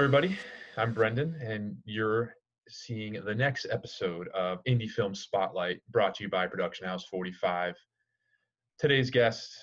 everybody. 0.00 0.34
I'm 0.78 0.94
Brendan, 0.94 1.38
and 1.42 1.76
you're 1.84 2.34
seeing 2.70 3.22
the 3.22 3.34
next 3.34 3.66
episode 3.70 4.28
of 4.28 4.64
Indie 4.64 4.88
Film 4.88 5.14
Spotlight 5.14 5.82
brought 5.90 6.14
to 6.14 6.22
you 6.22 6.30
by 6.30 6.46
Production 6.46 6.86
House 6.86 7.04
45. 7.04 7.74
Today's 8.78 9.10
guest, 9.10 9.54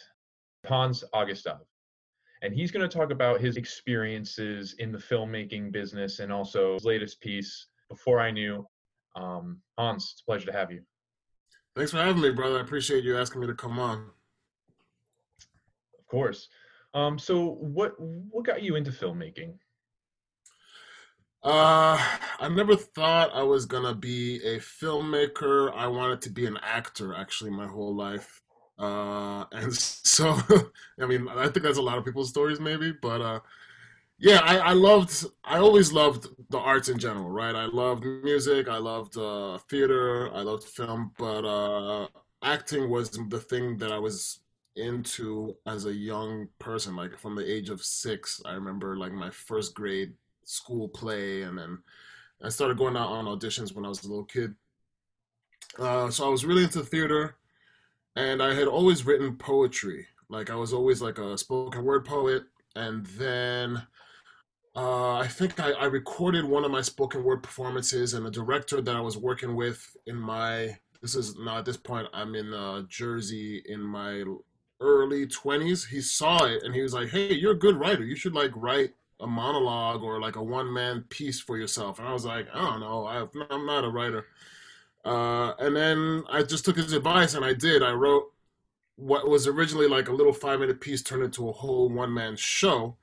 Hans 0.64 1.04
Augustave, 1.12 1.66
and 2.44 2.54
he's 2.54 2.70
going 2.70 2.88
to 2.88 2.98
talk 2.98 3.10
about 3.10 3.42
his 3.42 3.58
experiences 3.58 4.76
in 4.78 4.92
the 4.92 5.00
filmmaking 5.00 5.72
business 5.72 6.20
and 6.20 6.32
also 6.32 6.76
his 6.76 6.86
latest 6.86 7.20
piece, 7.20 7.70
Before 7.90 8.20
I 8.20 8.30
Knew. 8.30 8.64
Um, 9.16 9.60
Hans, 9.80 10.12
it's 10.12 10.22
a 10.22 10.26
pleasure 10.26 10.46
to 10.46 10.54
have 10.54 10.72
you. 10.72 10.82
Thanks 11.76 11.90
for 11.90 11.98
having 11.98 12.22
me, 12.22 12.30
brother. 12.30 12.60
I 12.60 12.62
appreciate 12.62 13.04
you 13.04 13.18
asking 13.18 13.42
me 13.42 13.48
to 13.48 13.56
come 13.56 13.80
on. 13.80 14.12
Of 15.98 16.06
course. 16.06 16.48
Um, 16.94 17.18
so, 17.18 17.54
what 17.60 17.96
what 18.00 18.46
got 18.46 18.62
you 18.62 18.76
into 18.76 18.92
filmmaking? 18.92 19.56
Uh, 21.48 21.98
I 22.42 22.50
never 22.50 22.76
thought 22.76 23.34
I 23.34 23.42
was 23.42 23.66
gonna 23.66 23.96
be 23.96 24.44
a 24.44 24.60
filmmaker. 24.60 25.74
I 25.74 25.88
wanted 25.88 26.22
to 26.24 26.30
be 26.30 26.46
an 26.46 26.58
actor 26.62 27.16
actually 27.16 27.52
my 27.52 27.66
whole 27.66 27.96
life. 27.96 28.42
Uh, 28.78 29.46
and 29.54 29.74
so, 30.14 30.38
I 31.02 31.06
mean, 31.06 31.30
I 31.30 31.48
think 31.48 31.64
that's 31.64 31.78
a 31.78 31.82
lot 31.82 31.98
of 31.98 32.04
people's 32.04 32.28
stories 32.28 32.60
maybe, 32.60 32.92
but 32.92 33.22
uh, 33.22 33.40
yeah, 34.20 34.42
I, 34.44 34.58
I 34.58 34.74
loved, 34.74 35.26
I 35.46 35.60
always 35.60 35.94
loved 35.94 36.28
the 36.50 36.58
arts 36.60 36.90
in 36.90 37.00
general, 37.00 37.30
right? 37.30 37.56
I 37.56 37.68
loved 37.68 38.04
music, 38.26 38.68
I 38.68 38.78
loved 38.78 39.18
uh, 39.18 39.58
theater, 39.70 40.30
I 40.34 40.42
loved 40.42 40.66
film, 40.66 41.14
but 41.18 41.46
uh, 41.46 42.08
acting 42.44 42.90
was 42.90 43.12
the 43.12 43.40
thing 43.40 43.78
that 43.78 43.94
I 43.94 44.00
was 44.00 44.40
into 44.76 45.56
as 45.66 45.86
a 45.86 45.94
young 45.94 46.50
person, 46.60 46.98
like 46.98 47.18
from 47.18 47.36
the 47.36 47.50
age 47.50 47.70
of 47.70 47.82
six. 47.86 48.42
I 48.44 48.52
remember 48.52 48.98
like 48.98 49.14
my 49.14 49.30
first 49.30 49.74
grade 49.76 50.14
school 50.48 50.88
play, 50.88 51.44
and 51.44 51.58
then 51.58 51.80
I 52.44 52.50
started 52.50 52.78
going 52.78 52.98
out 52.98 53.10
on 53.10 53.26
auditions 53.26 53.74
when 53.74 53.86
I 53.86 53.90
was 53.90 54.04
a 54.04 54.08
little 54.08 54.26
kid. 54.26 54.56
Uh, 55.78 56.10
so 56.10 56.26
I 56.26 56.30
was 56.30 56.46
really 56.46 56.64
into 56.64 56.82
theater, 56.82 57.36
and 58.16 58.42
I 58.42 58.54
had 58.54 58.68
always 58.68 59.06
written 59.06 59.36
poetry. 59.36 60.08
Like 60.30 60.50
I 60.50 60.56
was 60.56 60.74
always 60.74 61.02
like 61.02 61.20
a 61.20 61.38
spoken 61.38 61.84
word 61.84 62.06
poet, 62.06 62.44
and 62.76 63.06
then 63.06 63.84
uh, 64.76 65.16
I 65.16 65.28
think 65.28 65.60
I, 65.60 65.72
I, 65.72 65.86
recorded 65.86 66.46
one 66.46 66.64
of 66.64 66.72
my 66.72 66.82
spoken 66.82 67.24
word 67.24 67.44
performances, 67.44 68.14
and 68.14 68.26
the 68.26 68.32
director 68.32 68.82
that 68.82 68.96
I 68.96 69.02
was 69.02 69.18
working 69.18 69.56
with 69.56 69.96
in 70.06 70.16
my 70.16 70.78
this 71.02 71.16
is 71.16 71.36
now 71.38 71.60
at 71.60 71.66
this 71.66 71.78
point 71.78 72.08
I'm 72.14 72.36
in 72.36 72.54
uh, 72.54 72.84
Jersey 72.88 73.64
in 73.66 73.82
my 73.82 74.24
early 74.80 75.28
20s. 75.28 75.88
He 75.88 76.02
saw 76.02 76.46
it 76.46 76.64
and 76.64 76.74
he 76.74 76.82
was 76.82 76.94
like, 76.94 77.10
"Hey, 77.10 77.34
you're 77.34 77.54
a 77.54 77.60
good 77.60 77.78
writer. 77.78 78.04
You 78.04 78.16
should 78.16 78.34
like 78.34 78.52
write 78.56 78.94
a 79.20 79.28
monologue 79.28 80.04
or 80.04 80.20
like 80.20 80.36
a 80.36 80.44
one 80.44 80.72
man 80.72 81.04
piece 81.10 81.40
for 81.40 81.58
yourself. 81.58 82.00
And 82.00 82.08
I 82.08 82.14
was 82.14 82.26
like, 82.26 82.48
I 82.54 82.60
don't 82.60 82.80
know, 82.80 83.06
I, 83.06 83.22
am 83.54 83.66
not 83.66 83.86
a 83.86 83.90
writer. 83.90 84.26
Uh, 85.06 85.54
and 85.60 85.76
then 85.76 86.24
I 86.30 86.44
just 86.44 86.66
took 86.66 86.76
his 86.78 86.94
advice 86.94 87.34
and 87.34 87.46
I 87.46 87.54
did. 87.54 87.82
I 87.82 87.92
wrote 87.92 88.32
what 88.98 89.30
was 89.30 89.48
originally 89.48 89.88
like 89.88 90.10
a 90.10 90.14
little 90.14 90.34
five 90.34 90.60
minute 90.60 90.82
piece 90.82 91.02
turned 91.02 91.24
into 91.24 91.48
a 91.48 91.54
whole 91.54 91.90
one 91.90 92.14
man 92.14 92.36
show. 92.36 92.98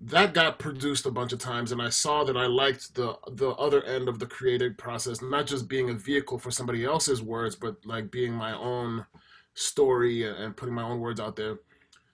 That 0.00 0.34
got 0.34 0.58
produced 0.58 1.06
a 1.06 1.10
bunch 1.10 1.32
of 1.32 1.38
times, 1.38 1.72
and 1.72 1.80
I 1.80 1.88
saw 1.88 2.22
that 2.24 2.36
I 2.36 2.46
liked 2.46 2.94
the 2.94 3.16
the 3.32 3.50
other 3.50 3.82
end 3.84 4.08
of 4.08 4.18
the 4.18 4.26
creative 4.26 4.76
process, 4.76 5.22
not 5.22 5.46
just 5.46 5.68
being 5.68 5.88
a 5.88 5.94
vehicle 5.94 6.38
for 6.38 6.50
somebody 6.50 6.84
else's 6.84 7.22
words, 7.22 7.56
but 7.56 7.76
like 7.86 8.10
being 8.10 8.32
my 8.32 8.54
own 8.54 9.06
story 9.54 10.24
and 10.24 10.54
putting 10.54 10.74
my 10.74 10.82
own 10.82 11.00
words 11.00 11.18
out 11.18 11.36
there. 11.36 11.60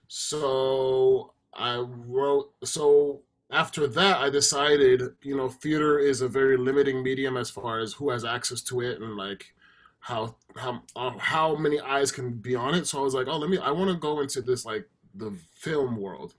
So 0.07 1.33
I 1.53 1.77
wrote 1.77 2.51
so 2.63 3.21
after 3.53 3.87
that, 3.87 4.17
I 4.17 4.29
decided, 4.29 5.01
you 5.21 5.37
know, 5.37 5.47
theater 5.47 5.99
is 5.99 6.21
a 6.21 6.27
very 6.27 6.57
limiting 6.57 7.03
medium 7.03 7.37
as 7.37 7.49
far 7.49 7.79
as 7.79 7.93
who 7.93 8.09
has 8.09 8.25
access 8.25 8.61
to 8.63 8.81
it 8.81 8.99
and 8.99 9.15
like 9.15 9.53
how 9.99 10.35
how 10.57 10.81
uh, 10.95 11.17
how 11.17 11.55
many 11.55 11.79
eyes 11.79 12.11
can 12.11 12.33
be 12.33 12.55
on 12.55 12.73
it. 12.73 12.87
So 12.87 12.99
I 12.99 13.03
was 13.03 13.13
like, 13.13 13.27
oh, 13.27 13.37
let 13.37 13.49
me. 13.49 13.57
I 13.57 13.71
want 13.71 13.89
to 13.91 13.95
go 13.95 14.19
into 14.19 14.41
this 14.41 14.65
like 14.65 14.89
the 15.15 15.33
film 15.53 15.95
world, 15.95 16.33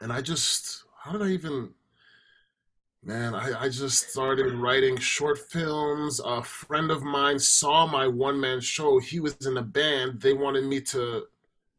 and 0.00 0.12
I 0.12 0.20
just 0.20 0.84
how 1.02 1.12
did 1.12 1.22
I 1.22 1.28
even? 1.30 1.70
Man, 3.04 3.32
I, 3.32 3.62
I 3.62 3.68
just 3.68 4.10
started 4.10 4.52
writing 4.54 4.98
short 4.98 5.38
films. 5.38 6.20
A 6.22 6.42
friend 6.42 6.90
of 6.90 7.04
mine 7.04 7.38
saw 7.38 7.86
my 7.86 8.08
one 8.08 8.38
man 8.40 8.60
show. 8.60 8.98
He 8.98 9.20
was 9.20 9.36
in 9.46 9.56
a 9.56 9.62
band. 9.62 10.20
They 10.20 10.32
wanted 10.32 10.64
me 10.64 10.80
to. 10.92 11.26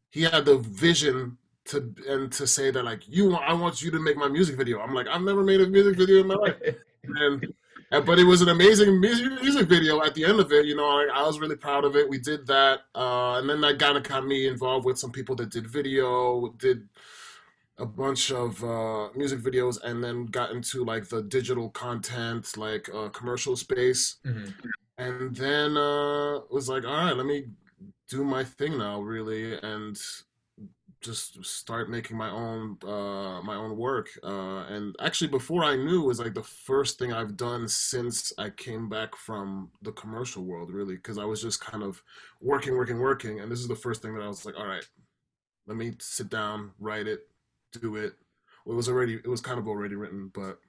He 0.10 0.22
had 0.24 0.46
the 0.46 0.58
vision 0.58 1.38
to 1.70 1.94
and 2.08 2.32
to 2.32 2.48
say 2.48 2.72
that 2.72 2.84
like 2.84 3.08
you 3.08 3.30
want 3.30 3.44
I 3.46 3.54
want 3.54 3.82
you 3.82 3.92
to 3.92 4.00
make 4.00 4.18
my 4.18 4.28
music 4.28 4.58
video. 4.58 4.80
I'm 4.80 4.94
like 4.94 5.08
I've 5.08 5.22
never 5.22 5.44
made 5.44 5.62
a 5.62 5.68
music 5.68 5.98
video 5.98 6.22
in 6.22 6.28
my 6.28 6.36
life, 6.36 6.56
and, 7.04 7.54
and 7.92 8.06
but 8.06 8.20
it 8.20 8.24
was 8.24 8.42
an 8.42 8.50
amazing 8.50 9.00
music 9.00 9.68
video 9.68 10.02
at 10.04 10.14
the 10.16 10.26
end 10.26 10.40
of 10.40 10.52
it. 10.52 10.66
You 10.66 10.76
know, 10.76 10.86
I, 10.86 11.08
I 11.14 11.24
was 11.26 11.40
really 11.40 11.56
proud 11.56 11.86
of 11.86 11.96
it. 11.96 12.10
We 12.10 12.20
did 12.20 12.46
that, 12.48 12.82
uh, 12.96 13.38
and 13.38 13.50
then 13.50 13.62
that 13.62 13.80
kind 13.80 13.98
of 13.98 14.04
got 14.04 14.26
me 14.26 14.48
involved 14.48 14.86
with 14.86 14.98
some 14.98 15.12
people 15.12 15.36
that 15.38 15.52
did 15.52 15.68
video, 15.68 16.50
did 16.58 16.88
a 17.78 17.86
bunch 17.86 18.32
of 18.32 18.64
uh, 18.64 19.10
music 19.16 19.40
videos, 19.40 19.82
and 19.84 20.04
then 20.04 20.26
got 20.26 20.52
into 20.52 20.84
like 20.84 21.08
the 21.08 21.22
digital 21.22 21.70
content, 21.70 22.58
like 22.58 22.90
uh, 22.94 23.10
commercial 23.10 23.56
space, 23.56 24.18
mm-hmm. 24.26 24.50
and 24.98 25.36
then 25.36 25.78
uh, 25.78 26.40
was 26.52 26.68
like, 26.68 26.84
all 26.84 27.06
right, 27.06 27.16
let 27.16 27.26
me 27.26 27.46
do 28.08 28.24
my 28.24 28.44
thing 28.44 28.78
now, 28.78 29.00
really, 29.00 29.58
and 29.60 30.00
just 31.02 31.44
start 31.46 31.90
making 31.90 32.18
my 32.18 32.30
own 32.30 32.78
uh, 32.84 33.42
my 33.42 33.56
own 33.56 33.78
work. 33.78 34.10
Uh, 34.24 34.66
and 34.68 34.96
actually, 35.00 35.28
before 35.30 35.64
I 35.64 35.76
knew, 35.76 36.04
it 36.04 36.08
was 36.08 36.20
like 36.20 36.34
the 36.34 36.44
first 36.44 37.00
thing 37.00 37.14
I've 37.14 37.38
done 37.38 37.68
since 37.68 38.34
I 38.38 38.50
came 38.50 38.90
back 38.90 39.16
from 39.16 39.72
the 39.82 39.92
commercial 39.94 40.44
world, 40.44 40.72
really, 40.72 40.96
because 40.96 41.18
I 41.18 41.26
was 41.26 41.42
just 41.42 41.62
kind 41.62 41.84
of 41.84 42.02
working, 42.42 42.76
working, 42.76 43.00
working, 43.00 43.40
and 43.40 43.52
this 43.52 43.60
is 43.60 43.68
the 43.68 43.76
first 43.76 44.02
thing 44.02 44.14
that 44.16 44.24
I 44.24 44.28
was 44.28 44.46
like, 44.46 44.58
all 44.58 44.68
right, 44.68 44.86
let 45.68 45.78
me 45.78 45.94
sit 46.00 46.30
down, 46.30 46.72
write 46.80 47.08
it, 47.08 47.28
do 47.72 47.96
it. 47.96 48.14
Well, 48.66 48.74
it 48.74 48.78
was 48.78 48.90
already, 48.90 49.16
it 49.16 49.28
was 49.28 49.42
kind 49.42 49.60
of 49.60 49.68
already 49.68 49.96
written, 49.96 50.32
but 50.34 50.60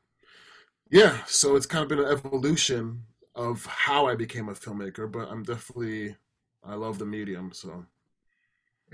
yeah. 0.90 1.18
So 1.26 1.56
it's 1.56 1.66
kind 1.66 1.82
of 1.82 1.88
been 1.88 1.98
an 1.98 2.10
evolution 2.10 3.02
of 3.34 3.64
how 3.66 4.06
I 4.06 4.14
became 4.14 4.48
a 4.48 4.52
filmmaker, 4.52 5.10
but 5.10 5.28
I'm 5.28 5.42
definitely 5.42 6.16
I 6.64 6.74
love 6.74 6.98
the 6.98 7.06
medium, 7.06 7.52
so. 7.52 7.86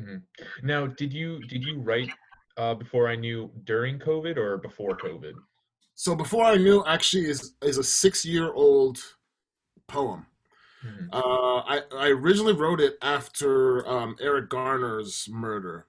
Mm-hmm. 0.00 0.66
Now, 0.66 0.86
did 0.86 1.12
you 1.12 1.40
did 1.46 1.64
you 1.64 1.80
write 1.80 2.10
uh, 2.56 2.74
before 2.74 3.08
I 3.08 3.16
knew 3.16 3.50
during 3.64 3.98
COVID 3.98 4.36
or 4.36 4.58
before 4.58 4.96
COVID? 4.96 5.32
So 5.94 6.14
before 6.14 6.44
I 6.44 6.56
knew 6.56 6.84
actually 6.86 7.28
is 7.30 7.54
is 7.62 7.78
a 7.78 7.84
six 7.84 8.24
year 8.24 8.52
old 8.52 8.98
poem. 9.88 10.26
Mm-hmm. 10.84 11.06
Uh, 11.12 11.60
I 11.60 11.82
I 11.96 12.08
originally 12.08 12.52
wrote 12.52 12.80
it 12.80 12.96
after 13.02 13.86
um, 13.88 14.16
Eric 14.20 14.50
Garner's 14.50 15.26
murder, 15.30 15.86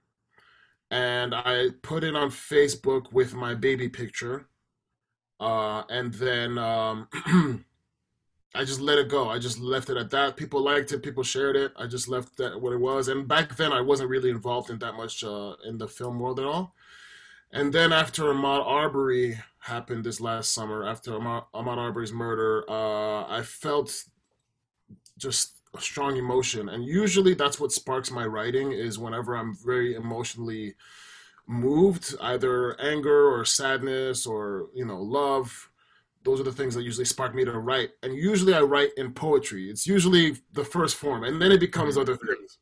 and 0.89 1.35
I 1.35 1.69
put 1.81 2.03
it 2.03 2.16
on 2.16 2.29
Facebook 2.29 3.12
with 3.12 3.34
my 3.34 3.53
baby 3.53 3.89
picture, 3.89 4.47
uh, 5.39 5.84
and 5.89 6.13
then 6.13 6.57
um, 6.57 7.09
I 8.56 8.63
just 8.63 8.80
let 8.80 8.97
it 8.97 9.09
go. 9.09 9.30
I 9.30 9.40
just 9.40 9.59
left 9.59 9.90
it 9.90 9.97
at 9.97 10.09
that. 10.12 10.38
People 10.38 10.62
liked 10.62 10.91
it. 10.91 11.03
People 11.03 11.24
shared 11.24 11.56
it. 11.56 11.74
I 11.75 11.85
just 11.85 12.08
left 12.08 12.38
that 12.38 12.59
what 12.59 12.74
it 12.74 12.80
was. 12.80 13.08
And 13.08 13.28
back 13.28 13.56
then, 13.56 13.72
I 13.72 13.81
wasn't 13.81 14.09
really 14.09 14.30
involved 14.30 14.69
in 14.69 14.80
that 14.80 14.96
much 14.96 15.24
uh, 15.24 15.56
in 15.66 15.78
the 15.78 15.88
film 15.88 16.19
world 16.19 16.40
at 16.40 16.46
all. 16.46 16.74
And 17.52 17.72
then 17.72 17.94
after 17.94 18.24
Ahmaud 18.24 18.66
Arbery 18.66 19.40
happened 19.59 20.03
this 20.03 20.19
last 20.19 20.53
summer, 20.53 20.86
after 20.86 21.12
Ahmaud, 21.12 21.46
Arbery's 21.53 22.12
murder, 22.12 22.69
uh, 22.69 23.25
I 23.28 23.41
felt 23.44 24.06
just 25.18 25.57
a 25.75 25.81
strong 25.81 26.18
emotion. 26.18 26.69
And 26.69 26.86
usually, 26.86 27.33
that's 27.33 27.60
what 27.60 27.72
sparks 27.72 28.12
my 28.12 28.25
writing. 28.25 28.72
Is 28.72 28.98
whenever 29.00 29.36
I'm 29.36 29.56
very 29.56 29.94
emotionally 29.95 30.75
moved, 31.48 32.16
either 32.22 32.80
anger 32.81 33.30
or 33.30 33.45
sadness 33.45 34.25
or 34.25 34.68
you 34.74 34.86
know 34.86 35.01
love 35.01 35.69
those 36.27 36.41
are 36.41 36.44
the 36.44 36.51
things 36.51 36.75
that 36.75 36.83
usually 36.83 37.06
spark 37.06 37.33
me 37.33 37.45
to 37.45 37.57
write. 37.57 37.91
And 38.03 38.13
usually 38.13 38.53
I 38.53 38.59
write 38.59 38.89
in 38.97 39.13
poetry. 39.13 39.69
It's 39.69 39.88
usually 39.88 40.35
the 40.51 40.65
first 40.65 40.97
form, 40.97 41.24
and 41.24 41.41
then 41.41 41.53
it 41.53 41.62
becomes 41.62 41.94
mm-hmm. 41.94 42.01
other 42.01 42.18
things. 42.18 42.57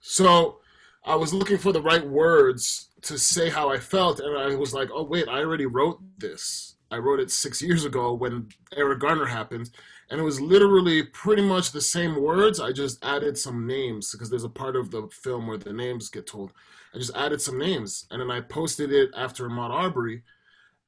So 0.00 0.58
I 1.04 1.14
was 1.14 1.32
looking 1.32 1.56
for 1.56 1.70
the 1.70 1.80
right 1.80 2.04
words 2.04 2.88
to 3.02 3.16
say 3.16 3.48
how 3.48 3.70
I 3.70 3.78
felt, 3.78 4.18
and 4.18 4.36
I 4.36 4.56
was 4.56 4.74
like, 4.74 4.88
oh, 4.92 5.04
wait, 5.04 5.28
I 5.28 5.38
already 5.38 5.66
wrote 5.66 6.00
this. 6.18 6.74
I 6.90 6.98
wrote 6.98 7.20
it 7.20 7.30
six 7.30 7.62
years 7.62 7.84
ago 7.84 8.12
when 8.12 8.48
Eric 8.76 8.98
Garner 8.98 9.26
happened, 9.26 9.70
and 10.10 10.18
it 10.18 10.24
was 10.24 10.40
literally 10.40 11.04
pretty 11.04 11.42
much 11.42 11.70
the 11.70 11.80
same 11.80 12.20
words. 12.20 12.58
I 12.58 12.72
just 12.72 13.04
added 13.04 13.38
some 13.38 13.68
names 13.68 14.10
because 14.10 14.30
there's 14.30 14.42
a 14.42 14.48
part 14.48 14.74
of 14.74 14.90
the 14.90 15.06
film 15.12 15.46
where 15.46 15.58
the 15.58 15.72
names 15.72 16.08
get 16.08 16.26
told. 16.26 16.52
I 16.92 16.98
just 16.98 17.16
added 17.16 17.40
some 17.40 17.56
names, 17.58 18.06
and 18.10 18.20
then 18.20 18.32
I 18.32 18.40
posted 18.40 18.90
it 18.90 19.10
after 19.16 19.48
Ahmaud 19.48 19.70
Arbery 19.70 20.24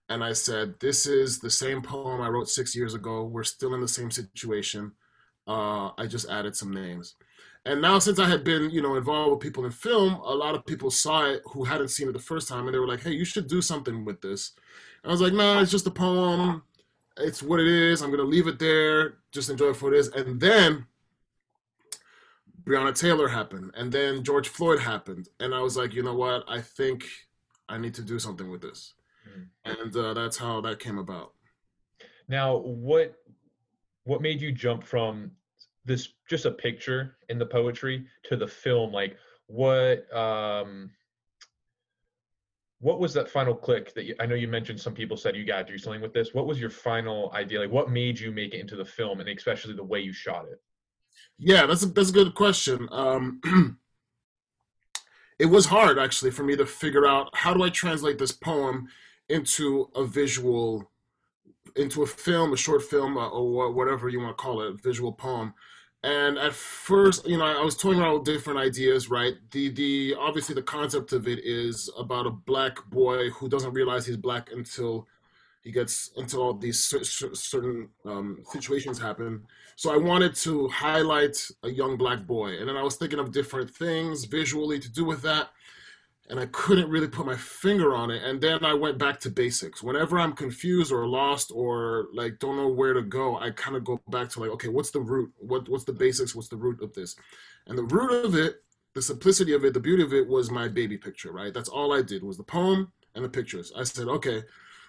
and 0.08 0.24
I 0.24 0.32
said, 0.32 0.80
"This 0.80 1.06
is 1.06 1.38
the 1.40 1.50
same 1.50 1.82
poem 1.82 2.20
I 2.20 2.28
wrote 2.28 2.48
six 2.48 2.74
years 2.74 2.94
ago. 2.94 3.24
We're 3.24 3.44
still 3.44 3.74
in 3.74 3.80
the 3.80 3.88
same 3.88 4.10
situation. 4.10 4.92
uh, 5.46 5.92
I 5.96 6.06
just 6.06 6.28
added 6.28 6.54
some 6.54 6.72
names. 6.72 7.14
And 7.64 7.80
now, 7.82 7.98
since 7.98 8.18
I 8.18 8.28
had 8.28 8.44
been, 8.44 8.70
you 8.70 8.82
know, 8.82 8.96
involved 8.96 9.30
with 9.32 9.40
people 9.40 9.64
in 9.64 9.70
film, 9.70 10.14
a 10.14 10.34
lot 10.34 10.54
of 10.54 10.66
people 10.66 10.90
saw 10.90 11.24
it 11.26 11.42
who 11.46 11.64
hadn't 11.64 11.88
seen 11.88 12.08
it 12.08 12.12
the 12.12 12.18
first 12.18 12.48
time, 12.48 12.66
and 12.66 12.74
they 12.74 12.78
were 12.78 12.86
like, 12.86 13.02
"Hey, 13.02 13.12
you 13.12 13.24
should 13.24 13.48
do 13.48 13.62
something 13.62 14.04
with 14.04 14.20
this." 14.20 14.52
And 15.02 15.10
I 15.10 15.12
was 15.12 15.20
like, 15.22 15.32
"Nah, 15.32 15.60
it's 15.60 15.70
just 15.70 15.86
a 15.86 15.90
poem. 15.90 16.62
It's 17.18 17.42
what 17.42 17.60
it 17.60 17.66
is. 17.66 18.02
I'm 18.02 18.10
gonna 18.10 18.22
leave 18.22 18.46
it 18.46 18.58
there. 18.58 19.18
Just 19.32 19.50
enjoy 19.50 19.70
it 19.70 19.76
for 19.76 19.92
it 19.92 19.98
is." 19.98 20.08
And 20.08 20.40
then 20.40 20.86
Breonna 22.64 22.94
Taylor 22.94 23.28
happened, 23.28 23.70
and 23.74 23.90
then 23.90 24.22
George 24.22 24.48
Floyd 24.48 24.80
happened, 24.80 25.28
and 25.40 25.54
I 25.54 25.60
was 25.60 25.76
like, 25.76 25.94
you 25.94 26.02
know 26.02 26.14
what? 26.14 26.44
I 26.48 26.60
think 26.60 27.04
I 27.68 27.78
need 27.78 27.94
to 27.94 28.02
do 28.02 28.18
something 28.18 28.50
with 28.50 28.60
this. 28.60 28.92
And 29.64 29.96
uh, 29.96 30.14
that's 30.14 30.36
how 30.36 30.60
that 30.62 30.78
came 30.78 30.98
about. 30.98 31.32
Now, 32.28 32.56
what 32.56 33.16
what 34.04 34.22
made 34.22 34.40
you 34.40 34.52
jump 34.52 34.84
from 34.84 35.30
this 35.84 36.08
just 36.28 36.46
a 36.46 36.50
picture 36.50 37.16
in 37.28 37.38
the 37.38 37.46
poetry 37.46 38.06
to 38.24 38.36
the 38.36 38.46
film? 38.46 38.92
Like, 38.92 39.16
what 39.46 40.12
um, 40.14 40.90
what 42.80 43.00
was 43.00 43.12
that 43.14 43.28
final 43.28 43.54
click 43.54 43.94
that 43.94 44.04
you, 44.04 44.14
I 44.20 44.26
know 44.26 44.34
you 44.34 44.48
mentioned? 44.48 44.80
Some 44.80 44.94
people 44.94 45.16
said 45.16 45.36
you 45.36 45.44
got 45.44 45.66
to 45.66 45.72
do 45.72 45.78
something 45.78 46.02
with 46.02 46.12
this. 46.12 46.32
What 46.32 46.46
was 46.46 46.60
your 46.60 46.70
final 46.70 47.32
idea? 47.34 47.60
Like, 47.60 47.72
what 47.72 47.90
made 47.90 48.18
you 48.18 48.30
make 48.30 48.54
it 48.54 48.60
into 48.60 48.76
the 48.76 48.84
film, 48.84 49.20
and 49.20 49.28
especially 49.28 49.74
the 49.74 49.84
way 49.84 50.00
you 50.00 50.12
shot 50.12 50.46
it? 50.50 50.60
Yeah, 51.38 51.66
that's 51.66 51.82
a, 51.82 51.86
that's 51.86 52.10
a 52.10 52.12
good 52.12 52.34
question. 52.34 52.88
Um, 52.90 53.40
it 55.38 55.46
was 55.46 55.66
hard 55.66 55.98
actually 55.98 56.30
for 56.30 56.42
me 56.42 56.56
to 56.56 56.66
figure 56.66 57.06
out 57.06 57.34
how 57.34 57.54
do 57.54 57.62
I 57.62 57.70
translate 57.70 58.18
this 58.18 58.32
poem 58.32 58.88
into 59.28 59.90
a 59.94 60.04
visual, 60.04 60.90
into 61.76 62.02
a 62.02 62.06
film, 62.06 62.52
a 62.52 62.56
short 62.56 62.82
film, 62.82 63.16
uh, 63.16 63.28
or 63.28 63.72
whatever 63.72 64.08
you 64.08 64.20
want 64.20 64.36
to 64.36 64.42
call 64.42 64.62
it, 64.62 64.82
visual 64.82 65.12
poem. 65.12 65.54
And 66.02 66.38
at 66.38 66.52
first, 66.52 67.26
you 67.26 67.38
know, 67.38 67.44
I 67.44 67.64
was 67.64 67.76
toying 67.76 67.98
around 67.98 68.14
with 68.14 68.24
different 68.24 68.60
ideas, 68.60 69.10
right? 69.10 69.34
The 69.50 69.70
the 69.70 70.14
obviously 70.18 70.54
the 70.54 70.62
concept 70.62 71.12
of 71.12 71.26
it 71.26 71.40
is 71.44 71.90
about 71.98 72.26
a 72.26 72.30
black 72.30 72.84
boy 72.88 73.30
who 73.30 73.48
doesn't 73.48 73.72
realize 73.72 74.06
he's 74.06 74.16
black 74.16 74.50
until 74.52 75.08
he 75.62 75.72
gets 75.72 76.12
until 76.16 76.40
all 76.42 76.54
these 76.54 76.82
certain 76.82 77.88
um, 78.04 78.38
situations 78.48 78.98
happen. 78.98 79.42
So 79.74 79.92
I 79.92 79.96
wanted 79.96 80.34
to 80.36 80.68
highlight 80.68 81.36
a 81.64 81.68
young 81.68 81.96
black 81.96 82.26
boy, 82.26 82.58
and 82.58 82.68
then 82.68 82.76
I 82.76 82.82
was 82.82 82.96
thinking 82.96 83.18
of 83.18 83.32
different 83.32 83.70
things 83.70 84.24
visually 84.24 84.78
to 84.78 84.90
do 84.90 85.04
with 85.04 85.22
that, 85.22 85.50
and 86.28 86.38
I 86.38 86.46
couldn't 86.46 86.90
really 86.90 87.08
put 87.08 87.26
my 87.26 87.36
finger 87.36 87.94
on 87.94 88.10
it. 88.10 88.22
And 88.22 88.40
then 88.40 88.64
I 88.64 88.74
went 88.74 88.98
back 88.98 89.18
to 89.20 89.30
basics. 89.30 89.82
Whenever 89.82 90.18
I'm 90.18 90.32
confused 90.32 90.92
or 90.92 91.06
lost 91.06 91.50
or 91.54 92.08
like 92.12 92.38
don't 92.38 92.56
know 92.56 92.68
where 92.68 92.92
to 92.92 93.02
go, 93.02 93.38
I 93.38 93.50
kind 93.50 93.76
of 93.76 93.84
go 93.84 94.00
back 94.08 94.28
to 94.30 94.40
like, 94.40 94.50
okay, 94.50 94.68
what's 94.68 94.90
the 94.90 95.00
root? 95.00 95.32
What 95.38 95.68
what's 95.68 95.84
the 95.84 95.92
basics? 95.92 96.34
What's 96.34 96.48
the 96.48 96.56
root 96.56 96.82
of 96.82 96.92
this? 96.94 97.16
And 97.66 97.76
the 97.78 97.84
root 97.84 98.24
of 98.24 98.34
it, 98.34 98.62
the 98.94 99.02
simplicity 99.02 99.52
of 99.54 99.64
it, 99.64 99.74
the 99.74 99.80
beauty 99.80 100.02
of 100.02 100.12
it 100.12 100.28
was 100.28 100.50
my 100.50 100.68
baby 100.68 100.98
picture, 100.98 101.32
right? 101.32 101.52
That's 101.52 101.68
all 101.68 101.92
I 101.92 102.02
did 102.02 102.22
was 102.22 102.36
the 102.36 102.42
poem 102.44 102.92
and 103.14 103.24
the 103.24 103.28
pictures. 103.28 103.72
I 103.76 103.84
said, 103.84 104.08
okay 104.08 104.42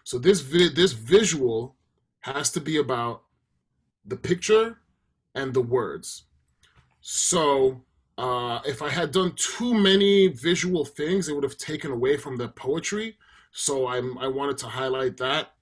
so 0.09 0.17
this 0.17 0.41
vi- 0.41 0.73
this 0.73 0.93
visual 0.93 1.75
has 2.21 2.51
to 2.51 2.59
be 2.59 2.77
about 2.77 3.23
the 4.05 4.15
picture 4.15 4.79
and 5.35 5.53
the 5.53 5.61
words. 5.61 6.23
So 7.01 7.83
uh, 8.19 8.59
if 8.65 8.81
I 8.81 8.89
had 8.89 9.11
done 9.11 9.31
too 9.37 9.73
many 9.73 10.27
visual 10.27 10.83
things, 10.83 11.29
it 11.29 11.33
would 11.33 11.45
have 11.45 11.57
taken 11.57 11.89
away 11.91 12.17
from 12.17 12.35
the 12.35 12.49
poetry. 12.49 13.17
So 13.53 13.87
I'm, 13.87 14.17
I 14.17 14.27
wanted 14.27 14.57
to 14.57 14.67
highlight 14.67 15.15
that 15.17 15.53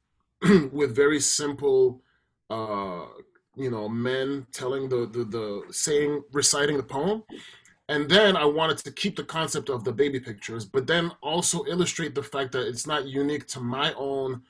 with 0.72 0.96
very 0.96 1.20
simple, 1.20 2.02
uh, 2.50 3.06
you 3.56 3.70
know, 3.70 3.88
men 3.88 4.48
telling 4.52 4.90
the, 4.90 5.06
the, 5.06 5.24
the 5.24 5.72
saying, 5.72 6.24
reciting 6.32 6.78
the 6.78 6.84
poem. 6.84 7.22
And 7.90 8.10
then 8.10 8.36
I 8.36 8.46
wanted 8.46 8.80
to 8.80 8.92
keep 8.92 9.16
the 9.16 9.24
concept 9.24 9.70
of 9.70 9.84
the 9.84 9.94
baby 9.94 10.20
pictures, 10.20 10.66
but 10.66 10.88
then 10.88 11.12
also 11.22 11.64
illustrate 11.66 12.16
the 12.16 12.24
fact 12.24 12.54
that 12.54 12.68
it's 12.68 12.88
not 12.88 13.06
unique 13.06 13.46
to 13.50 13.60
my 13.60 13.94
own 13.94 14.42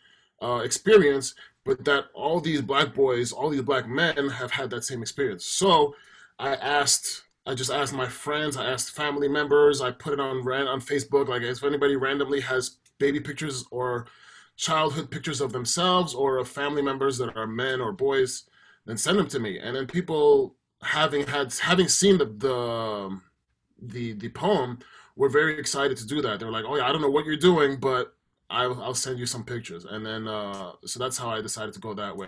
uh, 0.41 0.61
experience, 0.63 1.35
but 1.65 1.83
that 1.83 2.05
all 2.13 2.39
these 2.39 2.61
black 2.61 2.93
boys, 2.93 3.33
all 3.33 3.49
these 3.49 3.61
black 3.63 3.85
men 3.85 4.29
have 4.29 4.51
had 4.51 4.69
that 4.69 4.85
same 4.85 5.01
experience. 5.01 5.45
So 5.45 5.93
I 6.39 6.55
asked, 6.55 7.25
I 7.47 7.55
just 7.55 7.71
asked 7.71 7.93
my 7.93 8.07
friends, 8.07 8.57
I 8.57 8.65
asked 8.65 8.91
family 8.91 9.29
members, 9.29 9.79
I 9.79 9.91
put 9.91 10.11
it 10.11 10.19
on 10.19 10.39
on 10.39 10.81
Facebook, 10.81 11.29
like 11.29 11.43
if 11.43 11.63
anybody 11.63 11.95
randomly 11.95 12.41
has 12.41 12.77
baby 12.99 13.21
pictures 13.21 13.63
or 13.71 14.07
childhood 14.57 15.09
pictures 15.09 15.39
of 15.39 15.53
themselves 15.53 16.13
or 16.13 16.37
of 16.37 16.49
family 16.49 16.81
members 16.81 17.17
that 17.19 17.37
are 17.37 17.47
men 17.47 17.79
or 17.79 17.93
boys, 17.93 18.43
then 18.85 18.97
send 18.97 19.17
them 19.17 19.27
to 19.29 19.39
me. 19.39 19.59
And 19.59 19.75
then 19.75 19.87
people 19.87 20.57
having 20.81 21.25
had 21.25 21.53
having 21.53 21.87
seen 21.87 22.17
the 22.17 22.25
the 22.25 23.19
the 23.81 24.13
the 24.13 24.29
poem 24.29 24.79
were 25.15 25.29
very 25.29 25.57
excited 25.57 25.95
to 25.97 26.05
do 26.05 26.21
that. 26.21 26.39
They 26.39 26.45
were 26.45 26.51
like, 26.51 26.65
"Oh 26.67 26.75
yeah, 26.75 26.87
I 26.87 26.91
don't 26.91 27.01
know 27.01 27.09
what 27.09 27.25
you're 27.25 27.37
doing, 27.37 27.79
but 27.79 28.13
I'll 28.49 28.81
I'll 28.83 28.93
send 28.93 29.19
you 29.19 29.25
some 29.25 29.45
pictures." 29.45 29.85
And 29.85 30.05
then 30.05 30.27
uh, 30.27 30.73
so 30.85 30.99
that's 30.99 31.17
how 31.17 31.29
I 31.29 31.41
decided 31.41 31.73
to 31.75 31.79
go 31.79 31.93
that 31.93 32.17
way. 32.17 32.27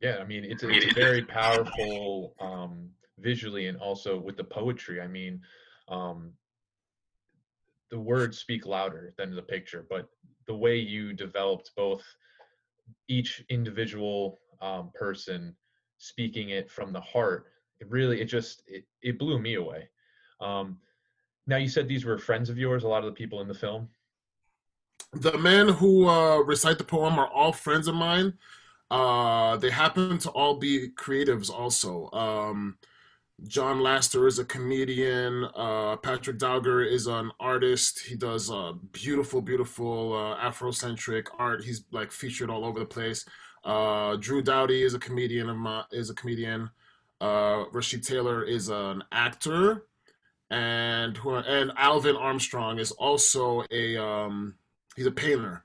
Yeah, 0.00 0.16
I 0.20 0.24
mean 0.24 0.44
it's 0.44 0.64
a, 0.64 0.70
it's 0.70 0.86
a 0.86 0.94
very 0.94 1.22
powerful 1.22 2.34
um, 2.40 2.90
visually 3.18 3.66
and 3.66 3.78
also 3.78 4.18
with 4.18 4.36
the 4.36 4.44
poetry. 4.44 5.00
I 5.00 5.06
mean, 5.06 5.40
um, 5.88 6.32
the 7.90 8.00
words 8.00 8.38
speak 8.38 8.66
louder 8.66 9.12
than 9.18 9.34
the 9.34 9.42
picture, 9.42 9.86
but 9.88 10.08
the 10.46 10.54
way 10.54 10.76
you 10.76 11.12
developed 11.12 11.70
both 11.76 12.02
each 13.08 13.44
individual 13.48 14.38
um, 14.60 14.90
person 14.94 15.54
speaking 15.98 16.50
it 16.50 16.70
from 16.70 16.92
the 16.92 17.00
heart 17.00 17.52
it 17.82 17.90
really 17.90 18.20
it 18.20 18.26
just 18.26 18.62
it, 18.66 18.84
it 19.02 19.18
blew 19.18 19.38
me 19.38 19.54
away. 19.54 19.88
Um 20.40 20.78
now 21.48 21.56
you 21.56 21.68
said 21.68 21.88
these 21.88 22.04
were 22.04 22.16
friends 22.16 22.48
of 22.48 22.56
yours 22.56 22.84
a 22.84 22.88
lot 22.88 23.04
of 23.04 23.06
the 23.06 23.20
people 23.20 23.40
in 23.40 23.48
the 23.48 23.54
film? 23.54 23.88
The 25.12 25.36
men 25.36 25.68
who 25.68 26.08
uh 26.08 26.38
recite 26.38 26.78
the 26.78 26.84
poem 26.84 27.18
are 27.18 27.26
all 27.26 27.52
friends 27.52 27.88
of 27.88 27.96
mine. 27.96 28.34
Uh 28.90 29.56
they 29.56 29.70
happen 29.70 30.18
to 30.18 30.30
all 30.30 30.56
be 30.56 30.90
creatives 30.90 31.50
also. 31.50 32.08
Um 32.12 32.78
John 33.46 33.80
Laster 33.80 34.26
is 34.26 34.38
a 34.38 34.44
comedian. 34.44 35.48
Uh, 35.56 35.96
Patrick 35.96 36.38
Daugher 36.38 36.86
is 36.86 37.06
an 37.06 37.30
artist. 37.40 38.00
He 38.00 38.14
does 38.14 38.50
uh, 38.50 38.72
beautiful, 38.92 39.40
beautiful 39.40 40.14
uh, 40.14 40.36
Afrocentric 40.38 41.26
art. 41.38 41.64
He's 41.64 41.84
like 41.90 42.12
featured 42.12 42.50
all 42.50 42.64
over 42.64 42.78
the 42.78 42.86
place. 42.86 43.24
Uh, 43.64 44.16
Drew 44.16 44.42
Dowdy 44.42 44.82
is 44.82 44.94
a 44.94 44.98
comedian. 44.98 45.48
Of 45.48 45.56
my, 45.56 45.84
is 45.90 46.10
a 46.10 46.14
comedian. 46.14 46.70
Uh, 47.20 47.64
Rashid 47.72 48.02
Taylor 48.02 48.42
is 48.44 48.68
an 48.68 49.02
actor, 49.12 49.86
and 50.50 51.16
who 51.16 51.34
and 51.36 51.72
Alvin 51.76 52.16
Armstrong 52.16 52.78
is 52.78 52.90
also 52.92 53.64
a 53.70 53.96
um, 53.96 54.54
he's 54.96 55.06
a 55.06 55.12
painter. 55.12 55.64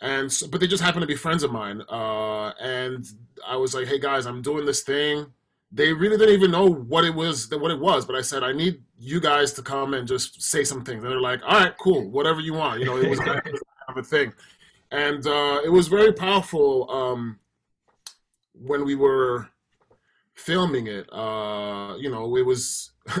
And 0.00 0.32
so, 0.32 0.48
but 0.48 0.60
they 0.60 0.66
just 0.66 0.82
happen 0.82 1.00
to 1.00 1.06
be 1.06 1.16
friends 1.16 1.42
of 1.42 1.52
mine. 1.52 1.82
Uh, 1.88 2.50
and 2.60 3.06
I 3.46 3.56
was 3.56 3.74
like, 3.74 3.86
hey 3.86 3.98
guys, 3.98 4.26
I'm 4.26 4.42
doing 4.42 4.66
this 4.66 4.82
thing. 4.82 5.26
They 5.74 5.92
really 5.92 6.16
didn't 6.16 6.34
even 6.34 6.52
know 6.52 6.70
what 6.70 7.04
it 7.04 7.12
was, 7.12 7.50
what 7.50 7.72
it 7.72 7.80
was. 7.80 8.06
But 8.06 8.14
I 8.14 8.20
said, 8.20 8.44
I 8.44 8.52
need 8.52 8.80
you 8.96 9.20
guys 9.20 9.52
to 9.54 9.62
come 9.62 9.94
and 9.94 10.06
just 10.06 10.40
say 10.40 10.62
some 10.62 10.84
things. 10.84 11.02
And 11.02 11.12
they're 11.12 11.20
like, 11.20 11.42
all 11.44 11.58
right, 11.58 11.76
cool, 11.78 12.08
whatever 12.10 12.40
you 12.40 12.54
want. 12.54 12.78
You 12.78 12.86
know, 12.86 12.96
it 12.96 13.10
was 13.10 13.18
kind 13.18 13.40
of 13.88 13.96
a 13.96 14.02
thing, 14.02 14.32
and 14.90 15.26
uh, 15.26 15.60
it 15.64 15.68
was 15.68 15.88
very 15.88 16.12
powerful 16.12 16.90
um, 16.90 17.38
when 18.52 18.84
we 18.84 18.94
were 18.94 19.48
filming 20.34 20.86
it. 20.86 21.12
Uh, 21.12 21.96
you 21.98 22.10
know, 22.10 22.36
it 22.36 22.46
was 22.46 22.92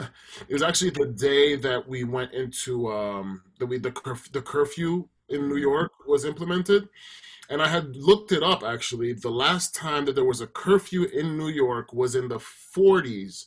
it 0.48 0.52
was 0.52 0.62
actually 0.62 0.90
the 0.90 1.06
day 1.06 1.56
that 1.56 1.88
we 1.88 2.04
went 2.04 2.32
into 2.32 2.90
um, 2.92 3.42
the 3.58 3.66
the 3.78 3.90
curf- 3.90 4.32
the 4.32 4.42
curfew 4.42 5.08
in 5.28 5.48
New 5.48 5.56
York 5.56 5.92
was 6.06 6.24
implemented. 6.24 6.88
And 7.50 7.60
I 7.60 7.68
had 7.68 7.96
looked 7.96 8.32
it 8.32 8.42
up 8.42 8.62
actually. 8.62 9.12
The 9.12 9.30
last 9.30 9.74
time 9.74 10.06
that 10.06 10.14
there 10.14 10.24
was 10.24 10.40
a 10.40 10.46
curfew 10.46 11.04
in 11.04 11.36
New 11.36 11.48
York 11.48 11.92
was 11.92 12.14
in 12.14 12.28
the 12.28 12.38
40s, 12.76 13.44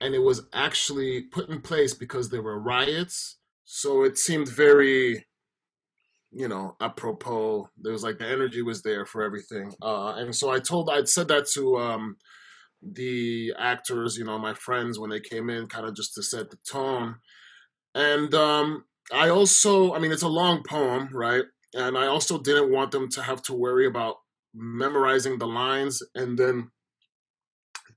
and 0.00 0.14
it 0.14 0.22
was 0.22 0.42
actually 0.52 1.22
put 1.22 1.48
in 1.48 1.60
place 1.60 1.94
because 1.94 2.28
there 2.30 2.42
were 2.42 2.58
riots. 2.58 3.38
So 3.64 4.04
it 4.04 4.18
seemed 4.18 4.48
very, 4.48 5.26
you 6.30 6.48
know, 6.48 6.76
apropos. 6.80 7.70
There 7.78 7.92
was 7.92 8.02
like 8.02 8.18
the 8.18 8.28
energy 8.28 8.62
was 8.62 8.82
there 8.82 9.06
for 9.06 9.22
everything. 9.22 9.72
Uh, 9.80 10.14
and 10.16 10.34
so 10.34 10.50
I 10.50 10.58
told, 10.60 10.90
I'd 10.90 11.08
said 11.08 11.28
that 11.28 11.46
to 11.54 11.78
um, 11.78 12.16
the 12.82 13.54
actors, 13.58 14.16
you 14.16 14.24
know, 14.24 14.38
my 14.38 14.54
friends 14.54 14.98
when 14.98 15.10
they 15.10 15.20
came 15.20 15.50
in, 15.50 15.66
kind 15.66 15.86
of 15.86 15.94
just 15.94 16.14
to 16.14 16.22
set 16.22 16.50
the 16.50 16.58
tone. 16.68 17.16
And 17.94 18.34
um, 18.34 18.84
I 19.12 19.28
also, 19.28 19.94
I 19.94 19.98
mean, 19.98 20.12
it's 20.12 20.22
a 20.22 20.28
long 20.28 20.62
poem, 20.62 21.08
right? 21.12 21.44
And 21.74 21.96
I 21.96 22.06
also 22.06 22.38
didn't 22.38 22.72
want 22.72 22.90
them 22.90 23.08
to 23.10 23.22
have 23.22 23.42
to 23.42 23.54
worry 23.54 23.86
about 23.86 24.16
memorizing 24.54 25.38
the 25.38 25.46
lines 25.46 26.02
and 26.14 26.38
then 26.38 26.70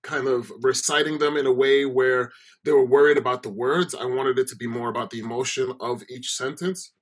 kind 0.02 0.28
of 0.28 0.52
reciting 0.62 1.18
them 1.18 1.38
in 1.38 1.46
a 1.46 1.52
way 1.52 1.86
where 1.86 2.32
they 2.64 2.72
were 2.72 2.86
worried 2.86 3.18
about 3.18 3.44
the 3.44 3.50
words. 3.50 3.96
I 3.96 4.06
wanted 4.06 4.40
it 4.40 4.48
to 4.50 4.56
be 4.56 4.68
more 4.68 4.90
about 4.90 5.10
the 5.10 5.20
emotion 5.20 5.74
of 5.80 6.04
each 6.10 6.32
sentence. 6.32 6.94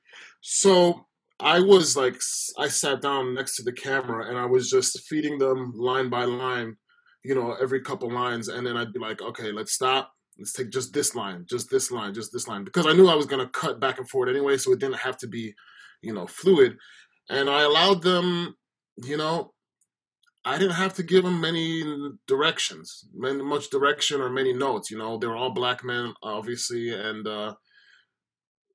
So 0.41 1.05
I 1.39 1.59
was 1.59 1.95
like, 1.95 2.19
I 2.57 2.67
sat 2.67 3.01
down 3.01 3.35
next 3.35 3.55
to 3.57 3.63
the 3.63 3.71
camera 3.71 4.27
and 4.29 4.37
I 4.37 4.45
was 4.45 4.69
just 4.69 5.07
feeding 5.07 5.37
them 5.37 5.73
line 5.75 6.09
by 6.09 6.25
line 6.25 6.77
you 7.27 7.35
know, 7.35 7.57
every 7.61 7.81
couple 7.81 8.09
lines, 8.09 8.47
and 8.47 8.65
then 8.65 8.77
I'd 8.77 8.93
be 8.93 8.99
like, 8.99 9.21
okay, 9.21 9.51
let's 9.51 9.73
stop. 9.73 10.13
Let's 10.39 10.53
take 10.53 10.69
just 10.69 10.93
this 10.93 11.13
line, 11.13 11.45
just 11.49 11.69
this 11.69 11.91
line, 11.91 12.13
just 12.13 12.31
this 12.31 12.47
line, 12.47 12.63
because 12.63 12.85
I 12.85 12.93
knew 12.93 13.09
I 13.09 13.15
was 13.15 13.25
gonna 13.25 13.49
cut 13.49 13.81
back 13.81 13.97
and 13.97 14.09
forth 14.09 14.29
anyway, 14.29 14.57
so 14.57 14.71
it 14.71 14.79
didn't 14.79 14.99
have 14.99 15.17
to 15.17 15.27
be, 15.27 15.53
you 16.01 16.13
know, 16.13 16.27
fluid. 16.27 16.77
And 17.29 17.49
I 17.49 17.63
allowed 17.63 18.01
them, 18.01 18.55
you 18.97 19.17
know, 19.17 19.53
I 20.45 20.57
didn't 20.57 20.75
have 20.75 20.93
to 20.93 21.03
give 21.03 21.25
them 21.25 21.41
many 21.41 21.83
directions, 22.25 23.05
much 23.13 23.69
direction 23.69 24.21
or 24.21 24.29
many 24.29 24.53
notes. 24.53 24.89
You 24.89 24.97
know, 24.97 25.17
they 25.17 25.27
were 25.27 25.35
all 25.35 25.49
black 25.49 25.83
men, 25.83 26.13
obviously, 26.23 26.93
and 26.93 27.27
uh, 27.27 27.53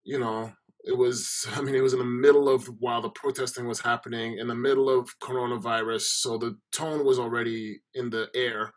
you 0.05 0.19
know, 0.19 0.53
it 0.85 0.97
was. 0.97 1.47
I 1.57 1.63
mean, 1.63 1.75
it 1.75 1.83
was 1.83 1.95
in 1.95 1.99
the 1.99 2.05
middle 2.05 2.49
of 2.49 2.67
while 2.79 3.01
the 3.01 3.09
protesting 3.09 3.67
was 3.67 3.81
happening, 3.81 4.37
in 4.39 4.49
the 4.49 4.55
middle 4.55 4.91
of 4.91 5.19
coronavirus, 5.21 6.03
so 6.03 6.37
the 6.37 6.59
tone 6.73 7.07
was 7.07 7.19
already 7.19 7.81
in 7.95 8.11
the 8.11 8.29
air, 8.35 8.75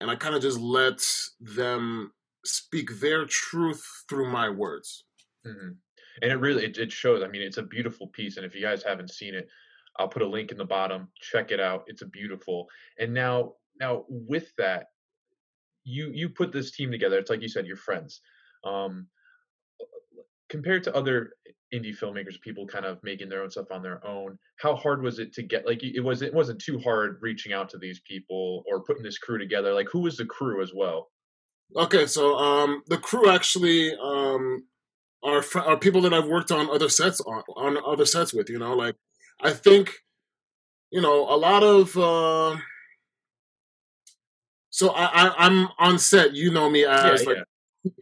and 0.00 0.08
I 0.08 0.14
kind 0.14 0.36
of 0.36 0.42
just 0.42 0.60
let 0.60 1.00
them 1.40 2.12
speak 2.44 3.00
their 3.00 3.24
truth 3.24 3.84
through 4.08 4.30
my 4.30 4.48
words. 4.48 5.04
Mm-hmm. 5.44 5.70
And 6.20 6.30
it 6.30 6.36
really 6.36 6.64
it, 6.64 6.78
it 6.78 6.92
shows. 6.92 7.22
I 7.22 7.28
mean, 7.28 7.42
it's 7.42 7.58
a 7.58 7.62
beautiful 7.62 8.08
piece, 8.08 8.36
and 8.36 8.44
if 8.44 8.54
you 8.54 8.62
guys 8.62 8.82
haven't 8.82 9.10
seen 9.10 9.34
it 9.34 9.48
I'll 9.98 10.08
put 10.08 10.22
a 10.22 10.28
link 10.28 10.50
in 10.50 10.58
the 10.58 10.64
bottom. 10.64 11.08
Check 11.20 11.50
it 11.50 11.60
out. 11.60 11.84
It's 11.86 12.02
a 12.02 12.06
beautiful. 12.06 12.68
And 12.98 13.12
now, 13.12 13.54
now 13.80 14.04
with 14.08 14.52
that, 14.58 14.86
you 15.84 16.10
you 16.14 16.28
put 16.28 16.52
this 16.52 16.70
team 16.70 16.90
together. 16.90 17.18
It's 17.18 17.30
like 17.30 17.42
you 17.42 17.48
said, 17.48 17.66
you're 17.66 17.76
friends. 17.76 18.20
Um, 18.64 19.08
compared 20.48 20.84
to 20.84 20.94
other 20.94 21.32
indie 21.74 21.96
filmmakers, 21.96 22.40
people 22.40 22.66
kind 22.66 22.84
of 22.84 23.02
making 23.02 23.28
their 23.28 23.42
own 23.42 23.50
stuff 23.50 23.72
on 23.72 23.82
their 23.82 24.06
own. 24.06 24.38
How 24.60 24.76
hard 24.76 25.02
was 25.02 25.18
it 25.18 25.32
to 25.34 25.42
get? 25.42 25.66
Like 25.66 25.82
it 25.82 26.00
was 26.00 26.22
it 26.22 26.32
wasn't 26.32 26.60
too 26.60 26.78
hard 26.78 27.18
reaching 27.20 27.52
out 27.52 27.68
to 27.70 27.78
these 27.78 28.00
people 28.00 28.62
or 28.66 28.84
putting 28.84 29.02
this 29.02 29.18
crew 29.18 29.38
together. 29.38 29.74
Like 29.74 29.88
who 29.90 30.00
was 30.00 30.16
the 30.16 30.26
crew 30.26 30.62
as 30.62 30.72
well? 30.74 31.10
Okay, 31.74 32.06
so 32.06 32.36
um, 32.36 32.82
the 32.86 32.98
crew 32.98 33.30
actually 33.30 33.96
um, 33.96 34.62
are 35.22 35.42
fr- 35.42 35.60
are 35.60 35.76
people 35.76 36.00
that 36.02 36.14
I've 36.14 36.26
worked 36.26 36.50
on 36.50 36.70
other 36.70 36.88
sets 36.88 37.20
on 37.20 37.42
on 37.56 37.78
other 37.86 38.06
sets 38.06 38.32
with. 38.32 38.48
You 38.48 38.58
know, 38.58 38.74
like 38.74 38.96
I 39.40 39.50
think, 39.50 39.92
you 40.90 41.00
know, 41.00 41.28
a 41.28 41.36
lot 41.36 41.62
of. 41.62 41.96
Uh, 41.96 42.56
so 44.70 44.90
I, 44.90 45.28
I 45.28 45.46
am 45.46 45.68
on 45.78 45.98
set. 45.98 46.34
You 46.34 46.50
know 46.50 46.70
me 46.70 46.84
as 46.84 47.22
yeah, 47.22 47.28
like 47.28 47.36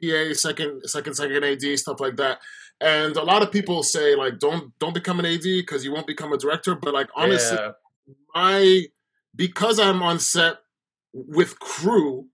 yeah. 0.03 0.29
PA, 0.29 0.35
second 0.35 0.83
second 0.85 1.15
second 1.15 1.45
AD, 1.45 1.79
stuff 1.79 2.01
like 2.01 2.17
that. 2.17 2.39
And 2.81 3.17
a 3.17 3.23
lot 3.23 3.43
of 3.43 3.53
people 3.53 3.83
say 3.83 4.15
like, 4.15 4.39
don't 4.39 4.77
don't 4.79 4.95
become 4.95 5.19
an 5.19 5.27
AD 5.27 5.43
because 5.43 5.85
you 5.85 5.93
won't 5.93 6.07
become 6.07 6.33
a 6.33 6.39
director. 6.39 6.75
But 6.75 6.95
like 6.95 7.09
honestly, 7.15 7.59
yeah. 7.59 7.73
my 8.35 8.85
because 9.37 9.79
I'm 9.79 10.03
on 10.03 10.19
set 10.19 10.57
with 11.13 11.59
crew, 11.59 12.27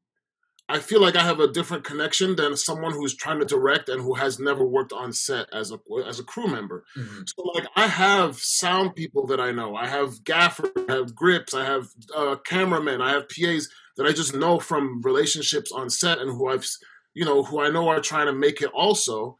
I 0.69 0.81
feel 0.81 1.01
like 1.01 1.15
I 1.15 1.23
have 1.23 1.39
a 1.39 1.47
different 1.47 1.85
connection 1.85 2.35
than 2.35 2.57
someone 2.57 2.93
who's 2.93 3.15
trying 3.15 3.39
to 3.39 3.45
direct 3.45 3.89
and 3.89 4.03
who 4.03 4.15
has 4.15 4.41
never 4.41 4.65
worked 4.65 4.93
on 4.93 5.13
set 5.13 5.47
as 5.53 5.71
a 5.71 5.79
as 6.07 6.19
a 6.19 6.25
crew 6.25 6.49
member. 6.49 6.85
Mm-hmm. 6.97 7.23
So 7.27 7.43
like 7.55 7.67
I 7.77 7.87
have 7.87 8.39
sound 8.39 8.97
people 8.97 9.27
that 9.29 9.41
I 9.41 9.53
know. 9.53 9.77
I 9.77 9.87
have 9.87 10.25
gaffers, 10.25 10.71
I 10.89 10.93
have 10.93 11.15
grips, 11.15 11.55
I 11.55 11.65
have 11.65 11.89
uh, 12.15 12.37
cameramen, 12.45 13.01
I 13.01 13.13
have 13.13 13.29
PAs 13.29 13.69
that 13.97 14.07
I 14.07 14.13
just 14.13 14.35
know 14.35 14.59
from 14.59 15.03
relationships 15.03 15.71
on 15.71 15.89
set 15.89 16.19
and 16.19 16.31
who 16.31 16.49
I've 16.49 16.67
you 17.15 17.25
know 17.25 17.45
who 17.45 17.61
I 17.61 17.71
know 17.71 17.89
are 17.89 18.01
trying 18.01 18.27
to 18.27 18.33
make 18.33 18.61
it 18.61 18.71
also. 18.75 19.39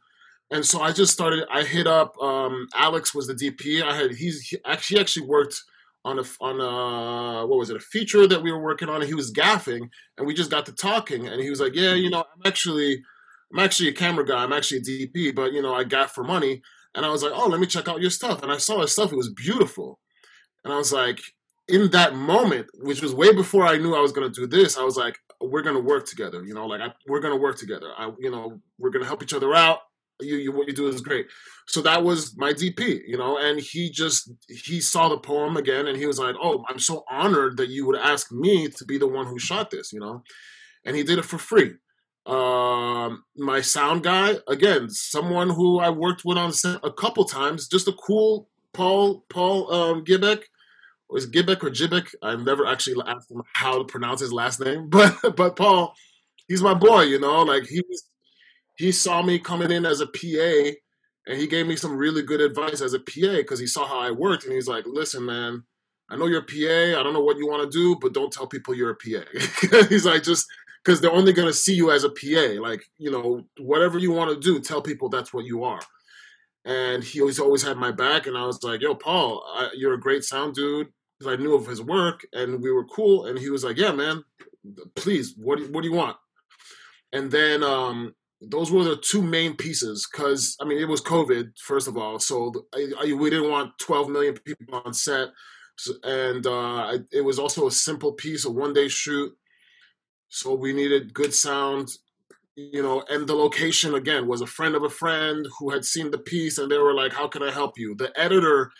And 0.49 0.65
so 0.65 0.81
I 0.81 0.93
just 0.93 1.11
started. 1.11 1.45
I 1.51 1.63
hit 1.63 1.87
up 1.87 2.17
um, 2.21 2.67
Alex 2.73 3.13
was 3.13 3.27
the 3.27 3.33
DP. 3.33 3.83
I 3.83 3.93
had 3.95 4.11
he's 4.11 4.41
he 4.47 4.57
actually 4.65 5.01
actually 5.01 5.27
worked 5.27 5.61
on 6.07 6.19
a 6.19 6.23
on 6.39 6.61
a 6.61 7.45
what 7.45 7.59
was 7.59 7.69
it 7.69 7.75
a 7.75 7.81
feature 7.81 8.25
that 8.27 8.41
we 8.41 8.51
were 8.51 8.61
working 8.61 8.87
on 8.87 9.01
and 9.01 9.09
he 9.09 9.13
was 9.13 9.31
gaffing 9.31 9.89
and 10.17 10.25
we 10.25 10.33
just 10.33 10.49
got 10.49 10.65
to 10.65 10.71
talking 10.71 11.27
and 11.27 11.41
he 11.41 11.49
was 11.49 11.59
like 11.59 11.75
yeah 11.75 11.93
you 11.93 12.05
mm-hmm. 12.05 12.13
know 12.13 12.19
i'm 12.19 12.41
actually 12.45 13.03
i'm 13.51 13.59
actually 13.59 13.89
a 13.89 13.93
camera 13.93 14.25
guy. 14.25 14.41
I'm 14.43 14.53
actually 14.53 14.77
a 14.79 14.81
dp 14.81 15.35
but 15.35 15.51
you 15.51 15.61
know 15.61 15.73
i 15.73 15.83
gaff 15.83 16.11
for 16.11 16.23
money. 16.23 16.61
And 16.95 17.05
i 17.05 17.09
was 17.09 17.23
like 17.23 17.33
oh 17.35 17.47
let 17.47 17.59
me 17.59 17.67
check 17.67 17.87
out 17.89 18.01
your 18.01 18.09
stuff. 18.09 18.41
And 18.41 18.51
i 18.51 18.57
saw 18.57 18.81
his 18.81 18.93
stuff. 18.93 19.11
It 19.11 19.17
was 19.17 19.33
beautiful. 19.33 19.99
And 20.63 20.73
i 20.73 20.77
was 20.77 20.93
like 20.93 21.19
in 21.67 21.91
that 21.91 22.15
moment 22.15 22.67
which 22.75 23.01
was 23.01 23.13
way 23.13 23.33
before 23.33 23.65
i 23.67 23.75
knew 23.77 23.93
i 23.93 23.99
was 23.99 24.13
going 24.13 24.31
to 24.31 24.39
do 24.39 24.47
this 24.47 24.77
i 24.77 24.83
was 24.83 24.95
like 24.95 25.19
we're 25.41 25.61
going 25.61 25.75
to 25.75 25.81
work 25.81 26.05
together 26.05 26.41
you 26.45 26.53
know 26.53 26.65
like 26.65 26.79
I, 26.79 26.93
we're 27.07 27.19
going 27.19 27.33
to 27.33 27.41
work 27.41 27.57
together. 27.57 27.91
I 27.97 28.09
you 28.19 28.31
know 28.31 28.61
we're 28.79 28.89
going 28.89 29.03
to 29.03 29.07
help 29.07 29.21
each 29.21 29.33
other 29.33 29.53
out 29.53 29.79
you, 30.21 30.37
you 30.37 30.51
what 30.51 30.67
you 30.67 30.73
do 30.73 30.87
is 30.87 31.01
great. 31.01 31.27
So 31.67 31.81
that 31.81 32.03
was 32.03 32.35
my 32.37 32.53
DP, 32.53 33.01
you 33.05 33.17
know, 33.17 33.37
and 33.37 33.59
he 33.59 33.89
just 33.89 34.31
he 34.47 34.79
saw 34.79 35.09
the 35.09 35.17
poem 35.17 35.57
again 35.57 35.87
and 35.87 35.97
he 35.97 36.05
was 36.05 36.19
like, 36.19 36.35
"Oh, 36.41 36.63
I'm 36.69 36.79
so 36.79 37.03
honored 37.09 37.57
that 37.57 37.69
you 37.69 37.85
would 37.87 37.99
ask 37.99 38.31
me 38.31 38.67
to 38.69 38.85
be 38.85 38.97
the 38.97 39.07
one 39.07 39.25
who 39.27 39.39
shot 39.39 39.69
this," 39.69 39.91
you 39.91 39.99
know, 39.99 40.23
and 40.85 40.95
he 40.95 41.03
did 41.03 41.19
it 41.19 41.25
for 41.25 41.37
free. 41.37 41.73
Um, 42.25 43.23
my 43.37 43.61
sound 43.61 44.03
guy, 44.03 44.35
again, 44.49 44.89
someone 44.89 45.49
who 45.49 45.79
I 45.79 45.89
worked 45.89 46.23
with 46.25 46.37
on 46.37 46.51
set 46.51 46.79
a 46.83 46.91
couple 46.91 47.23
times, 47.23 47.67
just 47.67 47.87
a 47.87 47.93
cool 47.93 48.49
Paul 48.73 49.25
Paul 49.29 49.73
um, 49.73 50.05
Gibbeck. 50.05 50.43
Was 51.09 51.29
Gibbeck 51.29 51.63
or 51.63 51.69
Gibbeck? 51.69 52.13
I've 52.21 52.41
never 52.41 52.65
actually 52.65 53.01
asked 53.07 53.31
him 53.31 53.41
how 53.53 53.77
to 53.77 53.85
pronounce 53.85 54.19
his 54.19 54.33
last 54.33 54.59
name, 54.59 54.89
but 54.89 55.35
but 55.35 55.55
Paul, 55.55 55.93
he's 56.47 56.61
my 56.61 56.73
boy, 56.73 57.03
you 57.03 57.19
know. 57.19 57.43
Like 57.43 57.63
he 57.63 57.81
was 57.89 58.03
he 58.77 58.91
saw 58.91 59.21
me 59.21 59.39
coming 59.39 59.71
in 59.71 59.85
as 59.85 60.01
a 60.01 60.07
PA 60.07 60.71
and 61.27 61.37
he 61.37 61.47
gave 61.47 61.67
me 61.67 61.75
some 61.75 61.97
really 61.97 62.21
good 62.21 62.41
advice 62.41 62.81
as 62.81 62.93
a 62.93 62.99
PA 62.99 63.37
because 63.37 63.59
he 63.59 63.67
saw 63.67 63.85
how 63.85 63.99
I 63.99 64.11
worked 64.11 64.45
and 64.45 64.53
he's 64.53 64.67
like, 64.67 64.85
listen, 64.87 65.25
man, 65.25 65.63
I 66.09 66.15
know 66.15 66.27
you're 66.27 66.39
a 66.39 66.43
PA. 66.43 66.99
I 66.99 67.03
don't 67.03 67.13
know 67.13 67.23
what 67.23 67.37
you 67.37 67.47
want 67.47 67.69
to 67.69 67.77
do, 67.77 67.97
but 67.99 68.13
don't 68.13 68.31
tell 68.31 68.47
people 68.47 68.73
you're 68.73 68.91
a 68.91 68.95
PA. 68.95 69.25
he's 69.89 70.05
like, 70.05 70.23
just 70.23 70.47
because 70.83 71.01
they're 71.01 71.11
only 71.11 71.33
going 71.33 71.47
to 71.47 71.53
see 71.53 71.73
you 71.73 71.91
as 71.91 72.05
a 72.05 72.09
PA. 72.09 72.61
Like, 72.61 72.83
you 72.97 73.11
know, 73.11 73.43
whatever 73.59 73.97
you 73.97 74.11
want 74.11 74.31
to 74.31 74.39
do, 74.39 74.61
tell 74.61 74.81
people 74.81 75.09
that's 75.09 75.33
what 75.33 75.45
you 75.45 75.63
are. 75.63 75.81
And 76.63 77.03
he 77.03 77.19
always 77.19 77.39
always 77.39 77.63
had 77.63 77.77
my 77.77 77.91
back. 77.91 78.27
And 78.27 78.37
I 78.37 78.45
was 78.45 78.63
like, 78.63 78.81
yo, 78.81 78.95
Paul, 78.95 79.43
I, 79.53 79.69
you're 79.75 79.95
a 79.95 79.99
great 79.99 80.23
sound 80.23 80.55
dude. 80.55 80.87
I 81.25 81.35
knew 81.35 81.55
of 81.55 81.65
his 81.65 81.81
work 81.81 82.25
and 82.31 82.61
we 82.61 82.71
were 82.71 82.85
cool. 82.85 83.25
And 83.25 83.39
he 83.39 83.49
was 83.49 83.63
like, 83.63 83.77
yeah, 83.77 83.91
man, 83.91 84.23
please, 84.95 85.33
what, 85.35 85.59
what 85.71 85.81
do 85.81 85.89
you 85.89 85.95
want? 85.95 86.15
And 87.11 87.31
then 87.31 87.63
um, 87.63 88.13
those 88.41 88.71
were 88.71 88.83
the 88.83 88.97
two 88.97 89.21
main 89.21 89.55
pieces 89.55 90.07
because 90.11 90.55
I 90.61 90.65
mean 90.65 90.77
it 90.77 90.87
was 90.87 91.01
COVID 91.01 91.57
first 91.59 91.87
of 91.87 91.97
all, 91.97 92.19
so 92.19 92.53
I, 92.73 92.87
I, 92.99 93.13
we 93.13 93.29
didn't 93.29 93.49
want 93.49 93.77
12 93.79 94.09
million 94.09 94.37
people 94.45 94.81
on 94.85 94.93
set, 94.93 95.29
and 96.03 96.45
uh, 96.45 96.97
it 97.11 97.21
was 97.21 97.39
also 97.39 97.67
a 97.67 97.71
simple 97.71 98.13
piece, 98.13 98.45
a 98.45 98.51
one 98.51 98.73
day 98.73 98.87
shoot, 98.87 99.35
so 100.29 100.53
we 100.53 100.73
needed 100.73 101.13
good 101.13 101.33
sound, 101.33 101.89
you 102.55 102.83
know, 102.83 103.03
and 103.09 103.27
the 103.27 103.35
location 103.35 103.95
again 103.95 104.27
was 104.27 104.41
a 104.41 104.47
friend 104.47 104.75
of 104.75 104.83
a 104.83 104.89
friend 104.89 105.47
who 105.59 105.71
had 105.71 105.83
seen 105.83 106.11
the 106.11 106.17
piece, 106.17 106.57
and 106.57 106.71
they 106.71 106.77
were 106.77 106.93
like, 106.93 107.13
"How 107.13 107.27
can 107.27 107.43
I 107.43 107.51
help 107.51 107.77
you?" 107.77 107.95
The 107.95 108.17
editor 108.19 108.71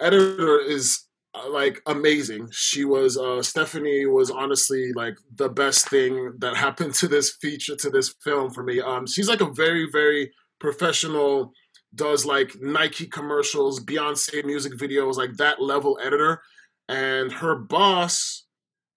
editor 0.00 0.58
is 0.60 1.03
like 1.48 1.82
amazing. 1.86 2.48
She 2.52 2.84
was 2.84 3.16
uh, 3.18 3.42
Stephanie 3.42 4.06
was 4.06 4.30
honestly 4.30 4.92
like 4.92 5.16
the 5.34 5.48
best 5.48 5.88
thing 5.88 6.34
that 6.38 6.56
happened 6.56 6.94
to 6.94 7.08
this 7.08 7.36
feature 7.40 7.76
to 7.76 7.90
this 7.90 8.14
film 8.22 8.50
for 8.50 8.62
me. 8.62 8.80
Um, 8.80 9.06
she's 9.06 9.28
like 9.28 9.40
a 9.40 9.52
very 9.52 9.88
very 9.90 10.32
professional, 10.60 11.52
does 11.94 12.24
like 12.24 12.56
Nike 12.60 13.06
commercials, 13.06 13.84
Beyonce 13.84 14.44
music 14.44 14.74
videos, 14.74 15.16
like 15.16 15.34
that 15.34 15.60
level 15.60 15.98
editor. 16.02 16.40
And 16.88 17.32
her 17.32 17.56
boss, 17.56 18.46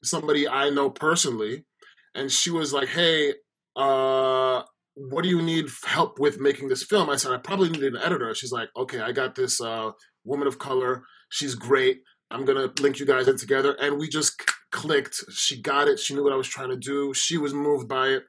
somebody 0.04 0.48
I 0.48 0.70
know 0.70 0.90
personally, 0.90 1.66
and 2.14 2.32
she 2.32 2.52
was 2.52 2.74
like, 2.74 2.90
"Hey, 2.90 3.34
uh, 3.76 4.64
what 4.96 5.24
do 5.24 5.30
you 5.30 5.42
need 5.42 5.68
help 5.86 6.20
with 6.20 6.40
making 6.40 6.68
this 6.68 6.84
film?" 6.84 7.10
I 7.10 7.16
said, 7.16 7.32
"I 7.32 7.38
probably 7.38 7.70
need 7.70 7.84
an 7.84 7.98
editor." 7.98 8.34
She's 8.36 8.52
like, 8.52 8.70
"Okay, 8.76 9.00
I 9.00 9.12
got 9.12 9.36
this 9.36 9.62
uh, 9.62 9.92
woman 10.26 10.48
of 10.48 10.60
color. 10.60 11.04
She's 11.30 11.56
great." 11.56 12.02
I'm 12.30 12.46
gonna 12.46 12.72
link 12.80 13.00
you 13.00 13.06
guys 13.06 13.28
in 13.28 13.38
together, 13.38 13.76
and 13.80 13.98
we 13.98 14.10
just 14.10 14.42
clicked. 14.72 15.24
She 15.32 15.62
got 15.62 15.88
it. 15.88 16.00
She 16.00 16.14
knew 16.14 16.24
what 16.24 16.34
I 16.34 16.38
was 16.38 16.48
trying 16.48 16.70
to 16.70 16.78
do. 16.78 17.14
She 17.14 17.38
was 17.38 17.54
moved 17.54 17.88
by 17.88 18.10
it, 18.10 18.24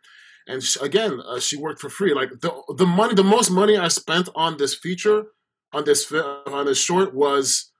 and 0.46 0.62
she, 0.62 0.78
again, 0.80 1.20
uh, 1.26 1.40
she 1.40 1.56
worked 1.56 1.80
for 1.80 1.90
free. 1.90 2.14
Like 2.14 2.30
the 2.40 2.52
the 2.76 2.86
money, 2.86 3.14
the 3.14 3.24
most 3.24 3.50
money 3.50 3.76
I 3.76 3.88
spent 3.88 4.28
on 4.34 4.56
this 4.56 4.74
feature, 4.74 5.24
on 5.72 5.84
this 5.84 6.10
on 6.12 6.66
this 6.66 6.78
short 6.78 7.14
was 7.14 7.72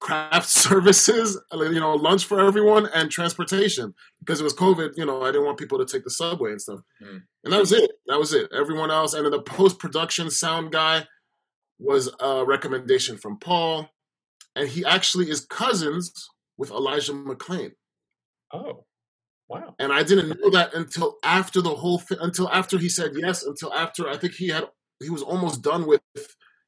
craft 0.00 0.48
services, 0.48 1.38
you 1.52 1.80
know, 1.80 1.94
lunch 1.94 2.24
for 2.24 2.40
everyone, 2.40 2.88
and 2.94 3.10
transportation 3.10 3.94
because 4.20 4.40
it 4.40 4.44
was 4.44 4.54
COVID. 4.54 4.96
You 4.96 5.06
know, 5.06 5.22
I 5.22 5.26
didn't 5.26 5.46
want 5.46 5.58
people 5.58 5.78
to 5.78 5.84
take 5.84 6.04
the 6.04 6.10
subway 6.10 6.52
and 6.52 6.62
stuff, 6.62 6.80
mm. 7.02 7.22
and 7.44 7.52
that 7.52 7.60
was 7.60 7.72
it. 7.72 7.90
That 8.06 8.18
was 8.18 8.32
it. 8.32 8.50
Everyone 8.52 8.90
else, 8.90 9.14
and 9.14 9.24
then 9.24 9.32
the 9.32 9.42
post 9.42 9.78
production 9.78 10.30
sound 10.30 10.70
guy 10.72 11.06
was 11.80 12.10
a 12.20 12.44
recommendation 12.44 13.16
from 13.16 13.38
Paul 13.38 13.88
and 14.56 14.68
he 14.68 14.84
actually 14.84 15.30
is 15.30 15.46
cousins 15.46 16.12
with 16.56 16.70
Elijah 16.70 17.12
McClain. 17.12 17.72
Oh, 18.52 18.84
wow! 19.48 19.74
And 19.78 19.92
I 19.92 20.02
didn't 20.02 20.40
know 20.40 20.50
that 20.50 20.74
until 20.74 21.16
after 21.24 21.60
the 21.60 21.74
whole 21.74 21.98
thing, 21.98 22.18
until 22.20 22.48
after 22.50 22.78
he 22.78 22.88
said 22.88 23.12
yes, 23.16 23.44
until 23.44 23.72
after 23.74 24.08
I 24.08 24.16
think 24.16 24.34
he 24.34 24.48
had 24.48 24.64
he 25.02 25.10
was 25.10 25.22
almost 25.22 25.62
done 25.62 25.86
with 25.86 26.02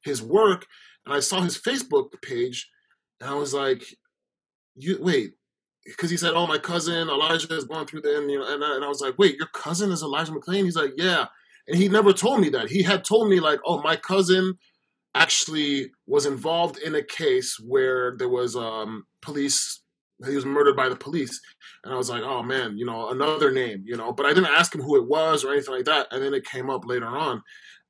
his 0.03 0.21
work, 0.21 0.65
and 1.05 1.13
I 1.13 1.19
saw 1.19 1.41
his 1.41 1.57
Facebook 1.57 2.09
page, 2.21 2.69
and 3.21 3.29
I 3.29 3.35
was 3.35 3.53
like, 3.53 3.83
"You 4.75 4.97
wait." 5.01 5.33
because 5.85 6.09
he 6.09 6.17
said, 6.17 6.33
"Oh, 6.33 6.47
my 6.47 6.57
cousin 6.57 7.09
Elijah 7.09 7.53
is 7.55 7.65
going 7.65 7.85
through 7.85 8.01
the," 8.01 8.17
and 8.17 8.29
you 8.31 8.39
know, 8.39 8.53
and 8.53 8.63
I, 8.63 8.75
and 8.75 8.85
I 8.85 8.87
was 8.87 9.01
like, 9.01 9.17
"Wait, 9.17 9.37
your 9.37 9.47
cousin 9.47 9.91
is 9.91 10.01
Elijah 10.01 10.31
McClain?" 10.31 10.63
He's 10.63 10.75
like, 10.75 10.93
"Yeah," 10.95 11.25
and 11.67 11.77
he 11.77 11.89
never 11.89 12.13
told 12.13 12.39
me 12.39 12.49
that. 12.49 12.69
He 12.69 12.83
had 12.83 13.03
told 13.03 13.29
me 13.29 13.39
like, 13.39 13.59
"Oh, 13.65 13.81
my 13.81 13.95
cousin 13.95 14.57
actually 15.15 15.91
was 16.07 16.25
involved 16.25 16.77
in 16.79 16.95
a 16.95 17.03
case 17.03 17.59
where 17.59 18.15
there 18.17 18.29
was 18.29 18.55
um 18.55 19.05
police." 19.21 19.81
He 20.25 20.35
was 20.35 20.45
murdered 20.45 20.75
by 20.77 20.87
the 20.89 20.95
police, 20.95 21.39
and 21.83 21.93
I 21.93 21.97
was 21.97 22.09
like, 22.09 22.23
"Oh 22.23 22.43
man, 22.43 22.77
you 22.77 22.85
know, 22.85 23.09
another 23.09 23.51
name, 23.51 23.83
you 23.85 23.97
know." 23.97 24.13
But 24.13 24.25
I 24.25 24.33
didn't 24.33 24.53
ask 24.53 24.73
him 24.73 24.81
who 24.81 24.95
it 24.97 25.07
was 25.07 25.43
or 25.43 25.51
anything 25.51 25.73
like 25.75 25.85
that. 25.85 26.07
And 26.11 26.23
then 26.23 26.33
it 26.33 26.45
came 26.45 26.69
up 26.69 26.85
later 26.85 27.07
on, 27.07 27.41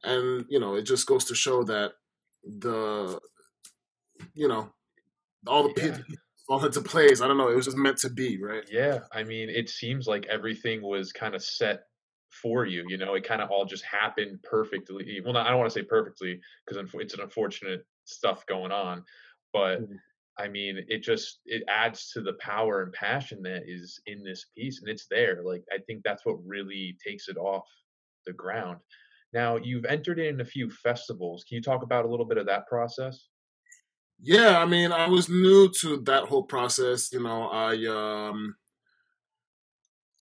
and 0.03 0.45
you 0.49 0.59
know, 0.59 0.75
it 0.75 0.83
just 0.83 1.05
goes 1.07 1.25
to 1.25 1.35
show 1.35 1.63
that 1.65 1.93
the, 2.43 3.19
you 4.33 4.47
know, 4.47 4.73
all 5.47 5.63
the 5.63 5.73
Yeah. 5.77 5.97
people 5.97 6.03
fall 6.47 6.65
into 6.65 6.81
place. 6.81 7.21
I 7.21 7.27
don't 7.27 7.37
know. 7.37 7.49
It 7.49 7.55
was 7.55 7.65
just 7.65 7.77
meant 7.77 7.97
to 7.99 8.09
be, 8.09 8.41
right? 8.41 8.63
Yeah, 8.71 9.01
I 9.13 9.23
mean, 9.23 9.49
it 9.49 9.69
seems 9.69 10.07
like 10.07 10.25
everything 10.27 10.81
was 10.81 11.11
kind 11.13 11.35
of 11.35 11.43
set 11.43 11.83
for 12.41 12.65
you. 12.65 12.85
You 12.87 12.97
know, 12.97 13.15
it 13.15 13.23
kind 13.23 13.41
of 13.41 13.51
all 13.51 13.65
just 13.65 13.83
happened 13.85 14.41
perfectly. 14.43 15.21
Well, 15.21 15.33
not, 15.33 15.47
I 15.47 15.49
don't 15.49 15.59
want 15.59 15.71
to 15.71 15.79
say 15.79 15.85
perfectly 15.85 16.39
because 16.65 16.91
it's 16.95 17.13
an 17.13 17.21
unfortunate 17.21 17.85
stuff 18.05 18.45
going 18.45 18.71
on, 18.71 19.05
but 19.53 19.83
Mhm. 19.83 20.01
I 20.37 20.47
mean, 20.47 20.83
it 20.87 20.99
just 21.03 21.41
it 21.45 21.63
adds 21.67 22.09
to 22.11 22.21
the 22.21 22.33
power 22.33 22.81
and 22.81 22.91
passion 22.93 23.43
that 23.43 23.63
is 23.69 24.01
in 24.07 24.23
this 24.23 24.45
piece, 24.57 24.79
and 24.81 24.89
it's 24.89 25.07
there. 25.07 25.43
Like 25.43 25.63
I 25.71 25.77
think 25.79 26.03
that's 26.03 26.25
what 26.25 26.43
really 26.45 26.97
takes 27.05 27.27
it 27.29 27.37
off 27.37 27.67
the 28.25 28.33
ground. 28.33 28.79
Now, 29.33 29.57
you've 29.57 29.85
entered 29.85 30.19
in 30.19 30.41
a 30.41 30.45
few 30.45 30.69
festivals. 30.69 31.43
Can 31.43 31.55
you 31.55 31.61
talk 31.61 31.83
about 31.83 32.05
a 32.05 32.07
little 32.07 32.25
bit 32.25 32.37
of 32.37 32.45
that 32.47 32.67
process? 32.67 33.29
Yeah, 34.19 34.59
I 34.59 34.65
mean, 34.65 34.91
I 34.91 35.07
was 35.07 35.27
new 35.29 35.69
to 35.81 35.97
that 36.03 36.25
whole 36.25 36.43
process. 36.43 37.11
You 37.11 37.21
know, 37.21 37.49
I 37.49 37.73
um 37.87 38.55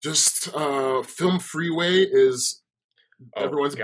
just 0.02 0.54
uh 0.54 1.02
Film 1.02 1.38
Freeway 1.38 2.02
is 2.02 2.62
Oh, 3.36 3.44
everyone's 3.44 3.74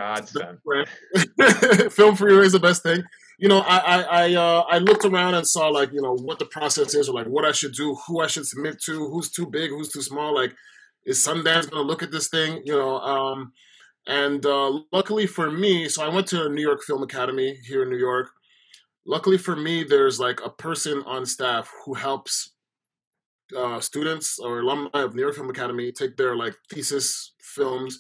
friend. 0.65 1.93
Film 1.93 2.17
Freeway 2.17 2.47
is 2.47 2.53
the 2.53 2.61
best 2.61 2.83
thing. 2.83 3.03
You 3.39 3.49
know, 3.49 3.61
I 3.61 3.79
I 3.79 4.03
I, 4.03 4.35
uh, 4.35 4.65
I 4.69 4.79
looked 4.79 5.05
around 5.05 5.35
and 5.35 5.47
saw 5.47 5.69
like 5.69 5.93
you 5.93 6.03
know 6.03 6.15
what 6.15 6.39
the 6.39 6.47
process 6.47 6.95
is, 6.95 7.09
or 7.09 7.15
like 7.15 7.27
what 7.27 7.45
I 7.45 7.53
should 7.53 7.73
do, 7.73 7.97
who 8.07 8.21
I 8.21 8.27
should 8.27 8.47
submit 8.47 8.81
to, 8.83 9.09
who's 9.09 9.31
too 9.31 9.47
big, 9.47 9.71
who's 9.71 9.91
too 9.91 10.03
small. 10.03 10.35
Like, 10.35 10.55
is 11.07 11.25
Sundance 11.25 11.71
going 11.71 11.83
to 11.83 11.89
look 11.89 12.03
at 12.03 12.11
this 12.11 12.29
thing? 12.29 12.63
You 12.65 12.77
know, 12.77 12.99
um, 12.99 13.53
and 14.07 14.45
uh, 14.45 14.81
luckily 14.93 15.27
for 15.27 15.51
me, 15.51 15.89
so 15.89 16.03
I 16.03 16.09
went 16.09 16.27
to 16.29 16.49
New 16.49 16.63
York 16.63 16.83
Film 16.83 17.03
Academy 17.03 17.57
here 17.67 17.85
in 17.85 17.91
New 17.91 17.99
York. 17.99 18.31
Luckily 19.07 19.39
for 19.39 19.55
me, 19.55 19.85
there's 19.85 20.19
like 20.19 20.41
a 20.45 20.51
person 20.51 21.03
on 21.07 21.25
staff 21.25 21.71
who 21.85 21.95
helps 21.95 22.55
uh, 23.57 23.81
students 23.81 24.39
or 24.39 24.61
alumni 24.61 24.91
of 24.95 25.15
New 25.15 25.23
York 25.23 25.35
Film 25.35 25.51
Academy 25.51 25.93
take 25.93 26.17
their 26.17 26.37
like 26.37 26.55
thesis 26.71 27.35
films 27.41 27.99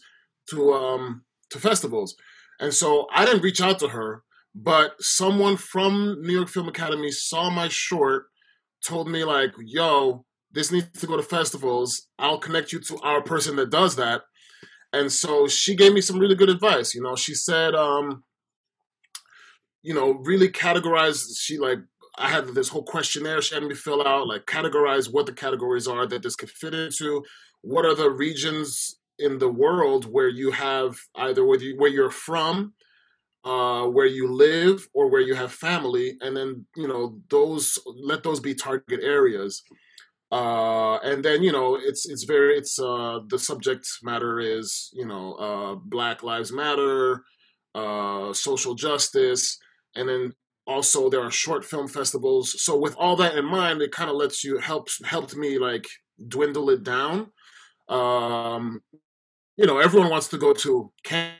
to 0.50 0.72
um 0.72 1.22
to 1.50 1.58
festivals. 1.58 2.16
And 2.60 2.74
so 2.74 3.06
I 3.12 3.24
didn't 3.24 3.42
reach 3.42 3.60
out 3.60 3.78
to 3.80 3.88
her, 3.88 4.24
but 4.54 5.00
someone 5.00 5.56
from 5.56 6.18
New 6.20 6.32
York 6.32 6.48
Film 6.48 6.68
Academy 6.68 7.10
saw 7.10 7.50
my 7.50 7.68
short, 7.68 8.26
told 8.84 9.08
me 9.08 9.24
like, 9.24 9.52
"Yo, 9.58 10.24
this 10.50 10.72
needs 10.72 11.00
to 11.00 11.06
go 11.06 11.16
to 11.16 11.22
festivals. 11.22 12.08
I'll 12.18 12.38
connect 12.38 12.72
you 12.72 12.80
to 12.80 12.98
our 13.02 13.22
person 13.22 13.56
that 13.56 13.70
does 13.70 13.96
that." 13.96 14.22
And 14.92 15.12
so 15.12 15.48
she 15.48 15.76
gave 15.76 15.92
me 15.92 16.00
some 16.00 16.18
really 16.18 16.34
good 16.34 16.48
advice. 16.48 16.94
You 16.94 17.02
know, 17.02 17.14
she 17.14 17.34
said, 17.34 17.74
um, 17.74 18.24
you 19.82 19.94
know, 19.94 20.12
really 20.24 20.48
categorize. 20.48 21.24
She 21.38 21.58
like 21.58 21.78
I 22.18 22.28
had 22.28 22.48
this 22.48 22.68
whole 22.68 22.82
questionnaire 22.82 23.40
she 23.40 23.54
had 23.54 23.64
me 23.64 23.74
fill 23.74 24.06
out, 24.06 24.26
like 24.26 24.46
categorize 24.46 25.12
what 25.12 25.26
the 25.26 25.32
categories 25.32 25.86
are 25.86 26.06
that 26.06 26.22
this 26.22 26.36
could 26.36 26.50
fit 26.50 26.74
into. 26.74 27.24
What 27.62 27.84
are 27.84 27.94
the 27.94 28.10
regions 28.10 28.98
in 29.18 29.38
the 29.38 29.48
world 29.48 30.04
where 30.04 30.28
you 30.28 30.50
have 30.50 30.96
either 31.16 31.44
where, 31.44 31.58
you, 31.58 31.76
where 31.76 31.90
you're 31.90 32.10
from, 32.10 32.74
uh, 33.44 33.84
where 33.84 34.06
you 34.06 34.32
live, 34.32 34.88
or 34.94 35.08
where 35.08 35.20
you 35.20 35.34
have 35.34 35.52
family, 35.52 36.16
and 36.20 36.36
then 36.36 36.66
you 36.76 36.88
know 36.88 37.20
those 37.30 37.78
let 37.86 38.22
those 38.22 38.40
be 38.40 38.54
target 38.54 39.00
areas. 39.02 39.62
Uh, 40.30 40.98
and 40.98 41.24
then 41.24 41.42
you 41.42 41.52
know 41.52 41.76
it's 41.76 42.06
it's 42.06 42.24
very 42.24 42.56
it's 42.56 42.78
uh, 42.78 43.20
the 43.28 43.38
subject 43.38 43.86
matter 44.02 44.40
is 44.40 44.90
you 44.92 45.06
know 45.06 45.34
uh, 45.34 45.74
Black 45.76 46.22
Lives 46.22 46.52
Matter, 46.52 47.22
uh, 47.74 48.32
social 48.32 48.74
justice, 48.74 49.58
and 49.94 50.08
then 50.08 50.32
also 50.68 51.08
there 51.10 51.22
are 51.22 51.30
short 51.30 51.64
film 51.64 51.88
festivals. 51.88 52.62
So 52.62 52.76
with 52.76 52.94
all 52.96 53.16
that 53.16 53.34
in 53.34 53.44
mind, 53.44 53.82
it 53.82 53.90
kind 53.90 54.10
of 54.10 54.16
lets 54.16 54.44
you 54.44 54.58
helps 54.58 55.04
helped 55.04 55.34
me 55.34 55.58
like 55.58 55.88
dwindle 56.28 56.70
it 56.70 56.84
down. 56.84 57.32
Um, 57.88 58.82
you 59.56 59.66
know, 59.66 59.78
everyone 59.78 60.10
wants 60.10 60.28
to 60.28 60.38
go 60.38 60.52
to 60.52 60.92
Cannes 61.02 61.32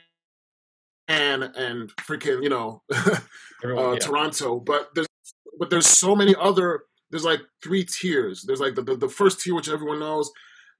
and 1.07 1.95
freaking 1.97 2.43
you 2.43 2.49
know 2.49 2.83
Everyone, 3.63 3.85
uh, 3.85 3.91
yeah. 3.93 3.99
Toronto, 3.99 4.59
but 4.59 4.89
there's 4.95 5.07
but 5.57 5.69
there's 5.69 5.87
so 5.87 6.15
many 6.15 6.35
other. 6.39 6.83
There's 7.11 7.25
like 7.25 7.41
three 7.63 7.83
tiers. 7.83 8.43
There's 8.43 8.59
like 8.59 8.75
the, 8.75 8.83
the, 8.83 8.95
the 8.95 9.09
first 9.09 9.41
tier, 9.41 9.55
which 9.55 9.69
everyone 9.69 9.99
knows. 9.99 10.31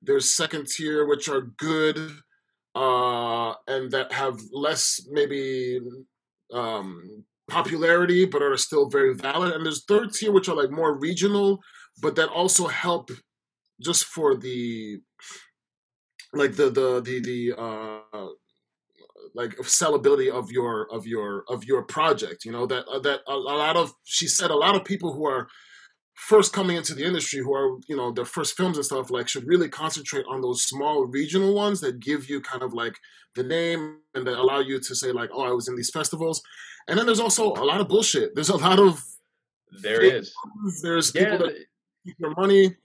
There's 0.02 0.36
second 0.36 0.68
tier, 0.68 1.06
which 1.06 1.28
are 1.28 1.42
good, 1.42 1.98
uh, 2.76 3.54
and 3.68 3.92
that 3.92 4.12
have 4.12 4.40
less 4.54 5.06
maybe 5.10 5.82
um, 6.54 7.26
popularity, 7.50 8.26
but 8.26 8.42
are 8.42 8.58
still 8.58 8.90
very 8.90 9.14
valid. 9.14 9.54
And 9.54 9.66
there's 9.66 9.86
third 9.86 10.14
tier, 10.14 10.32
which 10.32 10.50
are 10.50 10.56
like 10.56 10.72
more 10.72 10.98
regional, 10.98 11.60
but 12.02 12.16
that 12.16 12.30
also 12.30 12.68
help 12.68 13.12
just 13.82 14.06
for 14.06 14.36
the 14.36 15.00
like 16.34 16.56
the 16.56 16.70
the 16.70 17.02
the 17.02 17.20
the 17.22 17.62
uh 17.62 18.28
like 19.36 19.56
sellability 19.58 20.32
of 20.32 20.52
your 20.52 20.92
of 20.92 21.06
your 21.06 21.44
of 21.50 21.64
your 21.64 21.84
project 21.84 22.46
you 22.46 22.52
know 22.52 22.66
that 22.66 22.86
uh, 22.88 23.00
that 23.00 23.22
a, 23.28 23.34
a 23.34 23.36
lot 23.36 23.76
of 23.76 23.94
she 24.04 24.28
said 24.28 24.52
a 24.52 24.56
lot 24.56 24.76
of 24.76 24.84
people 24.84 25.14
who 25.14 25.26
are 25.26 25.48
first 26.16 26.52
coming 26.52 26.76
into 26.76 26.94
the 26.94 27.04
industry 27.04 27.40
who 27.40 27.54
are 27.54 27.78
you 27.88 27.96
know 27.96 28.12
their 28.12 28.26
first 28.26 28.58
films 28.58 28.78
and 28.78 28.86
stuff 28.86 29.10
like 29.10 29.28
should 29.28 29.48
really 29.48 29.70
concentrate 29.70 30.26
on 30.28 30.42
those 30.42 30.64
small 30.64 31.06
regional 31.06 31.54
ones 31.54 31.80
that 31.80 32.00
give 32.00 32.30
you 32.30 32.42
kind 32.42 32.64
of 32.64 32.74
like 32.74 32.96
the 33.36 33.44
name 33.44 33.98
and 34.16 34.26
that 34.28 34.38
allow 34.38 34.60
you 34.60 34.80
to 34.80 34.96
say 34.96 35.12
like 35.12 35.30
oh 35.34 35.44
i 35.44 35.52
was 35.52 35.68
in 35.68 35.76
these 35.76 35.92
festivals 35.92 36.42
and 36.90 36.98
then 36.98 37.06
there's 37.06 37.20
also 37.20 37.54
a 37.54 37.66
lot 37.72 37.80
of 37.80 37.88
bullshit 37.88 38.34
there's 38.36 38.50
a 38.50 38.58
lot 38.58 38.80
of 38.80 39.02
there 39.84 40.02
is. 40.02 40.34
there's 40.82 41.14
Yeah, 41.14 41.24
people 41.24 41.38
that 41.48 41.56
keep 42.06 42.16
their 42.20 42.32
money 42.32 42.76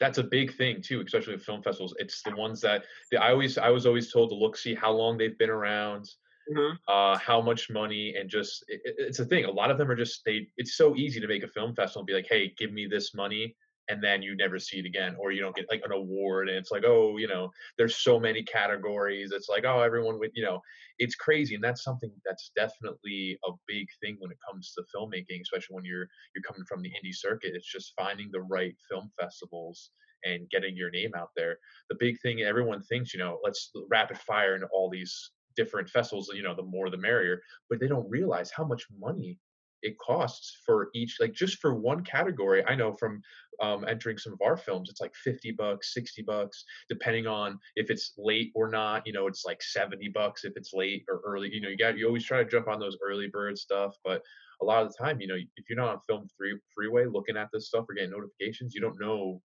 that's 0.00 0.18
a 0.18 0.24
big 0.24 0.56
thing 0.56 0.82
too, 0.82 1.02
especially 1.06 1.34
with 1.34 1.44
film 1.44 1.62
festivals. 1.62 1.94
It's 1.98 2.20
the 2.22 2.34
ones 2.34 2.60
that 2.62 2.84
the, 3.10 3.16
I 3.18 3.30
always 3.30 3.56
I 3.58 3.70
was 3.70 3.86
always 3.86 4.12
told 4.12 4.30
to 4.30 4.34
look 4.34 4.56
see 4.56 4.74
how 4.74 4.92
long 4.92 5.16
they've 5.16 5.38
been 5.38 5.50
around, 5.50 6.04
Mhm. 6.52 6.76
uh, 6.88 7.16
how 7.16 7.40
much 7.40 7.70
money, 7.70 8.14
and 8.16 8.28
just 8.28 8.64
it- 8.68 8.82
it's 8.98 9.20
a 9.20 9.24
thing. 9.24 9.44
A 9.44 9.50
lot 9.50 9.70
of 9.70 9.78
them 9.78 9.88
are 9.90 9.94
just 9.96 10.24
they. 10.26 10.48
It's 10.56 10.74
so 10.76 10.96
easy 10.96 11.20
to 11.20 11.28
make 11.28 11.44
a 11.44 11.48
film 11.48 11.74
festival 11.76 12.00
and 12.00 12.06
be 12.08 12.12
like, 12.12 12.26
hey, 12.28 12.52
give 12.58 12.72
me 12.72 12.86
this 12.86 13.14
money, 13.14 13.56
and 13.88 14.02
then 14.02 14.22
you 14.22 14.36
never 14.36 14.58
see 14.58 14.78
it 14.78 14.86
again, 14.86 15.16
or 15.18 15.32
you 15.32 15.40
don't 15.40 15.54
get 15.54 15.70
like 15.70 15.82
an 15.84 15.92
award, 15.92 16.48
and 16.48 16.56
it's 16.56 16.70
like, 16.70 16.84
oh, 16.86 17.16
you 17.18 17.28
know, 17.28 17.50
there's 17.76 17.96
so 17.96 18.18
many 18.18 18.42
categories. 18.42 19.30
It's 19.32 19.48
like, 19.48 19.64
oh, 19.66 19.80
everyone 19.80 20.18
would, 20.18 20.30
you 20.34 20.44
know, 20.44 20.60
it's 20.98 21.14
crazy, 21.14 21.54
and 21.54 21.64
that's 21.64 21.82
something 21.82 22.10
that's 22.24 22.50
definitely 22.56 23.38
a 23.46 23.52
big 23.66 23.86
thing 24.02 24.16
when 24.20 24.30
it 24.30 24.38
comes 24.48 24.72
to 24.74 24.84
filmmaking, 24.94 25.42
especially 25.42 25.74
when 25.74 25.84
you're 25.84 26.08
you're 26.34 26.42
coming 26.46 26.64
from 26.66 26.82
the 26.82 26.90
indie 26.90 27.14
circuit. 27.14 27.52
It's 27.54 27.70
just 27.70 27.92
finding 27.96 28.30
the 28.32 28.42
right 28.42 28.74
film 28.90 29.10
festivals 29.20 29.90
and 30.24 30.48
getting 30.50 30.76
your 30.76 30.90
name 30.90 31.10
out 31.16 31.30
there. 31.36 31.58
The 31.90 31.96
big 31.98 32.18
thing 32.20 32.40
everyone 32.40 32.82
thinks, 32.82 33.12
you 33.12 33.20
know, 33.20 33.38
let's 33.44 33.70
rapid 33.90 34.18
fire 34.18 34.54
into 34.54 34.68
all 34.72 34.88
these 34.90 35.30
different 35.56 35.88
festivals, 35.88 36.30
you 36.34 36.42
know, 36.42 36.54
the 36.54 36.62
more 36.62 36.90
the 36.90 36.96
merrier, 36.96 37.40
but 37.68 37.78
they 37.78 37.86
don't 37.86 38.08
realize 38.08 38.50
how 38.50 38.64
much 38.64 38.84
money 38.98 39.38
it 39.84 39.98
costs 39.98 40.58
for 40.64 40.88
each 40.94 41.18
like 41.20 41.32
just 41.32 41.58
for 41.58 41.74
one 41.74 42.02
category 42.02 42.64
i 42.66 42.74
know 42.74 42.92
from 42.92 43.20
um, 43.60 43.84
entering 43.86 44.18
some 44.18 44.32
of 44.32 44.40
our 44.44 44.56
films 44.56 44.90
it's 44.90 45.00
like 45.00 45.14
50 45.14 45.52
bucks 45.52 45.94
60 45.94 46.22
bucks 46.22 46.64
depending 46.88 47.28
on 47.28 47.58
if 47.76 47.88
it's 47.88 48.14
late 48.18 48.50
or 48.56 48.68
not 48.68 49.06
you 49.06 49.12
know 49.12 49.28
it's 49.28 49.44
like 49.44 49.62
70 49.62 50.08
bucks 50.08 50.44
if 50.44 50.54
it's 50.56 50.72
late 50.74 51.04
or 51.08 51.20
early 51.24 51.54
you 51.54 51.60
know 51.60 51.68
you 51.68 51.76
got 51.76 51.96
you 51.96 52.06
always 52.06 52.24
try 52.24 52.38
to 52.42 52.50
jump 52.50 52.66
on 52.66 52.80
those 52.80 52.96
early 53.06 53.28
bird 53.28 53.56
stuff 53.56 53.94
but 54.04 54.22
a 54.60 54.64
lot 54.64 54.82
of 54.82 54.88
the 54.88 55.04
time 55.04 55.20
you 55.20 55.28
know 55.28 55.36
if 55.36 55.68
you're 55.68 55.78
not 55.78 55.94
on 55.94 56.00
film 56.00 56.26
three 56.36 56.58
freeway 56.74 57.04
looking 57.06 57.36
at 57.36 57.48
this 57.52 57.68
stuff 57.68 57.84
or 57.88 57.94
getting 57.94 58.10
notifications 58.10 58.74
you 58.74 58.80
don't 58.80 59.00
know 59.00 59.40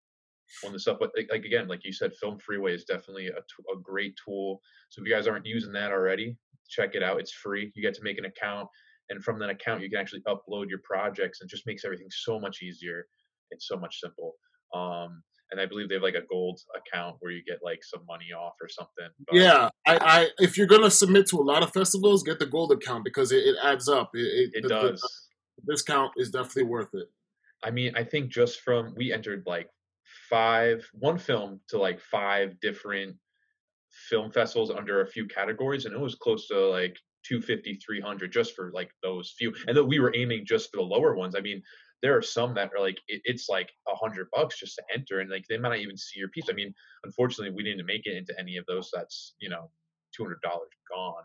on 0.65 0.73
the 0.73 0.80
stuff 0.80 0.97
but 0.99 1.12
like, 1.15 1.45
again 1.45 1.67
like 1.67 1.86
you 1.86 1.93
said 1.93 2.12
film 2.15 2.39
freeway 2.39 2.73
is 2.73 2.86
definitely 2.86 3.28
a, 3.28 3.34
t- 3.34 3.73
a 3.73 3.80
great 3.80 4.15
tool 4.25 4.60
so 4.89 5.02
if 5.02 5.08
you 5.08 5.13
guys 5.13 5.28
aren't 5.28 5.45
using 5.45 5.71
that 5.71 5.91
already 5.91 6.36
check 6.67 6.95
it 6.95 7.04
out 7.04 7.19
it's 7.19 7.32
free 7.32 7.71
you 7.75 7.82
get 7.84 7.93
to 7.93 8.04
make 8.04 8.17
an 8.17 8.25
account 8.25 8.67
and 9.09 9.23
from 9.23 9.39
that 9.39 9.49
account 9.49 9.81
you 9.81 9.89
can 9.89 9.99
actually 9.99 10.21
upload 10.27 10.69
your 10.69 10.79
projects 10.83 11.41
and 11.41 11.49
just 11.49 11.65
makes 11.65 11.85
everything 11.85 12.07
so 12.09 12.39
much 12.39 12.61
easier 12.61 13.05
and 13.51 13.61
so 13.61 13.77
much 13.77 13.99
simple 13.99 14.35
um 14.73 15.21
and 15.51 15.59
i 15.59 15.65
believe 15.65 15.89
they 15.89 15.95
have 15.95 16.03
like 16.03 16.15
a 16.15 16.25
gold 16.29 16.59
account 16.75 17.15
where 17.19 17.31
you 17.31 17.43
get 17.47 17.59
like 17.63 17.83
some 17.83 18.05
money 18.07 18.27
off 18.37 18.53
or 18.61 18.69
something 18.69 19.09
but 19.27 19.35
yeah 19.35 19.69
I, 19.87 19.97
I 19.97 20.27
if 20.39 20.57
you're 20.57 20.67
gonna 20.67 20.91
submit 20.91 21.27
to 21.29 21.37
a 21.37 21.43
lot 21.43 21.63
of 21.63 21.73
festivals 21.73 22.23
get 22.23 22.39
the 22.39 22.45
gold 22.45 22.71
account 22.71 23.03
because 23.03 23.31
it, 23.31 23.39
it 23.45 23.55
adds 23.63 23.89
up 23.89 24.11
it, 24.13 24.19
it, 24.19 24.51
it 24.53 24.61
the, 24.63 24.67
the- 24.69 24.91
does. 24.91 25.27
the 25.57 25.73
discount 25.73 26.11
is 26.17 26.29
definitely 26.29 26.63
worth 26.63 26.93
it. 26.93 27.07
I 27.63 27.71
mean 27.71 27.93
i 27.95 28.03
think 28.03 28.29
just 28.31 28.61
from 28.61 28.93
we 28.95 29.11
entered 29.11 29.43
like 29.45 29.69
five, 30.29 30.87
one 30.93 31.17
film 31.17 31.59
to 31.69 31.79
like 31.79 31.99
five 31.99 32.59
different 32.61 33.15
film 34.09 34.31
festivals 34.31 34.71
under 34.71 35.01
a 35.01 35.07
few 35.07 35.27
categories, 35.27 35.85
and 35.85 35.93
it 35.93 35.99
was 35.99 36.15
close 36.15 36.47
to 36.47 36.69
like 36.69 36.97
250, 37.27 37.75
300 37.75 38.32
just 38.32 38.55
for 38.55 38.71
like 38.73 38.91
those 39.03 39.34
few. 39.38 39.53
And 39.67 39.75
then 39.75 39.88
we 39.88 39.99
were 39.99 40.15
aiming 40.15 40.45
just 40.45 40.71
for 40.71 40.77
the 40.77 40.84
lower 40.84 41.15
ones. 41.15 41.36
I 41.36 41.41
mean, 41.41 41.62
there 42.01 42.15
are 42.17 42.21
some 42.21 42.53
that 42.53 42.71
are 42.75 42.79
like 42.79 42.99
it, 43.08 43.21
it's 43.25 43.49
like 43.49 43.69
a 43.88 43.95
hundred 43.95 44.27
bucks 44.32 44.60
just 44.60 44.75
to 44.75 44.84
enter, 44.93 45.19
and 45.19 45.29
like 45.29 45.45
they 45.49 45.58
might 45.58 45.69
not 45.69 45.79
even 45.79 45.97
see 45.97 46.19
your 46.19 46.29
piece. 46.29 46.45
I 46.49 46.53
mean, 46.53 46.73
unfortunately, 47.03 47.53
we 47.53 47.63
didn't 47.63 47.86
make 47.86 48.05
it 48.05 48.15
into 48.15 48.34
any 48.39 48.58
of 48.58 48.65
those. 48.67 48.89
That's 48.93 49.36
you 49.39 49.49
know, 49.49 49.69
two 50.15 50.23
hundred 50.23 50.41
dollars 50.41 50.69
gone. 50.89 51.23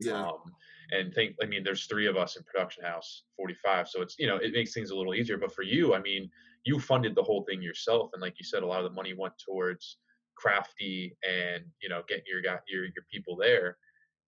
Yeah. 0.00 0.26
Um, 0.26 0.52
and 0.92 1.14
think, 1.14 1.36
I 1.42 1.46
mean, 1.46 1.64
there's 1.64 1.86
three 1.86 2.06
of 2.06 2.16
us 2.16 2.36
in 2.36 2.42
production 2.44 2.84
house, 2.84 3.22
45. 3.36 3.88
So 3.88 4.02
it's, 4.02 4.16
you 4.18 4.26
know, 4.26 4.36
it 4.36 4.52
makes 4.52 4.74
things 4.74 4.90
a 4.90 4.96
little 4.96 5.14
easier. 5.14 5.38
But 5.38 5.54
for 5.54 5.62
you, 5.62 5.94
I 5.94 6.00
mean, 6.00 6.30
you 6.64 6.78
funded 6.78 7.14
the 7.14 7.22
whole 7.22 7.44
thing 7.48 7.62
yourself. 7.62 8.10
And 8.12 8.20
like 8.20 8.34
you 8.38 8.44
said, 8.44 8.62
a 8.62 8.66
lot 8.66 8.84
of 8.84 8.90
the 8.90 8.94
money 8.96 9.14
went 9.16 9.34
towards 9.44 9.98
crafty 10.36 11.16
and, 11.26 11.64
you 11.82 11.88
know, 11.88 12.02
getting 12.08 12.24
your, 12.26 12.42
your, 12.68 12.84
your 12.84 13.04
people 13.10 13.36
there. 13.36 13.76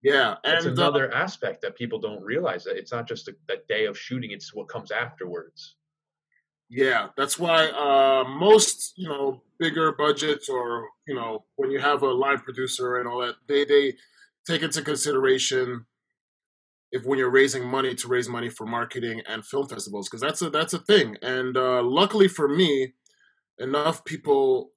Yeah. 0.06 0.36
And 0.44 0.54
it's 0.58 0.66
uh 0.66 0.70
another 0.70 1.12
aspect 1.12 1.62
that 1.62 1.74
people 1.74 1.98
don't 1.98 2.22
realize 2.22 2.62
that 2.64 2.76
it's 2.76 2.92
not 2.92 3.08
just 3.08 3.26
a, 3.26 3.34
that 3.48 3.66
day 3.66 3.86
of 3.86 3.98
shooting. 3.98 4.30
It's 4.30 4.54
what 4.54 4.68
comes 4.68 4.92
afterwards. 4.92 5.74
Yeah, 6.68 7.08
that's 7.16 7.38
why 7.38 7.68
uh, 7.68 8.28
most 8.28 8.92
you 8.96 9.08
know 9.08 9.42
bigger 9.58 9.92
budgets 9.92 10.48
or 10.48 10.88
you 11.08 11.14
know 11.14 11.44
when 11.56 11.70
you 11.72 11.80
have 11.80 12.02
a 12.02 12.08
line 12.08 12.38
producer 12.38 12.98
and 12.98 13.08
all 13.08 13.20
that, 13.20 13.34
they 13.48 13.64
they 13.64 13.94
take 14.46 14.62
into 14.62 14.82
consideration 14.82 15.86
if 16.92 17.04
when 17.04 17.18
you're 17.18 17.30
raising 17.30 17.64
money 17.64 17.94
to 17.96 18.08
raise 18.08 18.28
money 18.28 18.48
for 18.48 18.64
marketing 18.64 19.22
and 19.28 19.44
film 19.44 19.66
festivals 19.68 20.08
because 20.08 20.20
that's 20.20 20.40
a 20.42 20.50
that's 20.50 20.72
a 20.72 20.78
thing 20.78 21.16
and 21.22 21.56
uh, 21.56 21.82
luckily 21.82 22.28
for 22.28 22.48
me 22.48 22.94
enough 23.58 24.04
people 24.04 24.70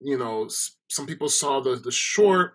you 0.00 0.16
know 0.16 0.48
some 0.88 1.06
people 1.06 1.28
saw 1.28 1.60
the 1.60 1.74
the 1.76 1.90
short 1.92 2.54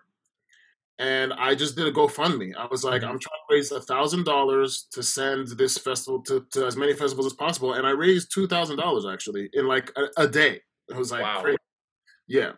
and 1.00 1.32
i 1.34 1.54
just 1.54 1.76
did 1.76 1.86
a 1.86 1.92
gofundme 1.92 2.54
i 2.56 2.66
was 2.66 2.84
like 2.84 3.02
mm-hmm. 3.02 3.10
i'm 3.10 3.18
trying 3.18 3.40
to 3.48 3.54
raise 3.54 3.72
a 3.72 3.80
thousand 3.80 4.24
dollars 4.24 4.86
to 4.92 5.02
send 5.02 5.48
this 5.48 5.76
festival 5.78 6.22
to, 6.22 6.46
to 6.52 6.64
as 6.66 6.76
many 6.76 6.92
festivals 6.92 7.26
as 7.26 7.32
possible 7.32 7.72
and 7.72 7.86
i 7.86 7.90
raised 7.90 8.32
two 8.32 8.46
thousand 8.46 8.76
dollars 8.76 9.04
actually 9.10 9.48
in 9.54 9.66
like 9.66 9.90
a, 9.96 10.22
a 10.22 10.28
day 10.28 10.60
it 10.88 10.96
was 10.96 11.10
like 11.10 11.22
wow. 11.22 11.44
yeah 12.28 12.52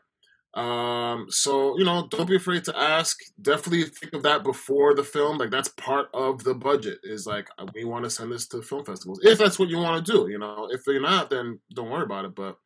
um, 0.54 1.26
so 1.30 1.78
you 1.78 1.84
know, 1.84 2.06
don't 2.10 2.28
be 2.28 2.36
afraid 2.36 2.64
to 2.64 2.78
ask. 2.78 3.18
Definitely 3.40 3.84
think 3.84 4.12
of 4.12 4.22
that 4.24 4.44
before 4.44 4.94
the 4.94 5.02
film. 5.02 5.38
Like 5.38 5.50
that's 5.50 5.70
part 5.70 6.08
of 6.12 6.44
the 6.44 6.54
budget. 6.54 6.98
Is 7.04 7.26
like 7.26 7.48
uh, 7.58 7.66
we 7.74 7.84
want 7.84 8.04
to 8.04 8.10
send 8.10 8.30
this 8.30 8.46
to 8.48 8.60
film 8.60 8.84
festivals 8.84 9.20
if 9.22 9.38
that's 9.38 9.58
what 9.58 9.70
you 9.70 9.78
want 9.78 10.04
to 10.04 10.12
do. 10.12 10.30
You 10.30 10.38
know, 10.38 10.68
if 10.70 10.82
you're 10.86 11.00
not, 11.00 11.30
then 11.30 11.58
don't 11.74 11.90
worry 11.90 12.02
about 12.02 12.26
it. 12.26 12.34
But 12.34 12.56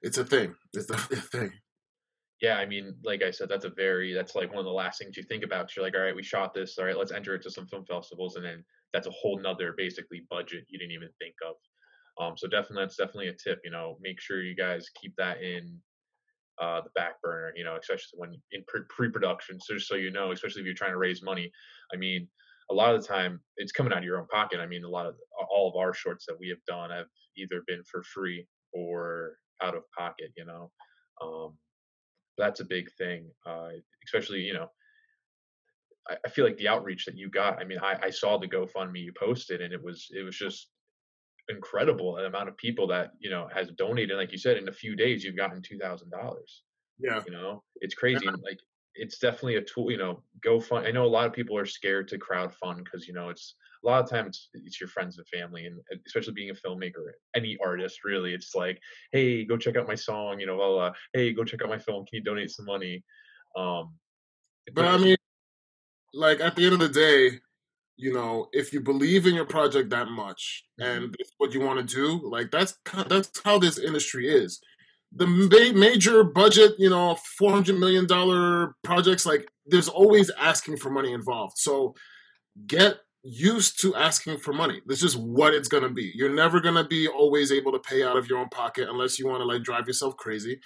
it's 0.00 0.16
a 0.16 0.24
thing. 0.24 0.54
It's 0.72 0.86
definitely 0.90 1.18
a 1.18 1.20
thing. 1.20 1.52
Yeah, 2.40 2.56
I 2.56 2.66
mean, 2.66 2.96
like 3.02 3.22
I 3.22 3.32
said, 3.32 3.48
that's 3.48 3.64
a 3.64 3.70
very 3.70 4.14
that's 4.14 4.36
like 4.36 4.50
one 4.50 4.60
of 4.60 4.64
the 4.64 4.70
last 4.70 4.98
things 4.98 5.16
you 5.16 5.24
think 5.24 5.42
about. 5.42 5.74
You're 5.74 5.84
like, 5.84 5.94
all 5.96 6.02
right, 6.02 6.14
we 6.14 6.22
shot 6.22 6.54
this. 6.54 6.78
All 6.78 6.84
right, 6.84 6.96
let's 6.96 7.10
enter 7.12 7.34
it 7.34 7.42
to 7.42 7.50
some 7.50 7.66
film 7.66 7.84
festivals, 7.84 8.36
and 8.36 8.44
then 8.44 8.64
that's 8.92 9.08
a 9.08 9.12
whole 9.12 9.40
nother 9.40 9.74
basically 9.76 10.24
budget 10.30 10.64
you 10.68 10.78
didn't 10.78 10.92
even 10.92 11.10
think 11.18 11.34
of. 11.46 11.56
Um, 12.22 12.36
so 12.36 12.46
definitely 12.48 12.84
that's 12.84 12.96
definitely 12.96 13.28
a 13.28 13.32
tip. 13.34 13.60
You 13.64 13.72
know, 13.72 13.98
make 14.00 14.20
sure 14.20 14.42
you 14.42 14.54
guys 14.54 14.88
keep 15.00 15.14
that 15.16 15.42
in 15.42 15.80
uh, 16.60 16.80
the 16.82 16.90
back 16.94 17.20
burner, 17.22 17.52
you 17.56 17.64
know, 17.64 17.76
especially 17.76 18.18
when 18.18 18.40
in 18.52 18.64
pre 18.88 19.10
production. 19.10 19.60
So 19.60 19.74
just 19.74 19.88
so 19.88 19.96
you 19.96 20.10
know, 20.10 20.32
especially 20.32 20.60
if 20.62 20.66
you're 20.66 20.74
trying 20.74 20.92
to 20.92 20.98
raise 20.98 21.22
money, 21.22 21.50
I 21.92 21.96
mean, 21.96 22.28
a 22.70 22.74
lot 22.74 22.94
of 22.94 23.00
the 23.02 23.08
time 23.08 23.40
it's 23.56 23.72
coming 23.72 23.92
out 23.92 23.98
of 23.98 24.04
your 24.04 24.20
own 24.20 24.28
pocket. 24.28 24.60
I 24.60 24.66
mean, 24.66 24.84
a 24.84 24.88
lot 24.88 25.06
of 25.06 25.16
all 25.50 25.68
of 25.68 25.76
our 25.76 25.94
shorts 25.94 26.26
that 26.26 26.38
we 26.38 26.48
have 26.50 26.64
done 26.66 26.90
have 26.90 27.06
either 27.36 27.62
been 27.66 27.82
for 27.90 28.02
free 28.02 28.46
or 28.72 29.38
out 29.62 29.74
of 29.74 29.82
pocket, 29.96 30.32
you 30.36 30.44
know. 30.44 30.70
Um, 31.22 31.56
that's 32.38 32.60
a 32.60 32.64
big 32.64 32.90
thing, 32.92 33.30
uh, 33.46 33.70
especially, 34.04 34.40
you 34.40 34.54
know, 34.54 34.70
I, 36.08 36.16
I, 36.24 36.28
feel 36.28 36.44
like 36.44 36.56
the 36.56 36.68
outreach 36.68 37.04
that 37.04 37.16
you 37.16 37.28
got, 37.28 37.60
I 37.60 37.64
mean, 37.64 37.78
I, 37.82 37.98
I 38.04 38.10
saw 38.10 38.38
the 38.38 38.48
GoFundMe 38.48 39.02
you 39.02 39.12
posted 39.12 39.60
and 39.60 39.72
it 39.72 39.82
was, 39.82 40.08
it 40.10 40.22
was 40.22 40.36
just 40.36 40.68
incredible 41.48 42.14
the 42.14 42.26
amount 42.26 42.48
of 42.48 42.56
people 42.56 42.86
that 42.86 43.12
you 43.18 43.30
know 43.30 43.48
has 43.52 43.68
donated 43.70 44.16
like 44.16 44.32
you 44.32 44.38
said 44.38 44.56
in 44.56 44.68
a 44.68 44.72
few 44.72 44.94
days 44.94 45.24
you've 45.24 45.36
gotten 45.36 45.62
two 45.62 45.78
thousand 45.78 46.10
dollars 46.10 46.62
yeah 46.98 47.22
you 47.26 47.32
know 47.32 47.62
it's 47.76 47.94
crazy 47.94 48.24
yeah. 48.24 48.32
like 48.44 48.58
it's 48.94 49.18
definitely 49.18 49.56
a 49.56 49.62
tool 49.62 49.90
you 49.90 49.96
know 49.96 50.22
go 50.42 50.60
fund 50.60 50.86
i 50.86 50.90
know 50.90 51.04
a 51.04 51.06
lot 51.06 51.26
of 51.26 51.32
people 51.32 51.56
are 51.56 51.66
scared 51.66 52.06
to 52.06 52.18
crowd 52.18 52.54
fund 52.54 52.84
because 52.84 53.08
you 53.08 53.14
know 53.14 53.30
it's 53.30 53.54
a 53.82 53.86
lot 53.86 54.02
of 54.02 54.10
times 54.10 54.48
it's, 54.54 54.66
it's 54.66 54.80
your 54.80 54.88
friends 54.88 55.18
and 55.18 55.26
family 55.28 55.66
and 55.66 55.80
especially 56.06 56.32
being 56.32 56.50
a 56.50 56.54
filmmaker 56.54 57.10
any 57.34 57.56
artist 57.64 58.04
really 58.04 58.34
it's 58.34 58.54
like 58.54 58.80
hey 59.12 59.44
go 59.44 59.56
check 59.56 59.76
out 59.76 59.88
my 59.88 59.94
song 59.94 60.40
you 60.40 60.46
know 60.46 60.56
well 60.56 60.78
uh, 60.78 60.92
hey 61.12 61.32
go 61.32 61.44
check 61.44 61.62
out 61.62 61.68
my 61.68 61.78
film 61.78 62.04
can 62.06 62.18
you 62.18 62.22
donate 62.22 62.50
some 62.50 62.66
money 62.66 63.02
um 63.56 63.92
but 64.74 64.84
i 64.84 64.96
mean 64.96 65.16
like 66.14 66.40
at 66.40 66.56
the 66.56 66.64
end 66.64 66.74
of 66.74 66.80
the 66.80 66.88
day 66.88 67.38
you 67.98 68.12
know, 68.12 68.48
if 68.52 68.72
you 68.72 68.80
believe 68.80 69.26
in 69.26 69.34
your 69.34 69.44
project 69.44 69.90
that 69.90 70.08
much 70.08 70.64
mm-hmm. 70.80 71.04
and 71.04 71.16
what 71.38 71.52
you 71.52 71.60
want 71.60 71.86
to 71.86 71.94
do, 71.94 72.26
like 72.30 72.50
that's 72.50 72.78
that's 73.08 73.42
how 73.44 73.58
this 73.58 73.78
industry 73.78 74.28
is. 74.28 74.60
The 75.12 75.26
ma- 75.26 75.78
major 75.78 76.22
budget, 76.22 76.74
you 76.78 76.88
know, 76.88 77.16
four 77.38 77.50
hundred 77.50 77.78
million 77.78 78.06
dollar 78.06 78.76
projects, 78.84 79.26
like 79.26 79.48
there's 79.66 79.88
always 79.88 80.30
asking 80.38 80.76
for 80.76 80.90
money 80.90 81.12
involved. 81.12 81.58
So 81.58 81.94
get 82.66 82.98
used 83.28 83.80
to 83.82 83.94
asking 83.94 84.38
for 84.38 84.52
money. 84.52 84.80
This 84.86 85.02
is 85.02 85.16
what 85.16 85.54
it's 85.54 85.68
gonna 85.68 85.90
be. 85.90 86.12
You're 86.14 86.34
never 86.34 86.60
gonna 86.60 86.86
be 86.86 87.08
always 87.08 87.52
able 87.52 87.72
to 87.72 87.78
pay 87.78 88.02
out 88.02 88.16
of 88.16 88.28
your 88.28 88.38
own 88.38 88.48
pocket 88.48 88.88
unless 88.88 89.18
you 89.18 89.26
want 89.26 89.40
to 89.40 89.46
like 89.46 89.62
drive 89.62 89.86
yourself 89.86 90.16
crazy. 90.16 90.60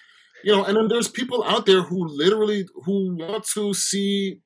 You 0.44 0.52
know, 0.52 0.64
and 0.64 0.76
then 0.76 0.88
there's 0.88 1.08
people 1.08 1.44
out 1.44 1.66
there 1.66 1.82
who 1.82 2.06
literally 2.06 2.66
who 2.84 3.16
want 3.16 3.44
to 3.54 3.74
see 3.74 4.40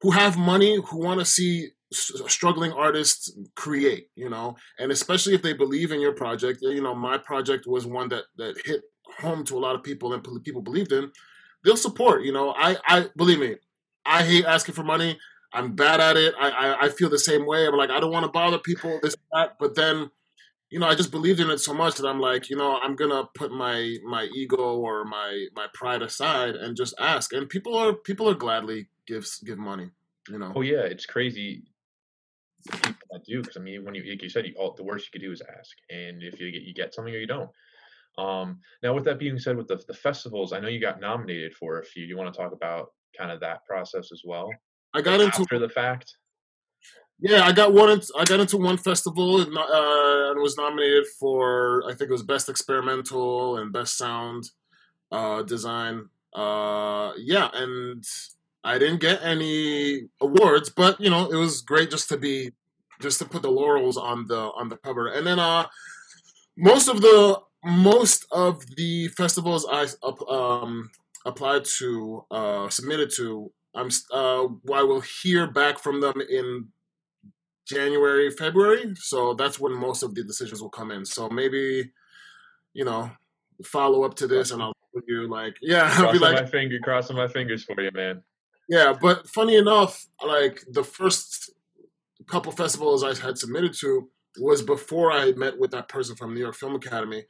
who 0.00 0.10
have 0.10 0.36
money, 0.36 0.76
who 0.76 0.98
want 0.98 1.20
to 1.20 1.24
see 1.24 1.70
struggling 1.92 2.72
artists 2.72 3.32
create 3.54 4.08
you 4.16 4.28
know 4.28 4.56
and 4.80 4.90
especially 4.90 5.34
if 5.34 5.42
they 5.42 5.52
believe 5.52 5.92
in 5.92 6.00
your 6.00 6.12
project 6.12 6.58
you 6.62 6.82
know 6.82 6.94
my 6.94 7.16
project 7.16 7.64
was 7.66 7.86
one 7.86 8.08
that 8.08 8.24
that 8.36 8.56
hit 8.64 8.82
home 9.20 9.44
to 9.44 9.56
a 9.56 9.60
lot 9.60 9.76
of 9.76 9.84
people 9.84 10.12
and 10.12 10.26
people 10.42 10.60
believed 10.60 10.90
in 10.90 11.10
they'll 11.64 11.76
support 11.76 12.24
you 12.24 12.32
know 12.32 12.52
i 12.58 12.76
i 12.88 13.06
believe 13.16 13.38
me 13.38 13.54
i 14.04 14.24
hate 14.24 14.44
asking 14.44 14.74
for 14.74 14.82
money 14.82 15.16
i'm 15.56 15.74
bad 15.74 16.00
at 16.00 16.16
it 16.16 16.34
i 16.38 16.50
i, 16.50 16.84
I 16.86 16.88
feel 16.88 17.10
the 17.10 17.18
same 17.18 17.46
way 17.46 17.66
i'm 17.66 17.76
like 17.76 17.90
i 17.90 18.00
don't 18.00 18.12
want 18.12 18.24
to 18.24 18.30
bother 18.30 18.58
people 18.58 18.98
this 19.02 19.16
that 19.32 19.56
but 19.58 19.74
then 19.74 20.10
you 20.70 20.78
know 20.78 20.86
i 20.86 20.94
just 20.94 21.10
believed 21.10 21.40
in 21.40 21.50
it 21.50 21.58
so 21.58 21.74
much 21.74 21.96
that 21.96 22.06
i'm 22.06 22.20
like 22.20 22.48
you 22.50 22.56
know 22.56 22.78
i'm 22.82 22.96
gonna 22.96 23.24
put 23.34 23.50
my 23.50 23.96
my 24.04 24.24
ego 24.34 24.76
or 24.76 25.04
my 25.04 25.46
my 25.54 25.66
pride 25.74 26.02
aside 26.02 26.54
and 26.54 26.76
just 26.76 26.94
ask 27.00 27.32
and 27.32 27.48
people 27.48 27.76
are 27.76 27.92
people 27.92 28.28
are 28.28 28.34
gladly 28.34 28.88
gives 29.06 29.38
give 29.40 29.58
money 29.58 29.90
you 30.28 30.38
know 30.38 30.52
oh 30.54 30.60
yeah 30.60 30.82
it's 30.82 31.06
crazy 31.06 31.64
that 33.10 33.24
do 33.26 33.40
because 33.40 33.56
I 33.56 33.60
mean, 33.60 33.84
when 33.84 33.94
you 33.94 34.04
like 34.08 34.22
you 34.22 34.28
said, 34.28 34.46
you, 34.46 34.54
all, 34.58 34.74
the 34.74 34.84
worst 34.84 35.06
you 35.06 35.12
could 35.12 35.24
do 35.24 35.32
is 35.32 35.42
ask, 35.58 35.76
and 35.90 36.22
if 36.22 36.40
you 36.40 36.50
get 36.50 36.62
you 36.62 36.74
get 36.74 36.94
something 36.94 37.14
or 37.14 37.18
you 37.18 37.26
don't. 37.26 37.50
Um, 38.18 38.60
now, 38.82 38.94
with 38.94 39.04
that 39.04 39.18
being 39.18 39.38
said, 39.38 39.56
with 39.56 39.68
the, 39.68 39.82
the 39.86 39.94
festivals, 39.94 40.52
I 40.52 40.60
know 40.60 40.68
you 40.68 40.80
got 40.80 41.00
nominated 41.00 41.54
for 41.54 41.80
a 41.80 41.84
few. 41.84 42.04
Do 42.04 42.08
you 42.08 42.16
want 42.16 42.32
to 42.32 42.38
talk 42.38 42.52
about 42.52 42.88
kind 43.16 43.30
of 43.30 43.40
that 43.40 43.64
process 43.66 44.10
as 44.12 44.22
well? 44.24 44.50
I 44.96 45.02
got 45.02 45.18
like 45.20 45.26
into 45.26 45.42
after 45.42 45.58
the 45.58 45.68
fact. 45.68 46.16
Yeah, 47.20 47.42
I 47.44 47.52
got 47.52 47.72
one. 47.72 48.00
I 48.18 48.24
got 48.24 48.40
into 48.40 48.58
one 48.58 48.76
festival 48.76 49.40
and, 49.40 49.56
uh, 49.56 50.30
and 50.30 50.40
was 50.40 50.56
nominated 50.56 51.06
for 51.18 51.82
I 51.86 51.94
think 51.94 52.10
it 52.10 52.12
was 52.12 52.22
best 52.22 52.48
experimental 52.48 53.58
and 53.58 53.72
best 53.72 53.96
sound 53.96 54.50
uh, 55.10 55.42
design. 55.42 56.08
Uh, 56.34 57.12
yeah, 57.16 57.48
and 57.54 58.04
I 58.64 58.78
didn't 58.78 59.00
get 59.00 59.22
any 59.22 60.08
awards, 60.20 60.70
but 60.70 61.00
you 61.00 61.08
know, 61.08 61.30
it 61.30 61.36
was 61.36 61.62
great 61.62 61.90
just 61.90 62.08
to 62.10 62.18
be 62.18 62.52
just 63.00 63.18
to 63.18 63.24
put 63.24 63.42
the 63.42 63.50
laurels 63.50 63.96
on 63.96 64.26
the 64.26 64.38
on 64.38 64.68
the 64.68 64.76
cover. 64.76 65.08
And 65.08 65.26
then 65.26 65.38
uh 65.38 65.66
most 66.56 66.88
of 66.88 67.00
the 67.00 67.40
most 67.64 68.26
of 68.30 68.64
the 68.76 69.08
festivals 69.08 69.66
I 69.70 69.86
um 70.28 70.90
applied 71.24 71.64
to 71.78 72.24
uh 72.30 72.68
submitted 72.68 73.10
to 73.16 73.52
I'm 73.76 73.90
uh 74.12 74.46
I 74.74 74.82
will 74.82 75.02
hear 75.02 75.46
back 75.46 75.78
from 75.78 76.00
them 76.00 76.20
in 76.28 76.68
January, 77.66 78.30
February. 78.30 78.94
So 78.96 79.34
that's 79.34 79.60
when 79.60 79.72
most 79.72 80.02
of 80.02 80.14
the 80.14 80.24
decisions 80.24 80.62
will 80.62 80.70
come 80.70 80.90
in. 80.90 81.04
So 81.04 81.28
maybe, 81.28 81.90
you 82.72 82.84
know, 82.84 83.10
follow 83.64 84.04
up 84.04 84.14
to 84.16 84.26
this 84.26 84.50
and 84.50 84.62
I'll 84.62 84.72
you 85.06 85.28
like, 85.28 85.56
yeah, 85.62 85.92
I'll 85.96 86.12
be 86.12 86.18
like 86.18 86.42
my 86.42 86.46
finger 86.46 86.78
crossing 86.82 87.16
my 87.16 87.28
fingers 87.28 87.64
for 87.64 87.80
you, 87.80 87.90
man. 87.92 88.22
Yeah, 88.68 88.94
but 89.00 89.28
funny 89.28 89.56
enough, 89.56 90.06
like 90.24 90.62
the 90.70 90.82
first 90.82 91.50
couple 92.26 92.50
festivals 92.52 93.04
I 93.04 93.14
had 93.14 93.38
submitted 93.38 93.74
to 93.80 94.08
was 94.38 94.62
before 94.62 95.12
I 95.12 95.32
met 95.32 95.58
with 95.58 95.70
that 95.72 95.88
person 95.88 96.16
from 96.16 96.34
New 96.34 96.40
York 96.40 96.54
Film 96.54 96.74
Academy, 96.74 97.24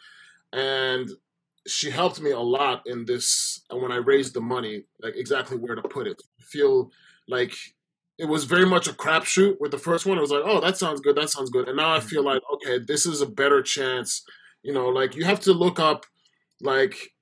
and 0.52 1.10
she 1.66 1.90
helped 1.90 2.20
me 2.20 2.30
a 2.30 2.40
lot 2.40 2.82
in 2.86 3.04
this. 3.04 3.62
Uh, 3.72 3.76
when 3.76 3.92
I 3.92 3.96
raised 3.96 4.34
the 4.34 4.40
money, 4.40 4.84
like 5.02 5.16
exactly 5.16 5.56
where 5.56 5.74
to 5.74 5.82
put 5.82 6.06
it, 6.06 6.20
I 6.40 6.42
feel 6.44 6.90
like 7.28 7.54
it 8.18 8.26
was 8.26 8.44
very 8.44 8.66
much 8.66 8.88
a 8.88 8.92
crapshoot 8.92 9.56
with 9.60 9.70
the 9.70 9.78
first 9.78 10.06
one. 10.06 10.18
It 10.18 10.22
was 10.22 10.30
like, 10.30 10.44
oh, 10.44 10.60
that 10.60 10.78
sounds 10.78 11.00
good, 11.00 11.16
that 11.16 11.30
sounds 11.30 11.50
good, 11.50 11.68
and 11.68 11.76
now 11.76 11.94
I 11.94 12.00
feel 12.00 12.20
mm-hmm. 12.20 12.28
like 12.28 12.42
okay, 12.54 12.84
this 12.86 13.06
is 13.06 13.20
a 13.20 13.26
better 13.26 13.62
chance. 13.62 14.22
You 14.62 14.72
know, 14.72 14.88
like 14.88 15.14
you 15.14 15.24
have 15.24 15.40
to 15.40 15.52
look 15.52 15.78
up 15.78 16.06
like 16.60 17.12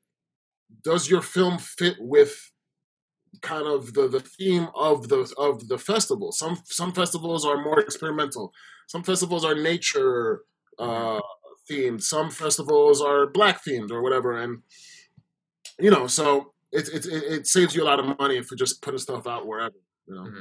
does 0.82 1.08
your 1.08 1.22
film 1.22 1.58
fit 1.58 1.96
with 1.98 2.52
kind 3.42 3.66
of 3.66 3.94
the, 3.94 4.08
the 4.08 4.20
theme 4.20 4.68
of 4.74 5.08
the 5.08 5.32
of 5.38 5.68
the 5.68 5.78
festival? 5.78 6.32
Some 6.32 6.58
some 6.64 6.92
festivals 6.92 7.44
are 7.44 7.62
more 7.62 7.80
experimental. 7.80 8.52
Some 8.86 9.02
festivals 9.02 9.44
are 9.44 9.54
nature 9.54 10.42
mm-hmm. 10.78 11.18
uh, 11.18 11.20
themed. 11.70 12.02
Some 12.02 12.30
festivals 12.30 13.00
are 13.00 13.26
black 13.26 13.64
themed 13.64 13.90
or 13.90 14.02
whatever. 14.02 14.40
And 14.40 14.62
you 15.78 15.90
know, 15.90 16.06
so 16.06 16.52
it 16.72 16.88
it 16.88 17.06
it 17.06 17.46
saves 17.46 17.74
you 17.74 17.82
a 17.82 17.84
lot 17.84 18.00
of 18.00 18.18
money 18.18 18.42
for 18.42 18.56
just 18.56 18.82
putting 18.82 18.98
stuff 18.98 19.26
out 19.26 19.46
wherever. 19.46 19.74
You 20.06 20.14
know. 20.14 20.22
Mm-hmm. 20.22 20.40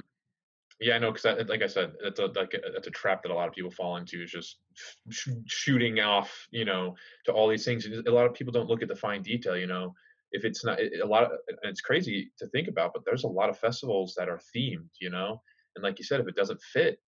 Yeah, 0.79 0.95
I 0.95 0.99
know, 0.99 1.13
because 1.13 1.47
like 1.47 1.61
I 1.61 1.67
said, 1.67 1.93
that's 2.03 2.19
a 2.19 2.25
like 2.25 2.53
that's 2.73 2.87
a 2.87 2.91
trap 2.91 3.23
that 3.23 3.31
a 3.31 3.35
lot 3.35 3.47
of 3.47 3.53
people 3.53 3.71
fall 3.71 3.95
into 3.95 4.21
is 4.21 4.31
just 4.31 4.57
sh- 5.09 5.29
shooting 5.45 5.99
off, 6.01 6.47
you 6.51 6.65
know, 6.65 6.95
to 7.25 7.31
all 7.31 7.47
these 7.47 7.63
things. 7.63 7.85
A 7.85 8.11
lot 8.11 8.25
of 8.25 8.33
people 8.33 8.51
don't 8.51 8.67
look 8.67 8.81
at 8.81 8.89
the 8.89 8.95
fine 8.95 9.21
detail. 9.21 9.55
You 9.55 9.67
know, 9.67 9.93
if 10.33 10.43
it's 10.43 10.65
not 10.65 10.79
a 10.81 11.05
lot, 11.05 11.23
of, 11.23 11.31
and 11.47 11.71
it's 11.71 11.79
crazy 11.79 12.31
to 12.37 12.47
think 12.47 12.67
about, 12.67 12.91
but 12.93 13.03
there's 13.05 13.23
a 13.23 13.29
lot 13.29 13.49
of 13.49 13.57
festivals 13.57 14.13
that 14.17 14.27
are 14.27 14.41
themed. 14.53 14.89
You 14.99 15.09
know, 15.09 15.41
and 15.75 15.83
like 15.83 15.99
you 15.99 16.05
said, 16.05 16.19
if 16.19 16.27
it 16.27 16.35
doesn't 16.35 16.61
fit, 16.61 16.99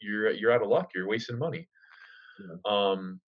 you're 0.00 0.30
you're 0.32 0.52
out 0.52 0.62
of 0.62 0.68
luck. 0.68 0.90
You're 0.94 1.06
wasting 1.06 1.38
money. 1.38 1.68
Yeah. 2.40 2.56
Um, 2.66 3.20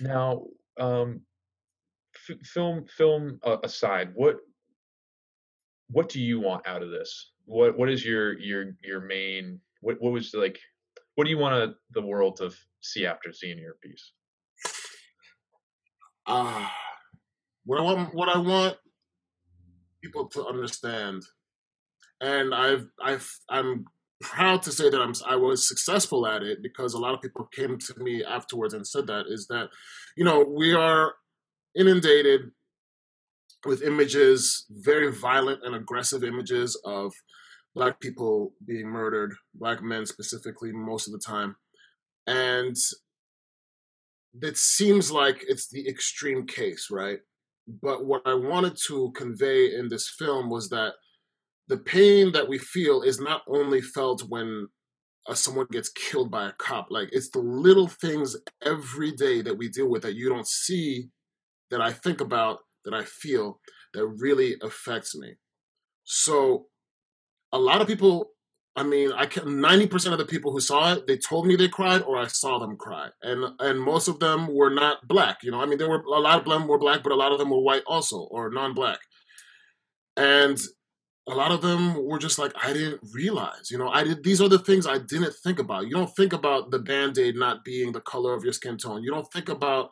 now, 0.00 0.44
um, 0.78 1.20
f- 2.28 2.46
film 2.46 2.84
film 2.86 3.40
aside, 3.62 4.10
what 4.14 4.36
what 5.90 6.08
do 6.08 6.20
you 6.20 6.40
want 6.40 6.66
out 6.66 6.82
of 6.82 6.90
this? 6.90 7.32
What 7.44 7.76
what 7.76 7.90
is 7.90 8.04
your 8.04 8.38
your 8.38 8.76
your 8.82 9.00
main 9.00 9.60
what 9.80 9.96
what 10.00 10.12
was 10.12 10.34
like 10.34 10.58
what 11.14 11.24
do 11.24 11.30
you 11.30 11.38
want 11.38 11.74
the 11.90 12.02
world 12.02 12.36
to 12.36 12.50
see 12.80 13.06
after 13.06 13.32
seeing 13.32 13.58
your 13.58 13.74
piece? 13.82 14.12
Ah, 16.26 16.66
uh, 16.66 16.70
what 17.64 17.80
I 17.80 17.82
want 17.82 18.14
what 18.14 18.28
I 18.28 18.38
want 18.38 18.76
people 20.02 20.28
to 20.28 20.46
understand, 20.46 21.22
and 22.20 22.54
I've 22.54 22.86
I've 23.02 23.28
I'm 23.48 23.84
proud 24.20 24.62
to 24.62 24.72
say 24.72 24.90
that 24.90 25.00
I'm 25.00 25.14
I 25.26 25.36
was 25.36 25.66
successful 25.66 26.26
at 26.26 26.42
it 26.42 26.62
because 26.62 26.94
a 26.94 26.98
lot 26.98 27.14
of 27.14 27.22
people 27.22 27.48
came 27.52 27.78
to 27.78 27.94
me 27.98 28.22
afterwards 28.24 28.74
and 28.74 28.86
said 28.86 29.06
that 29.06 29.26
is 29.28 29.46
that 29.48 29.70
you 30.16 30.24
know 30.24 30.44
we 30.44 30.74
are 30.74 31.14
inundated 31.74 32.50
with 33.66 33.82
images, 33.82 34.66
very 34.70 35.12
violent 35.12 35.60
and 35.64 35.74
aggressive 35.74 36.24
images 36.24 36.80
of 36.84 37.12
black 37.74 38.00
people 38.00 38.52
being 38.66 38.86
murdered, 38.86 39.34
black 39.54 39.82
men 39.82 40.06
specifically, 40.06 40.72
most 40.72 41.06
of 41.06 41.12
the 41.12 41.18
time. 41.18 41.56
And 42.26 42.76
it 44.40 44.56
seems 44.56 45.10
like 45.10 45.44
it's 45.46 45.68
the 45.68 45.86
extreme 45.88 46.46
case, 46.46 46.88
right? 46.90 47.18
But 47.82 48.04
what 48.04 48.22
I 48.24 48.34
wanted 48.34 48.76
to 48.86 49.12
convey 49.12 49.74
in 49.74 49.88
this 49.88 50.08
film 50.18 50.50
was 50.50 50.68
that 50.70 50.94
the 51.70 51.78
pain 51.78 52.32
that 52.32 52.48
we 52.48 52.58
feel 52.58 53.02
is 53.02 53.20
not 53.20 53.42
only 53.46 53.80
felt 53.80 54.22
when 54.28 54.66
uh, 55.28 55.34
someone 55.34 55.66
gets 55.70 55.88
killed 55.88 56.28
by 56.28 56.48
a 56.48 56.52
cop, 56.58 56.88
like 56.90 57.08
it's 57.12 57.30
the 57.30 57.38
little 57.38 57.86
things 57.86 58.36
every 58.66 59.12
day 59.12 59.40
that 59.40 59.56
we 59.56 59.68
deal 59.68 59.88
with 59.88 60.02
that 60.02 60.16
you 60.16 60.28
don't 60.28 60.48
see 60.48 61.08
that 61.70 61.80
I 61.80 61.92
think 61.92 62.20
about 62.20 62.58
that 62.84 62.92
I 62.92 63.04
feel 63.04 63.60
that 63.94 64.04
really 64.04 64.56
affects 64.62 65.16
me. 65.16 65.34
So 66.02 66.66
a 67.52 67.58
lot 67.58 67.80
of 67.80 67.86
people, 67.86 68.30
I 68.74 68.82
mean, 68.82 69.12
I 69.12 69.26
can 69.26 69.44
90% 69.44 70.10
of 70.10 70.18
the 70.18 70.24
people 70.24 70.50
who 70.50 70.60
saw 70.60 70.94
it, 70.94 71.06
they 71.06 71.18
told 71.18 71.46
me 71.46 71.54
they 71.54 71.68
cried 71.68 72.02
or 72.02 72.16
I 72.16 72.26
saw 72.26 72.58
them 72.58 72.76
cry. 72.76 73.10
And 73.22 73.44
and 73.60 73.80
most 73.80 74.08
of 74.08 74.18
them 74.18 74.52
were 74.52 74.70
not 74.70 75.06
black, 75.06 75.44
you 75.44 75.52
know. 75.52 75.60
I 75.60 75.66
mean, 75.66 75.78
there 75.78 75.88
were 75.88 76.02
a 76.02 76.18
lot 76.18 76.40
of 76.40 76.46
them 76.46 76.66
were 76.66 76.78
black, 76.78 77.04
but 77.04 77.12
a 77.12 77.16
lot 77.22 77.30
of 77.30 77.38
them 77.38 77.50
were 77.50 77.60
white 77.60 77.84
also 77.86 78.18
or 78.18 78.50
non-black. 78.50 78.98
And 80.16 80.60
a 81.30 81.34
lot 81.34 81.52
of 81.52 81.62
them 81.62 82.04
were 82.04 82.18
just 82.18 82.38
like 82.38 82.52
I 82.60 82.72
didn't 82.72 83.00
realize, 83.12 83.70
you 83.70 83.78
know, 83.78 83.88
I 83.88 84.02
did 84.02 84.24
these 84.24 84.40
are 84.40 84.48
the 84.48 84.58
things 84.58 84.86
I 84.86 84.98
didn't 84.98 85.34
think 85.44 85.58
about. 85.58 85.86
You 85.86 85.92
don't 85.92 86.14
think 86.16 86.32
about 86.32 86.70
the 86.70 86.80
band-aid 86.80 87.36
not 87.36 87.64
being 87.64 87.92
the 87.92 88.00
color 88.00 88.34
of 88.34 88.42
your 88.42 88.52
skin 88.52 88.76
tone. 88.76 89.02
You 89.02 89.12
don't 89.12 89.30
think 89.32 89.48
about 89.48 89.90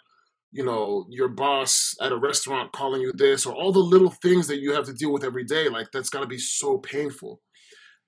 you 0.50 0.64
know 0.64 1.06
your 1.10 1.28
boss 1.28 1.94
at 2.00 2.12
a 2.12 2.16
restaurant 2.16 2.72
calling 2.72 3.00
you 3.02 3.12
this 3.14 3.46
or 3.46 3.54
all 3.54 3.70
the 3.70 3.78
little 3.78 4.10
things 4.10 4.48
that 4.48 4.60
you 4.60 4.72
have 4.72 4.86
to 4.86 4.94
deal 4.94 5.12
with 5.12 5.22
every 5.22 5.44
day 5.44 5.68
like 5.68 5.86
that's 5.92 6.10
got 6.10 6.20
to 6.20 6.26
be 6.26 6.38
so 6.38 6.78
painful. 6.78 7.40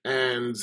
And 0.05 0.57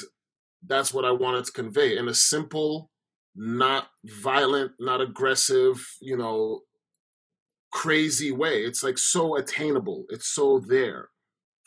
that's 0.66 0.94
what 0.94 1.06
i 1.06 1.12
wanted 1.12 1.46
to 1.46 1.52
convey. 1.52 1.98
In 1.98 2.08
a 2.08 2.14
simple 2.14 2.90
not 3.36 3.88
violent 4.04 4.72
not 4.80 5.00
aggressive 5.00 5.86
you 6.02 6.18
know 6.18 6.62
crazy 7.72 8.32
way 8.32 8.64
it's 8.64 8.84
like 8.84 8.98
so 8.98 9.38
attainable. 9.38 10.06
It's 10.10 10.28
so 10.28 10.60
there 10.60 11.10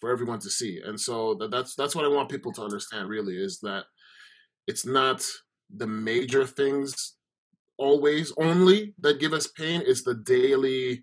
for 0.01 0.11
everyone 0.11 0.41
to 0.41 0.51
see. 0.51 0.81
And 0.85 0.99
so 0.99 1.35
that's 1.51 1.75
that's 1.75 1.95
what 1.95 2.05
i 2.05 2.09
want 2.09 2.29
people 2.29 2.53
to 2.53 2.63
understand 2.63 3.09
really 3.09 3.37
is 3.37 3.61
that 3.61 3.85
it's 4.67 4.87
not 4.87 5.25
the 5.75 5.87
major 5.87 6.47
things 6.47 7.17
always 7.79 8.33
only 8.37 8.95
that 8.99 9.21
give 9.21 9.33
us 9.33 9.47
pain 9.47 9.83
it's 9.87 10.05
the 10.05 10.15
daily 10.15 11.03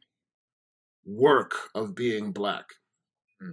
work 1.05 1.53
of 1.73 1.95
being 1.95 2.31
black. 2.31 2.65
Hmm. 3.41 3.51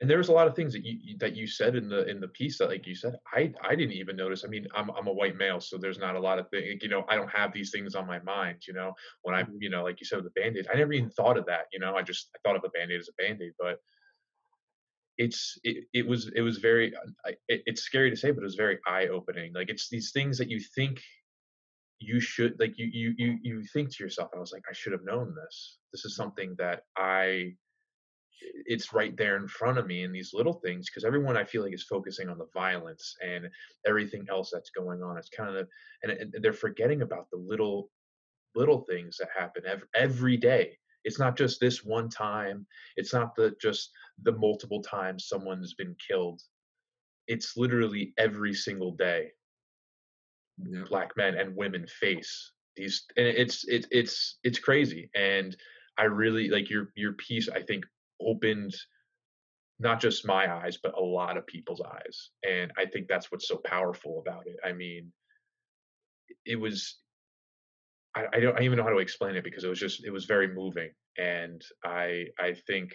and 0.00 0.10
there's 0.10 0.28
a 0.28 0.32
lot 0.32 0.48
of 0.48 0.56
things 0.56 0.72
that 0.72 0.84
you 0.84 1.16
that 1.18 1.36
you 1.36 1.46
said 1.46 1.76
in 1.76 1.88
the 1.88 2.08
in 2.08 2.18
the 2.18 2.28
piece 2.28 2.58
that 2.58 2.68
like 2.68 2.86
you 2.86 2.94
said 2.94 3.14
i 3.32 3.52
i 3.62 3.74
didn't 3.76 3.92
even 3.92 4.16
notice. 4.16 4.44
I 4.44 4.48
mean 4.48 4.66
i'm 4.74 4.90
i'm 4.90 5.06
a 5.06 5.12
white 5.12 5.36
male 5.36 5.60
so 5.60 5.76
there's 5.78 5.98
not 5.98 6.16
a 6.16 6.20
lot 6.20 6.38
of 6.38 6.48
things 6.48 6.82
you 6.82 6.88
know 6.88 7.04
i 7.08 7.14
don't 7.14 7.30
have 7.30 7.52
these 7.52 7.70
things 7.70 7.94
on 7.94 8.06
my 8.06 8.20
mind 8.20 8.58
you 8.66 8.74
know. 8.74 8.92
When 9.22 9.34
i 9.34 9.42
mm-hmm. 9.42 9.56
you 9.60 9.70
know 9.70 9.84
like 9.84 10.00
you 10.00 10.06
said 10.06 10.16
with 10.16 10.32
the 10.32 10.40
band-aid 10.40 10.66
i 10.72 10.76
never 10.76 10.92
even 10.92 11.10
thought 11.10 11.38
of 11.38 11.46
that 11.46 11.66
you 11.72 11.78
know. 11.78 11.94
I 11.94 12.02
just 12.02 12.30
i 12.34 12.38
thought 12.42 12.56
of 12.56 12.64
a 12.64 12.70
band-aid 12.70 13.00
as 13.00 13.08
a 13.08 13.22
band-aid 13.22 13.52
but 13.58 13.76
it's 15.18 15.58
it, 15.62 15.84
it 15.92 16.06
was 16.06 16.30
it 16.34 16.40
was 16.40 16.58
very 16.58 16.94
it, 17.26 17.62
it's 17.66 17.82
scary 17.82 18.10
to 18.10 18.16
say 18.16 18.30
but 18.30 18.40
it 18.40 18.44
was 18.44 18.54
very 18.54 18.78
eye-opening. 18.86 19.52
Like 19.52 19.68
it's 19.68 19.88
these 19.88 20.10
things 20.12 20.38
that 20.38 20.50
you 20.50 20.60
think 20.60 21.00
you 21.98 22.20
should 22.20 22.58
like 22.58 22.78
you 22.78 22.86
you 22.92 23.14
you 23.16 23.38
you 23.42 23.62
think 23.72 23.88
to 23.94 24.02
yourself 24.02 24.30
i 24.34 24.38
was 24.38 24.52
like 24.52 24.64
i 24.68 24.72
should 24.72 24.92
have 24.92 25.04
known 25.04 25.34
this. 25.34 25.78
This 25.92 26.04
is 26.04 26.16
something 26.16 26.54
that 26.58 26.82
i 26.96 27.54
it's 28.66 28.92
right 28.92 29.16
there 29.16 29.36
in 29.36 29.46
front 29.46 29.78
of 29.78 29.86
me 29.86 30.02
in 30.02 30.10
these 30.10 30.32
little 30.34 30.54
things 30.54 30.88
because 30.88 31.04
everyone 31.04 31.36
i 31.36 31.44
feel 31.44 31.62
like 31.62 31.74
is 31.74 31.84
focusing 31.84 32.28
on 32.28 32.38
the 32.38 32.48
violence 32.52 33.14
and 33.24 33.48
everything 33.86 34.26
else 34.30 34.50
that's 34.52 34.70
going 34.70 35.02
on. 35.02 35.16
It's 35.16 35.28
kind 35.28 35.56
of 35.56 35.68
and, 36.02 36.12
and 36.12 36.34
they're 36.40 36.52
forgetting 36.52 37.02
about 37.02 37.26
the 37.30 37.38
little 37.38 37.90
little 38.54 38.80
things 38.80 39.16
that 39.18 39.28
happen 39.36 39.62
every, 39.66 39.88
every 39.94 40.36
day 40.36 40.76
it's 41.04 41.18
not 41.18 41.36
just 41.36 41.60
this 41.60 41.84
one 41.84 42.08
time. 42.08 42.66
It's 42.96 43.12
not 43.12 43.34
the 43.34 43.54
just 43.60 43.90
the 44.22 44.32
multiple 44.32 44.82
times 44.82 45.26
someone's 45.28 45.74
been 45.74 45.96
killed. 46.08 46.40
It's 47.28 47.56
literally 47.56 48.14
every 48.18 48.54
single 48.54 48.92
day. 48.92 49.32
Yeah. 50.58 50.84
black 50.88 51.16
men 51.16 51.34
and 51.34 51.56
women 51.56 51.86
face 51.86 52.52
these 52.76 53.04
and 53.16 53.26
it's 53.26 53.64
it's 53.68 53.86
it's 53.90 54.38
it's 54.44 54.58
crazy 54.58 55.10
and 55.14 55.56
i 55.98 56.04
really 56.04 56.48
like 56.50 56.70
your 56.70 56.92
your 56.94 57.14
piece 57.14 57.48
i 57.48 57.60
think 57.60 57.84
opened 58.20 58.74
not 59.78 60.00
just 60.00 60.26
my 60.26 60.52
eyes 60.52 60.78
but 60.82 60.96
a 60.96 61.00
lot 61.00 61.36
of 61.36 61.46
people's 61.46 61.80
eyes 61.80 62.30
and 62.48 62.70
i 62.78 62.84
think 62.84 63.08
that's 63.08 63.32
what's 63.32 63.48
so 63.48 63.56
powerful 63.64 64.20
about 64.20 64.46
it. 64.46 64.56
I 64.64 64.72
mean 64.72 65.12
it 66.44 66.56
was 66.56 66.98
I, 68.14 68.26
I 68.34 68.40
don't 68.40 68.58
I 68.58 68.62
even 68.62 68.78
know 68.78 68.84
how 68.84 68.90
to 68.90 68.98
explain 68.98 69.36
it 69.36 69.44
because 69.44 69.64
it 69.64 69.68
was 69.68 69.80
just 69.80 70.04
it 70.04 70.10
was 70.10 70.24
very 70.24 70.48
moving 70.48 70.90
and 71.18 71.62
i 71.84 72.26
i 72.40 72.54
think 72.66 72.92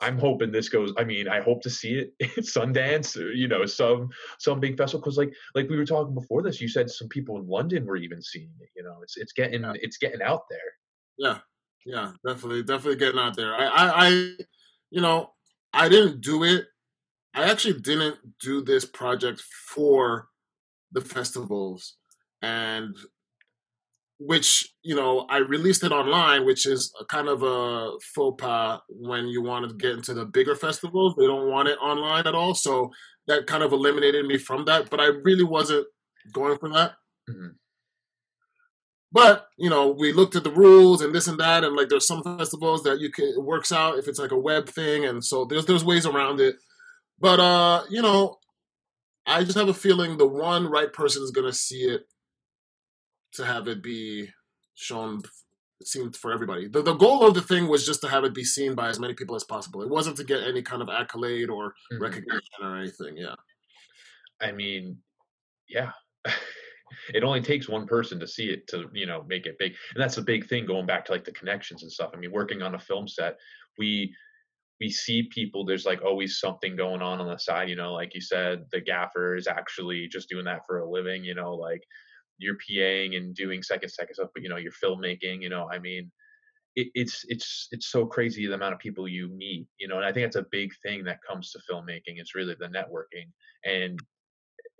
I'm 0.00 0.18
hoping 0.18 0.50
this 0.50 0.68
goes. 0.68 0.92
I 0.98 1.04
mean, 1.04 1.28
I 1.28 1.40
hope 1.40 1.62
to 1.62 1.70
see 1.70 1.94
it 1.94 2.14
at 2.20 2.44
Sundance, 2.44 3.16
or, 3.16 3.32
you 3.32 3.48
know, 3.48 3.64
some 3.64 4.10
some 4.38 4.60
big 4.60 4.76
festival. 4.76 5.00
Because 5.00 5.16
like 5.16 5.32
like 5.54 5.68
we 5.68 5.76
were 5.76 5.86
talking 5.86 6.14
before 6.14 6.42
this, 6.42 6.60
you 6.60 6.68
said 6.68 6.90
some 6.90 7.08
people 7.08 7.38
in 7.38 7.46
London 7.46 7.86
were 7.86 7.96
even 7.96 8.22
seeing 8.22 8.50
it. 8.60 8.68
You 8.76 8.82
know, 8.82 8.98
it's 9.02 9.16
it's 9.16 9.32
getting 9.32 9.62
yeah. 9.62 9.72
it's 9.76 9.96
getting 9.98 10.22
out 10.22 10.42
there. 10.50 10.58
Yeah, 11.16 11.38
yeah, 11.86 12.12
definitely, 12.26 12.62
definitely 12.64 12.96
getting 12.96 13.20
out 13.20 13.36
there. 13.36 13.54
I, 13.54 13.66
I, 13.66 14.06
I, 14.08 14.08
you 14.90 15.00
know, 15.00 15.30
I 15.72 15.88
didn't 15.88 16.20
do 16.20 16.42
it. 16.42 16.66
I 17.34 17.50
actually 17.50 17.80
didn't 17.80 18.16
do 18.40 18.62
this 18.62 18.84
project 18.84 19.40
for 19.40 20.28
the 20.92 21.00
festivals, 21.00 21.96
and 22.42 22.96
which 24.18 24.72
you 24.82 24.94
know 24.94 25.26
I 25.28 25.38
released 25.38 25.84
it 25.84 25.92
online, 25.92 26.46
which 26.46 26.66
is 26.66 26.92
a 27.00 27.04
kind 27.04 27.28
of 27.28 27.42
a 27.42 27.92
faux 28.14 28.42
pas 28.42 28.80
when 28.88 29.28
you 29.28 29.42
want 29.42 29.68
to 29.68 29.76
get 29.76 29.92
into 29.92 30.14
the 30.14 30.24
bigger 30.24 30.54
festivals. 30.54 31.14
They 31.16 31.26
don't 31.26 31.50
want 31.50 31.68
it 31.68 31.78
online 31.78 32.26
at 32.26 32.34
all, 32.34 32.54
so 32.54 32.90
that 33.26 33.46
kind 33.46 33.62
of 33.62 33.72
eliminated 33.72 34.26
me 34.26 34.38
from 34.38 34.64
that. 34.66 34.90
But 34.90 35.00
I 35.00 35.06
really 35.06 35.44
wasn't 35.44 35.86
going 36.32 36.58
for 36.58 36.68
that. 36.70 36.92
Mm-hmm. 37.28 37.48
But 39.12 39.46
you 39.58 39.70
know, 39.70 39.88
we 39.88 40.12
looked 40.12 40.36
at 40.36 40.44
the 40.44 40.50
rules 40.50 41.00
and 41.00 41.14
this 41.14 41.26
and 41.26 41.38
that, 41.38 41.64
and 41.64 41.76
like 41.76 41.88
there's 41.88 42.06
some 42.06 42.22
festivals 42.22 42.82
that 42.84 43.00
you 43.00 43.10
can 43.10 43.26
it 43.26 43.42
works 43.42 43.72
out 43.72 43.98
if 43.98 44.08
it's 44.08 44.18
like 44.18 44.32
a 44.32 44.38
web 44.38 44.68
thing, 44.68 45.04
and 45.04 45.24
so 45.24 45.44
there's 45.44 45.66
there's 45.66 45.84
ways 45.84 46.06
around 46.06 46.40
it. 46.40 46.56
But 47.18 47.40
uh, 47.40 47.84
you 47.90 48.02
know, 48.02 48.38
I 49.26 49.42
just 49.42 49.58
have 49.58 49.68
a 49.68 49.74
feeling 49.74 50.18
the 50.18 50.26
one 50.26 50.66
right 50.66 50.92
person 50.92 51.22
is 51.22 51.30
gonna 51.30 51.52
see 51.52 51.82
it 51.82 52.02
to 53.34 53.44
have 53.44 53.68
it 53.68 53.82
be 53.82 54.28
shown 54.74 55.22
seemed 55.82 56.16
for 56.16 56.32
everybody. 56.32 56.68
The 56.68 56.82
the 56.82 56.94
goal 56.94 57.26
of 57.26 57.34
the 57.34 57.42
thing 57.42 57.68
was 57.68 57.86
just 57.86 58.00
to 58.02 58.08
have 58.08 58.24
it 58.24 58.34
be 58.34 58.44
seen 58.44 58.74
by 58.74 58.88
as 58.88 59.00
many 59.00 59.14
people 59.14 59.36
as 59.36 59.44
possible. 59.44 59.82
It 59.82 59.90
wasn't 59.90 60.16
to 60.18 60.24
get 60.24 60.42
any 60.42 60.62
kind 60.62 60.82
of 60.82 60.88
accolade 60.88 61.50
or 61.50 61.70
mm-hmm. 61.92 62.02
recognition 62.02 62.62
or 62.62 62.76
anything. 62.78 63.16
Yeah. 63.16 63.34
I 64.40 64.52
mean, 64.52 64.98
yeah. 65.68 65.90
it 67.12 67.24
only 67.24 67.40
takes 67.40 67.68
one 67.68 67.86
person 67.86 68.20
to 68.20 68.26
see 68.26 68.46
it 68.46 68.66
to 68.68 68.88
you 68.92 69.06
know 69.06 69.24
make 69.26 69.46
it 69.46 69.58
big 69.58 69.74
and 69.94 70.02
that's 70.02 70.18
a 70.18 70.22
big 70.22 70.48
thing 70.48 70.64
going 70.64 70.86
back 70.86 71.04
to 71.04 71.12
like 71.12 71.24
the 71.24 71.32
connections 71.32 71.82
and 71.82 71.90
stuff 71.90 72.10
i 72.14 72.16
mean 72.16 72.30
working 72.30 72.62
on 72.62 72.76
a 72.76 72.78
film 72.78 73.08
set 73.08 73.36
we 73.78 74.14
we 74.80 74.88
see 74.88 75.28
people 75.30 75.64
there's 75.64 75.86
like 75.86 76.02
always 76.02 76.38
something 76.38 76.76
going 76.76 77.02
on 77.02 77.20
on 77.20 77.26
the 77.26 77.38
side 77.38 77.68
you 77.68 77.76
know 77.76 77.92
like 77.92 78.14
you 78.14 78.20
said 78.20 78.64
the 78.70 78.80
gaffer 78.80 79.34
is 79.34 79.46
actually 79.46 80.06
just 80.08 80.28
doing 80.28 80.44
that 80.44 80.60
for 80.66 80.78
a 80.78 80.88
living 80.88 81.24
you 81.24 81.34
know 81.34 81.54
like 81.54 81.82
you're 82.38 82.58
paing 82.68 83.14
and 83.14 83.34
doing 83.34 83.62
second 83.62 83.88
second 83.88 84.14
stuff 84.14 84.30
but 84.34 84.42
you 84.42 84.48
know 84.48 84.56
you're 84.56 84.72
filmmaking 84.72 85.42
you 85.42 85.48
know 85.48 85.68
i 85.70 85.78
mean 85.78 86.10
it, 86.76 86.88
it's 86.94 87.24
it's 87.28 87.68
it's 87.70 87.86
so 87.86 88.04
crazy 88.04 88.46
the 88.46 88.54
amount 88.54 88.74
of 88.74 88.80
people 88.80 89.06
you 89.06 89.28
meet 89.28 89.66
you 89.78 89.88
know 89.88 89.96
and 89.96 90.04
i 90.04 90.12
think 90.12 90.26
that's 90.26 90.36
a 90.36 90.46
big 90.50 90.70
thing 90.82 91.04
that 91.04 91.18
comes 91.28 91.50
to 91.52 91.60
filmmaking 91.70 92.18
it's 92.18 92.34
really 92.34 92.56
the 92.58 92.68
networking 92.68 93.28
and 93.64 94.00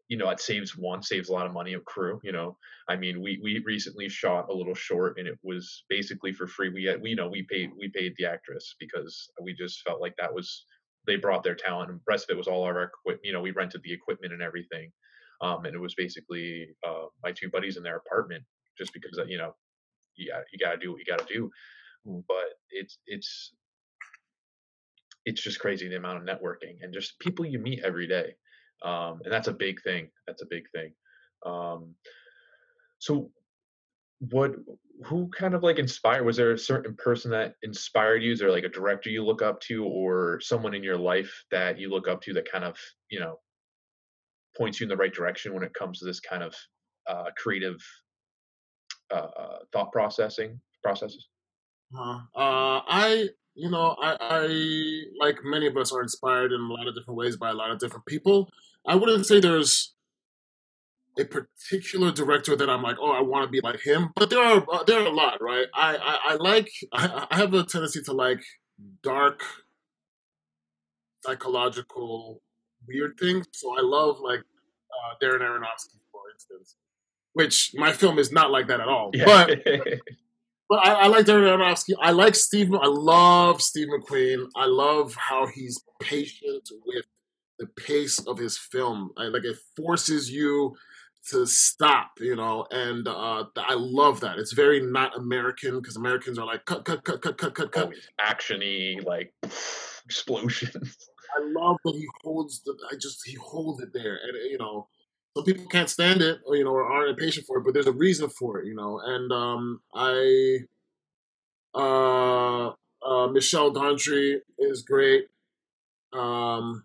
you 0.09 0.19
know, 0.19 0.29
it 0.29 0.41
saves 0.41 0.77
one, 0.77 1.03
saves 1.03 1.29
a 1.29 1.33
lot 1.33 1.47
of 1.47 1.53
money 1.53 1.73
of 1.73 1.85
crew. 1.85 2.21
You 2.23 2.33
know, 2.33 2.57
I 2.89 2.97
mean, 2.97 3.21
we 3.23 3.41
we 3.43 3.61
recently 3.65 4.09
shot 4.09 4.51
a 4.51 4.55
little 4.55 4.75
short, 4.75 5.19
and 5.19 5.27
it 5.27 5.39
was 5.43 5.85
basically 5.89 6.33
for 6.33 6.47
free. 6.47 6.69
We 6.69 6.85
had, 6.85 7.01
we 7.01 7.11
you 7.11 7.17
know, 7.17 7.29
we 7.29 7.43
paid 7.43 7.71
we 7.79 7.89
paid 7.89 8.15
the 8.17 8.27
actress 8.27 8.75
because 8.79 9.31
we 9.43 9.55
just 9.55 9.83
felt 9.83 10.01
like 10.01 10.15
that 10.19 10.33
was 10.33 10.67
they 11.07 11.17
brought 11.17 11.43
their 11.43 11.55
talent, 11.55 11.91
and 11.91 11.99
the 11.99 12.05
rest 12.07 12.29
of 12.29 12.35
it 12.35 12.39
was 12.39 12.49
all 12.49 12.65
our 12.65 12.83
equipment. 12.83 13.25
You 13.25 13.33
know, 13.33 13.41
we 13.41 13.53
rented 13.53 13.83
the 13.83 13.93
equipment 13.93 14.33
and 14.33 14.43
everything, 14.43 14.93
um, 15.41 15.65
and 15.65 15.75
it 15.75 15.81
was 15.81 15.95
basically 15.95 16.69
uh, 16.87 17.07
my 17.23 17.33
two 17.33 17.51
buddies 17.51 17.77
in 17.77 17.83
their 17.83 17.97
apartment, 17.97 18.45
just 18.79 18.93
because 18.93 19.19
you 19.29 19.39
know, 19.39 19.55
yeah, 20.17 20.41
you 20.53 20.59
gotta 20.59 20.79
do 20.79 20.93
what 20.93 20.99
you 20.99 21.05
gotta 21.09 21.33
do. 21.33 21.51
Mm. 22.07 22.25
But 22.29 22.59
it's 22.71 22.99
it's 23.07 23.53
it's 25.25 25.43
just 25.43 25.61
crazy 25.61 25.89
the 25.89 25.97
amount 25.97 26.19
of 26.19 26.25
networking 26.25 26.77
and 26.83 26.93
just 26.93 27.19
people 27.19 27.47
you 27.47 27.59
meet 27.59 27.81
every 27.83 28.07
day 28.07 28.35
um, 28.85 29.21
and 29.25 29.33
that's 29.33 29.49
a 29.49 29.53
big 29.53 29.83
thing. 29.83 30.09
That's 30.27 30.43
a 30.43 30.47
big 30.47 30.65
thing. 30.71 30.93
Um, 31.45 31.95
so, 32.99 33.31
what? 34.31 34.55
Who 35.05 35.29
kind 35.29 35.55
of 35.55 35.63
like 35.63 35.79
inspired? 35.79 36.25
Was 36.25 36.37
there 36.37 36.53
a 36.53 36.59
certain 36.59 36.95
person 36.95 37.31
that 37.33 37.55
inspired 37.63 38.23
you? 38.23 38.33
Is 38.33 38.39
there 38.39 38.51
like 38.51 38.65
a 38.65 38.69
director 38.69 39.11
you 39.11 39.25
look 39.25 39.43
up 39.43 39.61
to, 39.63 39.85
or 39.85 40.41
someone 40.41 40.75
in 40.75 40.85
your 40.85 40.99
life 40.99 41.45
that 41.51 41.79
you 41.79 41.91
look 41.91 42.09
up 42.09 42.23
to 42.23 42.35
that 42.35 42.51
kind 42.51 42.65
of 42.65 42.79
you 43.11 43.21
know 43.21 43.41
points 44.57 44.81
you 44.81 44.85
in 44.85 44.89
the 44.89 44.97
right 44.97 45.13
direction 45.13 45.55
when 45.55 45.63
it 45.63 45.73
comes 45.75 45.99
to 45.99 46.05
this 46.05 46.21
kind 46.21 46.43
of 46.43 46.55
uh, 47.09 47.31
creative 47.37 47.77
uh, 49.13 49.59
thought 49.73 49.93
processing 49.93 50.61
processes? 50.83 51.29
Uh, 51.97 52.19
uh, 52.35 52.81
I 52.87 53.29
you 53.55 53.71
know, 53.71 53.95
I, 54.01 54.17
I, 54.21 55.01
like 55.21 55.39
many 55.45 55.69
of 55.69 55.77
us, 55.77 55.93
are 55.93 56.03
inspired 56.03 56.53
in 56.53 56.61
a 56.61 56.73
lot 56.73 56.89
of 56.89 56.95
different 56.95 57.17
ways 57.17 57.37
by 57.37 57.51
a 57.51 57.55
lot 57.55 57.71
of 57.71 57.79
different 57.79 58.05
people. 58.07 58.51
I 58.87 58.97
wouldn't 58.97 59.27
say 59.27 59.39
there's 59.39 59.95
a 61.19 61.25
particular 61.25 62.11
director 62.11 62.57
that 62.57 62.69
I'm 62.69 62.83
like, 62.83 62.97
oh, 63.01 63.13
I 63.13 63.23
want 63.23 63.45
to 63.45 63.51
be 63.51 63.61
like 63.63 63.81
him, 63.81 64.11
but 64.17 64.31
there 64.31 64.43
are 64.43 64.65
uh, 64.71 64.83
there 64.83 65.01
are 65.01 65.07
a 65.07 65.11
lot, 65.11 65.41
right? 65.41 65.67
I 65.73 65.97
I, 65.97 66.19
I 66.33 66.35
like 66.35 66.69
I, 66.93 67.27
I, 67.31 67.37
have 67.37 67.55
a 67.55 67.63
tendency 67.63 68.03
to 68.03 68.13
like 68.13 68.41
dark, 69.03 69.43
psychological, 71.25 72.43
weird 72.87 73.19
things. 73.19 73.47
So 73.53 73.77
I 73.77 73.83
love 73.83 74.21
like 74.21 74.41
uh, 74.41 75.15
Darren 75.23 75.41
Aronofsky, 75.41 76.01
for 76.13 76.23
instance, 76.33 76.77
which 77.33 77.73
my 77.75 77.93
film 77.93 78.19
is 78.19 78.33
not 78.33 78.51
like 78.51 78.69
that 78.69 78.81
at 78.81 78.89
all, 78.89 79.11
yeah. 79.13 79.25
but. 79.27 79.65
But 80.67 80.79
I, 80.79 80.93
I 80.95 81.07
like 81.09 81.27
Darren 81.27 81.43
Aronofsky. 81.43 81.93
I 82.01 82.13
like 82.13 82.35
Steve. 82.35 82.73
I 82.73 82.87
love 82.87 83.61
Steve 83.61 83.89
McQueen. 83.89 84.47
I 84.57 84.65
love 84.65 85.15
how 85.15 85.47
he's 85.47 85.79
patient 86.01 86.71
with 86.87 87.05
the 87.59 87.67
pace 87.67 88.19
of 88.21 88.39
his 88.39 88.57
film. 88.57 89.11
I, 89.17 89.25
like 89.25 89.45
it 89.45 89.59
forces 89.77 90.31
you 90.31 90.75
to 91.31 91.47
stop, 91.47 92.13
you 92.19 92.37
know, 92.37 92.67
and 92.71 93.09
uh, 93.09 93.45
I 93.57 93.75
love 93.75 94.21
that. 94.21 94.39
It's 94.39 94.53
very 94.53 94.81
not 94.81 95.17
American 95.17 95.81
because 95.81 95.97
Americans 95.97 96.39
are 96.39 96.47
like 96.47 96.65
cut, 96.65 96.85
cut, 96.85 97.05
cut, 97.05 97.23
cut, 97.23 97.39
cut, 97.39 97.55
cut, 97.55 97.73
cut. 97.73 97.93
Actiony, 98.21 99.05
like 99.05 99.33
explosions. 100.05 100.97
I 101.37 101.41
love 101.43 101.79
that 101.85 101.95
he 101.95 102.07
holds 102.23 102.63
the. 102.63 102.77
I 102.91 102.95
just 102.97 103.23
he 103.27 103.35
holds 103.35 103.83
it 103.83 103.93
there, 103.93 104.19
and 104.23 104.37
you 104.51 104.59
know, 104.59 104.89
some 105.37 105.45
people 105.45 105.67
can't 105.67 105.91
stand 105.91 106.23
it, 106.23 106.41
or 106.47 106.57
you 106.57 106.65
know, 106.65 106.71
or 106.73 106.85
aren't 106.85 107.11
impatient 107.11 107.47
for 107.47 107.59
it, 107.59 107.65
but 107.65 107.75
there's 107.75 107.87
a 107.87 107.93
reason 107.93 108.29
for 108.31 108.61
it, 108.61 108.67
you 108.67 108.75
know. 108.75 109.01
And 109.05 109.33
um, 109.33 109.81
I, 109.95 110.59
uh, 111.75 112.69
uh, 113.05 113.29
Michel 113.29 113.73
Gondry 113.73 114.39
is 114.59 114.83
great. 114.83 115.27
Um, 116.13 116.85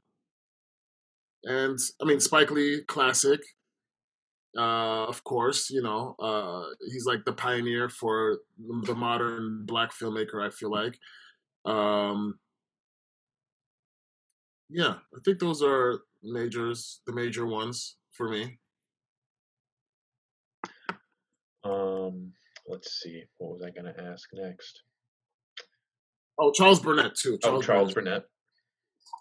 and 1.43 1.79
I 2.01 2.05
mean 2.05 2.19
Spike 2.19 2.51
Lee, 2.51 2.81
classic. 2.87 3.41
Uh, 4.57 5.05
of 5.05 5.23
course, 5.23 5.69
you 5.69 5.81
know 5.81 6.15
uh, 6.19 6.63
he's 6.91 7.05
like 7.05 7.23
the 7.25 7.33
pioneer 7.33 7.87
for 7.87 8.39
the 8.57 8.95
modern 8.95 9.65
black 9.65 9.91
filmmaker. 9.93 10.45
I 10.45 10.49
feel 10.49 10.71
like. 10.71 10.97
Um, 11.65 12.39
yeah, 14.69 14.95
I 15.15 15.19
think 15.25 15.39
those 15.39 15.61
are 15.61 16.01
majors, 16.23 17.01
the 17.05 17.13
major 17.13 17.45
ones 17.45 17.97
for 18.11 18.29
me. 18.29 18.59
Um, 21.63 22.31
let's 22.67 23.01
see. 23.01 23.23
What 23.37 23.53
was 23.53 23.61
I 23.61 23.69
going 23.69 23.93
to 23.93 24.03
ask 24.03 24.29
next? 24.33 24.81
Oh, 26.37 26.51
Charles 26.51 26.79
Burnett 26.79 27.15
too. 27.15 27.37
Oh, 27.43 27.47
Charles 27.47 27.63
oh, 27.63 27.67
Charles 27.67 27.93
Burnett. 27.93 28.05
Burnett 28.13 28.29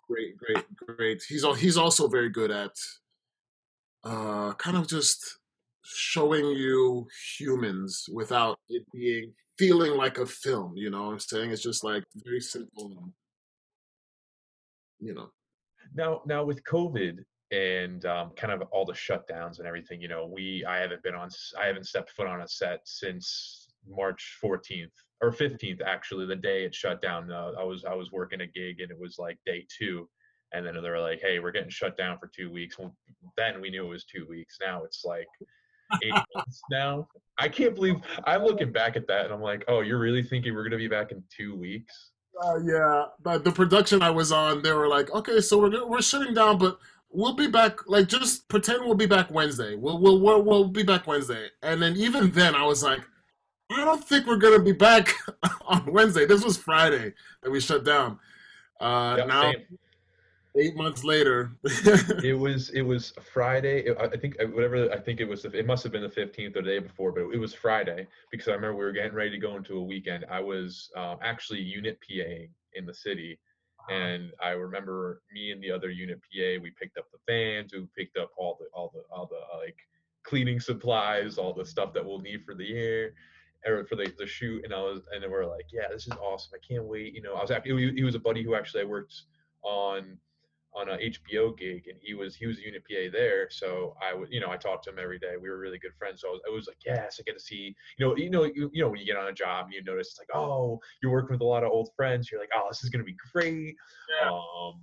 great, 0.08 0.36
great, 0.36 0.64
great. 0.76 1.22
He's 1.28 1.44
all, 1.44 1.54
he's 1.54 1.76
also 1.76 2.08
very 2.08 2.30
good 2.30 2.50
at 2.50 2.72
uh, 4.04 4.52
kind 4.54 4.76
of 4.76 4.88
just 4.88 5.38
showing 5.84 6.46
you 6.46 7.06
humans 7.38 8.06
without 8.12 8.58
it 8.68 8.84
being 8.92 9.32
feeling 9.58 9.92
like 9.96 10.18
a 10.18 10.26
film. 10.26 10.76
You 10.76 10.90
know 10.90 11.06
what 11.06 11.12
I'm 11.12 11.18
saying? 11.18 11.50
It's 11.50 11.62
just 11.62 11.84
like 11.84 12.04
very 12.24 12.40
simple. 12.40 13.12
You 15.00 15.14
know. 15.14 15.30
Now, 15.94 16.22
now 16.26 16.44
with 16.44 16.62
COVID 16.64 17.18
and 17.50 18.04
um, 18.04 18.30
kind 18.36 18.52
of 18.52 18.62
all 18.70 18.84
the 18.84 18.92
shutdowns 18.92 19.58
and 19.58 19.66
everything, 19.66 20.00
you 20.00 20.08
know, 20.08 20.26
we 20.26 20.64
I 20.66 20.78
haven't 20.78 21.02
been 21.02 21.14
on, 21.14 21.28
I 21.58 21.66
haven't 21.66 21.86
stepped 21.86 22.10
foot 22.10 22.26
on 22.26 22.40
a 22.40 22.48
set 22.48 22.80
since 22.84 23.68
March 23.88 24.38
14th 24.42 24.90
or 25.20 25.32
15th 25.32 25.80
actually 25.84 26.26
the 26.26 26.36
day 26.36 26.64
it 26.64 26.74
shut 26.74 27.02
down 27.02 27.30
uh, 27.30 27.52
i 27.58 27.62
was 27.62 27.84
i 27.84 27.94
was 27.94 28.12
working 28.12 28.42
a 28.42 28.46
gig 28.46 28.80
and 28.80 28.90
it 28.90 28.98
was 28.98 29.18
like 29.18 29.38
day 29.46 29.66
two 29.76 30.08
and 30.52 30.64
then 30.64 30.74
they 30.74 30.88
were 30.88 31.00
like 31.00 31.20
hey 31.20 31.38
we're 31.38 31.50
getting 31.50 31.70
shut 31.70 31.96
down 31.96 32.18
for 32.18 32.30
two 32.34 32.50
weeks. 32.50 32.78
Well, 32.78 32.96
then 33.36 33.60
we 33.60 33.70
knew 33.70 33.86
it 33.86 33.88
was 33.88 34.04
two 34.04 34.26
weeks. 34.28 34.58
Now 34.60 34.82
it's 34.84 35.04
like 35.04 35.28
eight 36.02 36.12
months 36.34 36.60
now. 36.70 37.08
I 37.38 37.48
can't 37.48 37.74
believe 37.74 37.96
i'm 38.24 38.42
looking 38.42 38.72
back 38.72 38.96
at 38.96 39.06
that 39.06 39.24
and 39.24 39.32
i'm 39.32 39.40
like 39.40 39.64
oh 39.68 39.80
you're 39.80 39.98
really 39.98 40.22
thinking 40.22 40.54
we're 40.54 40.62
going 40.62 40.72
to 40.72 40.76
be 40.76 40.88
back 40.88 41.12
in 41.12 41.22
two 41.34 41.54
weeks 41.54 42.10
uh, 42.44 42.58
yeah 42.62 43.04
but 43.22 43.44
the 43.44 43.52
production 43.52 44.02
i 44.02 44.10
was 44.10 44.32
on 44.32 44.62
they 44.62 44.72
were 44.72 44.88
like 44.88 45.10
okay 45.12 45.40
so 45.40 45.58
we're, 45.58 45.86
we're 45.86 46.02
shutting 46.02 46.34
down 46.34 46.58
but 46.58 46.78
we'll 47.10 47.34
be 47.34 47.46
back 47.46 47.88
like 47.88 48.06
just 48.08 48.48
pretend 48.48 48.84
we'll 48.84 48.94
be 48.94 49.06
back 49.06 49.30
wednesday 49.30 49.74
we'll, 49.74 49.98
we'll, 49.98 50.20
we'll, 50.20 50.42
we'll 50.42 50.68
be 50.68 50.82
back 50.82 51.06
wednesday 51.06 51.48
and 51.62 51.80
then 51.82 51.96
even 51.96 52.30
then 52.32 52.54
i 52.54 52.64
was 52.64 52.82
like 52.82 53.00
I 53.70 53.84
don't 53.84 54.02
think 54.02 54.26
we're 54.26 54.36
gonna 54.36 54.62
be 54.62 54.72
back 54.72 55.14
on 55.66 55.92
Wednesday. 55.92 56.24
This 56.24 56.42
was 56.44 56.56
Friday 56.56 57.12
that 57.42 57.50
we 57.50 57.60
shut 57.60 57.84
down. 57.84 58.18
Uh, 58.80 59.16
yep, 59.18 59.28
now, 59.28 59.42
same. 59.42 59.78
Eight 60.56 60.76
months 60.76 61.04
later, 61.04 61.52
it 62.24 62.38
was 62.38 62.70
it 62.70 62.82
was 62.82 63.12
Friday. 63.32 63.94
I 63.98 64.16
think 64.16 64.36
uh, 64.40 64.46
whatever. 64.46 64.90
I 64.92 64.98
think 64.98 65.20
it 65.20 65.28
was. 65.28 65.44
It 65.44 65.66
must 65.66 65.82
have 65.82 65.92
been 65.92 66.02
the 66.02 66.08
fifteenth 66.08 66.56
or 66.56 66.62
the 66.62 66.68
day 66.68 66.78
before, 66.78 67.12
but 67.12 67.22
it 67.32 67.38
was 67.38 67.54
Friday 67.54 68.06
because 68.30 68.48
I 68.48 68.52
remember 68.52 68.76
we 68.76 68.84
were 68.84 68.92
getting 68.92 69.14
ready 69.14 69.30
to 69.30 69.38
go 69.38 69.56
into 69.56 69.76
a 69.76 69.82
weekend. 69.82 70.24
I 70.30 70.40
was 70.40 70.90
um, 70.96 71.18
actually 71.22 71.60
unit 71.60 71.98
PAing 72.08 72.50
in 72.74 72.86
the 72.86 72.94
city, 72.94 73.38
and 73.90 74.32
I 74.42 74.50
remember 74.50 75.22
me 75.32 75.52
and 75.52 75.62
the 75.62 75.70
other 75.70 75.90
unit 75.90 76.20
PA. 76.22 76.62
We 76.62 76.72
picked 76.80 76.98
up 76.98 77.06
the 77.12 77.18
fans. 77.26 77.72
We 77.72 77.86
picked 77.96 78.16
up 78.16 78.30
all 78.36 78.58
the 78.58 78.66
all 78.72 78.90
the 78.94 79.02
all 79.14 79.26
the 79.26 79.40
like 79.58 79.76
cleaning 80.24 80.60
supplies, 80.60 81.38
all 81.38 81.54
the 81.54 81.64
stuff 81.64 81.92
that 81.94 82.04
we'll 82.04 82.20
need 82.20 82.44
for 82.44 82.54
the 82.54 82.64
year 82.64 83.14
or 83.66 83.84
for 83.86 83.96
the, 83.96 84.12
the 84.18 84.26
shoot 84.26 84.64
and 84.64 84.72
I 84.72 84.78
was 84.78 85.00
and 85.12 85.28
we're 85.28 85.44
like 85.44 85.66
yeah 85.72 85.88
this 85.90 86.06
is 86.06 86.12
awesome 86.22 86.52
I 86.54 86.64
can't 86.64 86.84
wait 86.84 87.12
you 87.12 87.20
know 87.20 87.34
I 87.34 87.42
was 87.42 87.50
he 87.64 88.04
was 88.04 88.14
a 88.14 88.20
buddy 88.20 88.44
who 88.44 88.54
actually 88.54 88.82
I 88.82 88.86
worked 88.86 89.22
on 89.62 90.16
on 90.78 90.88
a 90.90 90.96
HBO 90.96 91.56
gig 91.56 91.88
and 91.88 91.98
he 92.00 92.14
was 92.14 92.36
he 92.36 92.46
was 92.46 92.58
a 92.58 92.62
unit 92.62 92.82
PA 92.88 93.10
there 93.12 93.48
so 93.50 93.96
I 94.00 94.14
would 94.14 94.28
you 94.30 94.40
know 94.40 94.50
I 94.50 94.56
talked 94.56 94.84
to 94.84 94.90
him 94.90 94.98
every 95.00 95.18
day 95.18 95.34
we 95.40 95.50
were 95.50 95.58
really 95.58 95.78
good 95.78 95.94
friends 95.98 96.20
so 96.20 96.28
I 96.28 96.32
was, 96.32 96.40
I 96.48 96.54
was 96.54 96.66
like 96.68 96.78
yes 96.86 97.18
I 97.18 97.22
get 97.24 97.36
to 97.36 97.44
see 97.44 97.74
you 97.98 98.06
know 98.06 98.16
you 98.16 98.30
know 98.30 98.44
you, 98.44 98.70
you 98.72 98.82
know 98.82 98.88
when 98.88 99.00
you 99.00 99.06
get 99.06 99.16
on 99.16 99.28
a 99.28 99.32
job 99.32 99.66
and 99.66 99.74
you 99.74 99.82
notice 99.82 100.08
it's 100.08 100.18
like 100.18 100.34
oh 100.34 100.78
you're 101.02 101.12
working 101.12 101.32
with 101.32 101.40
a 101.40 101.44
lot 101.44 101.64
of 101.64 101.70
old 101.70 101.90
friends 101.96 102.30
you're 102.30 102.40
like 102.40 102.50
oh 102.54 102.66
this 102.70 102.84
is 102.84 102.90
gonna 102.90 103.04
be 103.04 103.16
great 103.32 103.74
yeah. 104.22 104.30
um 104.30 104.80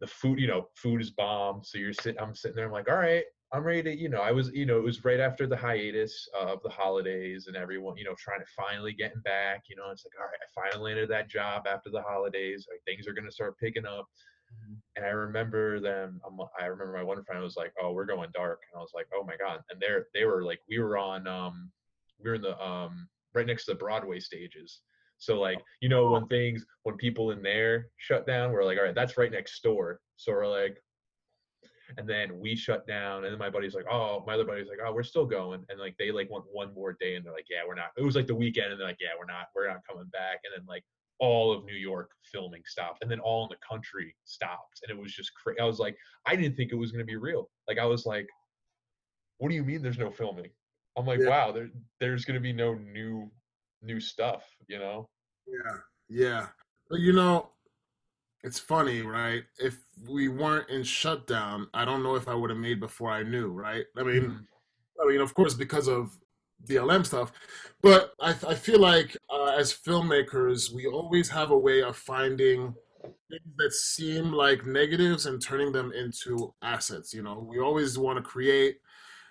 the 0.00 0.06
food, 0.06 0.38
you 0.38 0.46
know, 0.46 0.68
food 0.74 1.00
is 1.00 1.10
bomb. 1.10 1.62
So 1.64 1.78
you're 1.78 1.92
sitting, 1.92 2.20
I'm 2.20 2.34
sitting 2.34 2.56
there, 2.56 2.66
I'm 2.66 2.72
like, 2.72 2.90
all 2.90 2.98
right, 2.98 3.24
I'm 3.52 3.62
ready 3.62 3.82
to, 3.84 3.96
you 3.96 4.08
know, 4.08 4.20
I 4.20 4.32
was, 4.32 4.50
you 4.52 4.66
know, 4.66 4.76
it 4.76 4.84
was 4.84 5.04
right 5.04 5.20
after 5.20 5.46
the 5.46 5.56
hiatus 5.56 6.28
of 6.38 6.62
the 6.62 6.68
holidays 6.68 7.46
and 7.46 7.56
everyone, 7.56 7.96
you 7.96 8.04
know, 8.04 8.14
trying 8.18 8.40
to 8.40 8.46
finally 8.56 8.92
getting 8.92 9.20
back. 9.22 9.64
You 9.68 9.76
know, 9.76 9.90
it's 9.90 10.04
like, 10.04 10.20
all 10.20 10.26
right, 10.26 10.40
I 10.42 10.70
finally 10.70 10.90
landed 10.90 11.10
that 11.10 11.30
job 11.30 11.66
after 11.66 11.90
the 11.90 12.02
holidays. 12.02 12.66
Like, 12.70 12.82
things 12.84 13.06
are 13.06 13.14
going 13.14 13.26
to 13.26 13.32
start 13.32 13.58
picking 13.58 13.86
up. 13.86 14.06
And 14.96 15.04
I 15.04 15.10
remember 15.10 15.80
them. 15.80 16.20
I 16.60 16.66
remember 16.66 16.94
my 16.94 17.02
one 17.02 17.22
friend 17.24 17.42
was 17.42 17.56
like, 17.56 17.72
"Oh, 17.80 17.92
we're 17.92 18.06
going 18.06 18.30
dark," 18.32 18.62
and 18.72 18.78
I 18.78 18.82
was 18.82 18.92
like, 18.94 19.06
"Oh 19.14 19.24
my 19.24 19.36
god!" 19.36 19.60
And 19.70 19.80
they're 19.80 20.06
they 20.14 20.24
were 20.24 20.42
like, 20.44 20.60
we 20.68 20.78
were 20.78 20.96
on, 20.96 21.26
um, 21.26 21.70
we 22.18 22.30
were 22.30 22.36
in 22.36 22.42
the 22.42 22.58
um, 22.62 23.08
right 23.34 23.46
next 23.46 23.66
to 23.66 23.72
the 23.72 23.78
Broadway 23.78 24.20
stages. 24.20 24.80
So 25.18 25.40
like, 25.40 25.58
you 25.80 25.88
know, 25.88 26.10
when 26.10 26.26
things 26.28 26.64
when 26.84 26.96
people 26.96 27.30
in 27.30 27.42
there 27.42 27.88
shut 27.98 28.26
down, 28.26 28.52
we're 28.52 28.64
like, 28.64 28.78
all 28.78 28.84
right, 28.84 28.94
that's 28.94 29.18
right 29.18 29.30
next 29.30 29.62
door. 29.62 30.00
So 30.16 30.32
we're 30.32 30.46
like, 30.46 30.78
and 31.98 32.08
then 32.08 32.38
we 32.38 32.56
shut 32.56 32.86
down 32.86 33.24
and 33.24 33.32
then 33.32 33.38
my 33.38 33.50
buddy's 33.50 33.74
like 33.74 33.86
oh 33.90 34.24
my 34.26 34.34
other 34.34 34.44
buddy's 34.44 34.68
like 34.68 34.78
oh 34.84 34.92
we're 34.92 35.02
still 35.02 35.24
going 35.26 35.64
and 35.68 35.78
like 35.78 35.94
they 35.98 36.10
like 36.10 36.30
want 36.30 36.44
one 36.50 36.74
more 36.74 36.96
day 36.98 37.14
and 37.14 37.24
they're 37.24 37.32
like 37.32 37.46
yeah 37.48 37.60
we're 37.66 37.74
not 37.74 37.90
it 37.96 38.02
was 38.02 38.16
like 38.16 38.26
the 38.26 38.34
weekend 38.34 38.72
and 38.72 38.80
they're 38.80 38.88
like 38.88 38.98
yeah 39.00 39.10
we're 39.18 39.26
not 39.26 39.46
we're 39.54 39.68
not 39.68 39.80
coming 39.88 40.06
back 40.12 40.40
and 40.44 40.52
then 40.56 40.66
like 40.66 40.84
all 41.18 41.52
of 41.52 41.64
new 41.64 41.74
york 41.74 42.10
filming 42.22 42.62
stopped 42.66 42.98
and 43.02 43.10
then 43.10 43.20
all 43.20 43.44
in 43.44 43.48
the 43.48 43.66
country 43.66 44.14
stopped 44.24 44.80
and 44.82 44.96
it 44.96 45.00
was 45.00 45.12
just 45.12 45.30
crazy 45.34 45.58
i 45.60 45.64
was 45.64 45.78
like 45.78 45.96
i 46.26 46.36
didn't 46.36 46.56
think 46.56 46.72
it 46.72 46.76
was 46.76 46.92
going 46.92 47.04
to 47.04 47.06
be 47.06 47.16
real 47.16 47.48
like 47.68 47.78
i 47.78 47.84
was 47.84 48.06
like 48.06 48.28
what 49.38 49.48
do 49.48 49.54
you 49.54 49.64
mean 49.64 49.82
there's 49.82 49.98
no 49.98 50.10
filming 50.10 50.50
i'm 50.98 51.06
like 51.06 51.20
yeah. 51.20 51.28
wow 51.28 51.52
there, 51.52 51.70
there's 52.00 52.24
going 52.24 52.34
to 52.34 52.40
be 52.40 52.52
no 52.52 52.74
new 52.74 53.30
new 53.82 54.00
stuff 54.00 54.44
you 54.68 54.78
know 54.78 55.08
yeah 55.46 55.76
yeah 56.08 56.46
but 56.90 57.00
you 57.00 57.12
know 57.12 57.50
it's 58.46 58.60
funny, 58.60 59.02
right? 59.02 59.42
If 59.58 59.76
we 60.08 60.28
weren't 60.28 60.70
in 60.70 60.84
shutdown, 60.84 61.66
I 61.74 61.84
don't 61.84 62.04
know 62.04 62.14
if 62.14 62.28
I 62.28 62.34
would 62.34 62.50
have 62.50 62.60
made 62.60 62.78
before 62.78 63.10
I 63.10 63.24
knew, 63.24 63.48
right? 63.48 63.84
I 63.96 64.04
mean, 64.04 64.22
mm. 64.22 64.40
I 65.02 65.08
mean, 65.08 65.20
of 65.20 65.34
course, 65.34 65.54
because 65.54 65.88
of 65.88 66.16
BLM 66.64 67.06
stuff, 67.06 67.32
but 67.82 68.12
I, 68.20 68.30
I 68.46 68.54
feel 68.54 68.80
like 68.80 69.16
uh, 69.30 69.54
as 69.56 69.72
filmmakers, 69.72 70.72
we 70.72 70.86
always 70.86 71.28
have 71.28 71.50
a 71.50 71.58
way 71.58 71.82
of 71.82 71.96
finding 71.96 72.74
things 73.30 73.42
that 73.56 73.72
seem 73.72 74.32
like 74.32 74.66
negatives 74.66 75.26
and 75.26 75.40
turning 75.40 75.72
them 75.72 75.92
into 75.92 76.54
assets. 76.62 77.12
You 77.12 77.22
know, 77.22 77.46
we 77.48 77.60
always 77.60 77.98
want 77.98 78.16
to 78.16 78.22
create. 78.22 78.78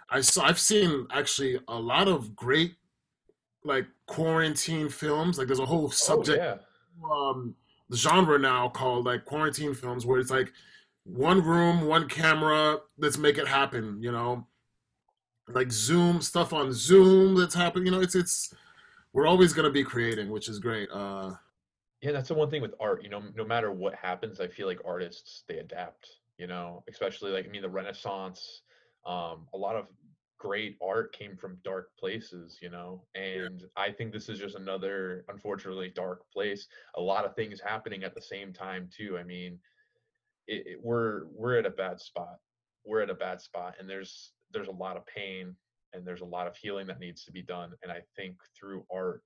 I 0.09 0.21
saw, 0.21 0.45
I've 0.45 0.59
seen 0.59 1.07
actually 1.11 1.59
a 1.67 1.79
lot 1.79 2.07
of 2.07 2.35
great 2.35 2.75
like 3.63 3.87
quarantine 4.05 4.89
films. 4.89 5.37
Like 5.37 5.47
there's 5.47 5.59
a 5.59 5.65
whole 5.65 5.85
oh, 5.85 5.89
subject. 5.89 6.41
Oh, 6.41 6.59
yeah. 7.03 7.29
um, 7.29 7.55
genre 7.93 8.39
now 8.39 8.69
called 8.69 9.05
like 9.05 9.25
quarantine 9.25 9.73
films 9.73 10.05
where 10.05 10.19
it's 10.19 10.31
like 10.31 10.51
one 11.03 11.43
room, 11.43 11.85
one 11.85 12.07
camera, 12.07 12.79
let's 12.97 13.17
make 13.17 13.37
it 13.37 13.47
happen, 13.47 14.01
you 14.01 14.11
know. 14.11 14.47
Like 15.47 15.71
Zoom 15.71 16.21
stuff 16.21 16.53
on 16.53 16.73
Zoom 16.73 17.35
that's 17.35 17.53
happening, 17.53 17.85
you 17.85 17.91
know, 17.91 18.01
it's 18.01 18.15
it's 18.15 18.53
we're 19.13 19.27
always 19.27 19.53
gonna 19.53 19.69
be 19.69 19.83
creating, 19.83 20.29
which 20.29 20.49
is 20.49 20.59
great. 20.59 20.89
Uh 20.91 21.33
yeah, 22.01 22.11
that's 22.11 22.27
the 22.27 22.33
one 22.35 22.49
thing 22.49 22.61
with 22.61 22.73
art, 22.79 23.03
you 23.03 23.09
know, 23.09 23.21
no 23.35 23.45
matter 23.45 23.71
what 23.71 23.95
happens, 23.95 24.39
I 24.39 24.47
feel 24.47 24.67
like 24.67 24.79
artists 24.85 25.43
they 25.47 25.57
adapt, 25.57 26.07
you 26.37 26.47
know, 26.47 26.83
especially 26.89 27.31
like 27.31 27.45
I 27.45 27.49
mean 27.49 27.61
the 27.61 27.69
Renaissance, 27.69 28.61
um, 29.05 29.47
a 29.53 29.57
lot 29.57 29.75
of 29.75 29.85
great 30.37 30.77
art 30.83 31.13
came 31.13 31.35
from 31.35 31.57
dark 31.63 31.89
places, 31.97 32.59
you 32.61 32.69
know. 32.69 33.03
And 33.15 33.61
yeah. 33.61 33.67
I 33.77 33.91
think 33.91 34.11
this 34.11 34.29
is 34.29 34.39
just 34.39 34.55
another, 34.55 35.25
unfortunately, 35.29 35.91
dark 35.95 36.23
place. 36.31 36.67
A 36.95 37.01
lot 37.01 37.25
of 37.25 37.35
things 37.35 37.59
happening 37.59 38.03
at 38.03 38.13
the 38.13 38.21
same 38.21 38.53
time 38.53 38.89
too. 38.95 39.17
I 39.17 39.23
mean, 39.23 39.59
it, 40.47 40.67
it, 40.67 40.79
we're 40.83 41.23
we're 41.33 41.57
at 41.57 41.65
a 41.65 41.71
bad 41.71 41.99
spot. 41.99 42.37
We're 42.85 43.01
at 43.01 43.09
a 43.09 43.15
bad 43.15 43.41
spot, 43.41 43.75
and 43.79 43.89
there's 43.89 44.31
there's 44.55 44.69
a 44.69 44.71
lot 44.71 44.97
of 44.97 45.05
pain 45.05 45.55
and 45.93 46.05
there's 46.05 46.21
a 46.21 46.25
lot 46.25 46.47
of 46.47 46.57
healing 46.57 46.87
that 46.87 46.99
needs 46.99 47.23
to 47.25 47.31
be 47.31 47.41
done. 47.41 47.73
And 47.83 47.91
I 47.91 48.01
think 48.15 48.37
through 48.59 48.85
art, 48.91 49.21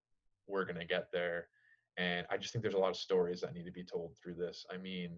we're 0.47 0.65
gonna 0.65 0.85
get 0.85 1.07
there. 1.13 1.47
And 1.97 2.27
I 2.29 2.37
just 2.37 2.51
think 2.51 2.63
there's 2.63 2.75
a 2.75 2.79
lot 2.79 2.89
of 2.89 2.97
stories 2.97 3.41
that 3.41 3.53
need 3.53 3.65
to 3.65 3.71
be 3.71 3.83
told 3.83 4.15
through 4.21 4.35
this. 4.35 4.65
I 4.73 4.77
mean, 4.77 5.17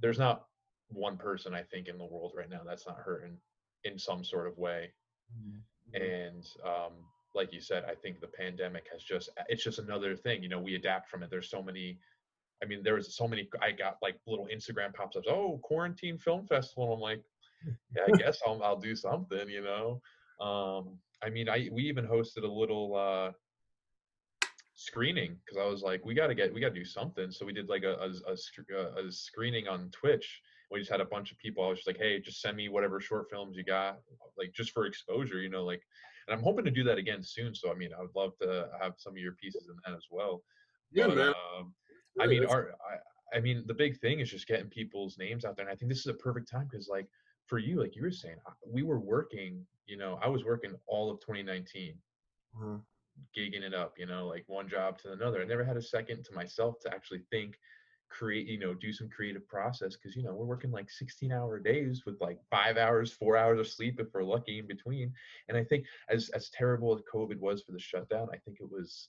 there's 0.00 0.18
not 0.18 0.46
one 0.88 1.16
person 1.16 1.54
I 1.54 1.62
think 1.62 1.88
in 1.88 1.98
the 1.98 2.04
world 2.04 2.32
right 2.36 2.50
now 2.50 2.60
that's 2.64 2.86
not 2.86 2.98
hurting 2.98 3.36
in 3.84 3.98
some 3.98 4.24
sort 4.24 4.46
of 4.46 4.56
way 4.58 4.90
Mm-hmm. 5.34 6.02
And 6.02 6.46
um, 6.64 6.92
like 7.34 7.52
you 7.52 7.60
said, 7.60 7.84
I 7.84 7.94
think 7.94 8.20
the 8.20 8.26
pandemic 8.26 8.86
has 8.92 9.02
just 9.02 9.30
it's 9.48 9.64
just 9.64 9.78
another 9.78 10.16
thing. 10.16 10.42
You 10.42 10.48
know, 10.48 10.60
we 10.60 10.74
adapt 10.74 11.08
from 11.08 11.22
it. 11.22 11.30
There's 11.30 11.50
so 11.50 11.62
many. 11.62 11.98
I 12.62 12.66
mean, 12.66 12.82
there 12.82 12.94
was 12.94 13.14
so 13.14 13.28
many. 13.28 13.48
I 13.60 13.72
got 13.72 13.98
like 14.02 14.16
little 14.26 14.48
Instagram 14.52 14.94
pops 14.94 15.16
ups. 15.16 15.28
Oh, 15.28 15.60
quarantine 15.62 16.18
film 16.18 16.46
festival. 16.46 16.92
I'm 16.92 17.00
like, 17.00 17.22
yeah, 17.94 18.02
I 18.12 18.16
guess 18.16 18.40
I'll 18.46 18.62
I'll 18.62 18.80
do 18.80 18.96
something. 18.96 19.48
You 19.48 19.62
know. 19.62 20.00
Um, 20.40 20.98
I 21.22 21.30
mean, 21.30 21.48
I 21.48 21.68
we 21.72 21.82
even 21.84 22.06
hosted 22.06 22.44
a 22.44 22.46
little 22.46 22.96
uh, 22.96 23.32
screening 24.74 25.36
because 25.44 25.58
I 25.58 25.68
was 25.68 25.82
like, 25.82 26.04
we 26.04 26.14
got 26.14 26.28
to 26.28 26.34
get 26.34 26.52
we 26.52 26.60
got 26.60 26.68
to 26.68 26.74
do 26.74 26.84
something. 26.84 27.30
So 27.30 27.46
we 27.46 27.52
did 27.52 27.68
like 27.68 27.84
a 27.84 27.94
a, 27.94 28.10
a 28.30 29.06
a 29.06 29.12
screening 29.12 29.68
on 29.68 29.90
Twitch 29.90 30.40
we 30.70 30.78
just 30.78 30.90
had 30.90 31.00
a 31.00 31.04
bunch 31.04 31.32
of 31.32 31.38
people. 31.38 31.64
I 31.64 31.68
was 31.68 31.78
just 31.78 31.86
like, 31.86 31.98
hey, 31.98 32.20
just 32.20 32.40
send 32.40 32.56
me 32.56 32.68
whatever 32.68 33.00
short 33.00 33.28
films 33.30 33.56
you 33.56 33.64
got, 33.64 33.98
like 34.36 34.52
just 34.52 34.72
for 34.72 34.86
exposure, 34.86 35.40
you 35.40 35.48
know, 35.48 35.64
like. 35.64 35.82
And 36.28 36.36
I'm 36.36 36.42
hoping 36.42 36.64
to 36.64 36.72
do 36.72 36.82
that 36.82 36.98
again 36.98 37.22
soon. 37.22 37.54
So 37.54 37.70
I 37.70 37.74
mean, 37.74 37.90
I 37.96 38.02
would 38.02 38.14
love 38.16 38.32
to 38.42 38.68
have 38.80 38.94
some 38.96 39.12
of 39.12 39.18
your 39.18 39.32
pieces 39.32 39.68
in 39.68 39.76
that 39.84 39.96
as 39.96 40.06
well. 40.10 40.42
Yeah, 40.90 41.06
but, 41.06 41.16
man. 41.16 41.34
Um, 41.56 41.72
I 42.18 42.26
mean, 42.26 42.44
our, 42.46 42.72
I, 43.32 43.36
I 43.36 43.40
mean, 43.40 43.62
the 43.66 43.74
big 43.74 43.98
thing 44.00 44.18
is 44.18 44.30
just 44.30 44.48
getting 44.48 44.68
people's 44.68 45.18
names 45.18 45.44
out 45.44 45.56
there, 45.56 45.66
and 45.66 45.72
I 45.72 45.76
think 45.76 45.88
this 45.88 46.00
is 46.00 46.06
a 46.06 46.14
perfect 46.14 46.50
time 46.50 46.66
because, 46.68 46.88
like, 46.88 47.06
for 47.46 47.58
you, 47.58 47.80
like 47.80 47.96
you 47.96 48.02
were 48.02 48.10
saying, 48.10 48.36
we 48.66 48.82
were 48.82 48.98
working. 48.98 49.64
You 49.86 49.96
know, 49.96 50.18
I 50.22 50.28
was 50.28 50.44
working 50.44 50.74
all 50.86 51.10
of 51.10 51.20
2019. 51.20 51.94
Mm-hmm 52.56 52.76
gigging 53.34 53.62
it 53.62 53.72
up, 53.72 53.94
you 53.96 54.04
know, 54.04 54.26
like 54.26 54.44
one 54.46 54.68
job 54.68 54.98
to 54.98 55.12
another. 55.12 55.40
I 55.40 55.46
never 55.46 55.64
had 55.64 55.78
a 55.78 55.82
second 55.82 56.22
to 56.24 56.34
myself 56.34 56.78
to 56.80 56.92
actually 56.92 57.22
think 57.30 57.56
create 58.08 58.46
you 58.46 58.58
know 58.58 58.74
do 58.74 58.92
some 58.92 59.08
creative 59.08 59.46
process 59.48 59.96
because 59.96 60.16
you 60.16 60.22
know 60.22 60.32
we're 60.32 60.44
working 60.44 60.70
like 60.70 60.90
16 60.90 61.32
hour 61.32 61.58
days 61.58 62.04
with 62.06 62.20
like 62.20 62.38
five 62.50 62.76
hours 62.76 63.12
four 63.12 63.36
hours 63.36 63.58
of 63.58 63.68
sleep 63.68 63.98
if 63.98 64.06
we're 64.14 64.22
lucky 64.22 64.58
in 64.58 64.66
between 64.66 65.12
and 65.48 65.56
i 65.58 65.64
think 65.64 65.84
as 66.08 66.28
as 66.30 66.50
terrible 66.50 66.94
as 66.94 67.02
covid 67.12 67.38
was 67.38 67.62
for 67.62 67.72
the 67.72 67.78
shutdown 67.78 68.28
i 68.32 68.36
think 68.38 68.58
it 68.60 68.70
was 68.70 69.08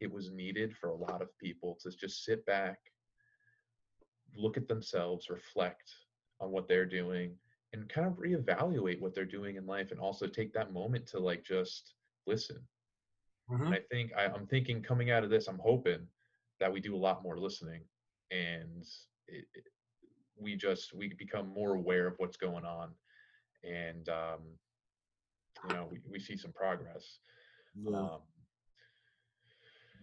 it 0.00 0.12
was 0.12 0.30
needed 0.32 0.76
for 0.76 0.88
a 0.88 0.96
lot 0.96 1.22
of 1.22 1.36
people 1.38 1.78
to 1.80 1.90
just 1.90 2.24
sit 2.24 2.44
back 2.44 2.78
look 4.36 4.56
at 4.56 4.68
themselves 4.68 5.30
reflect 5.30 5.94
on 6.40 6.50
what 6.50 6.66
they're 6.66 6.86
doing 6.86 7.32
and 7.74 7.88
kind 7.88 8.06
of 8.06 8.14
reevaluate 8.14 9.00
what 9.00 9.14
they're 9.14 9.24
doing 9.24 9.56
in 9.56 9.66
life 9.66 9.90
and 9.90 10.00
also 10.00 10.26
take 10.26 10.52
that 10.54 10.72
moment 10.72 11.06
to 11.08 11.18
like 11.18 11.44
just 11.44 11.94
listen 12.26 12.58
mm-hmm. 13.50 13.72
i 13.72 13.80
think 13.90 14.12
I, 14.16 14.26
i'm 14.26 14.46
thinking 14.46 14.82
coming 14.82 15.10
out 15.10 15.24
of 15.24 15.30
this 15.30 15.48
i'm 15.48 15.58
hoping 15.58 16.06
that 16.60 16.72
we 16.72 16.80
do 16.80 16.94
a 16.94 16.96
lot 16.96 17.22
more 17.22 17.38
listening 17.38 17.82
and 18.30 18.86
it, 19.26 19.44
it, 19.54 19.64
we 20.38 20.56
just 20.56 20.94
we 20.94 21.12
become 21.18 21.48
more 21.48 21.74
aware 21.74 22.06
of 22.06 22.14
what's 22.18 22.36
going 22.36 22.64
on 22.64 22.90
and 23.64 24.08
um, 24.08 24.40
you 25.68 25.74
know 25.74 25.88
we, 25.90 25.98
we 26.10 26.20
see 26.20 26.36
some 26.36 26.52
progress 26.52 27.18
yeah. 27.76 27.98
Um, 27.98 28.20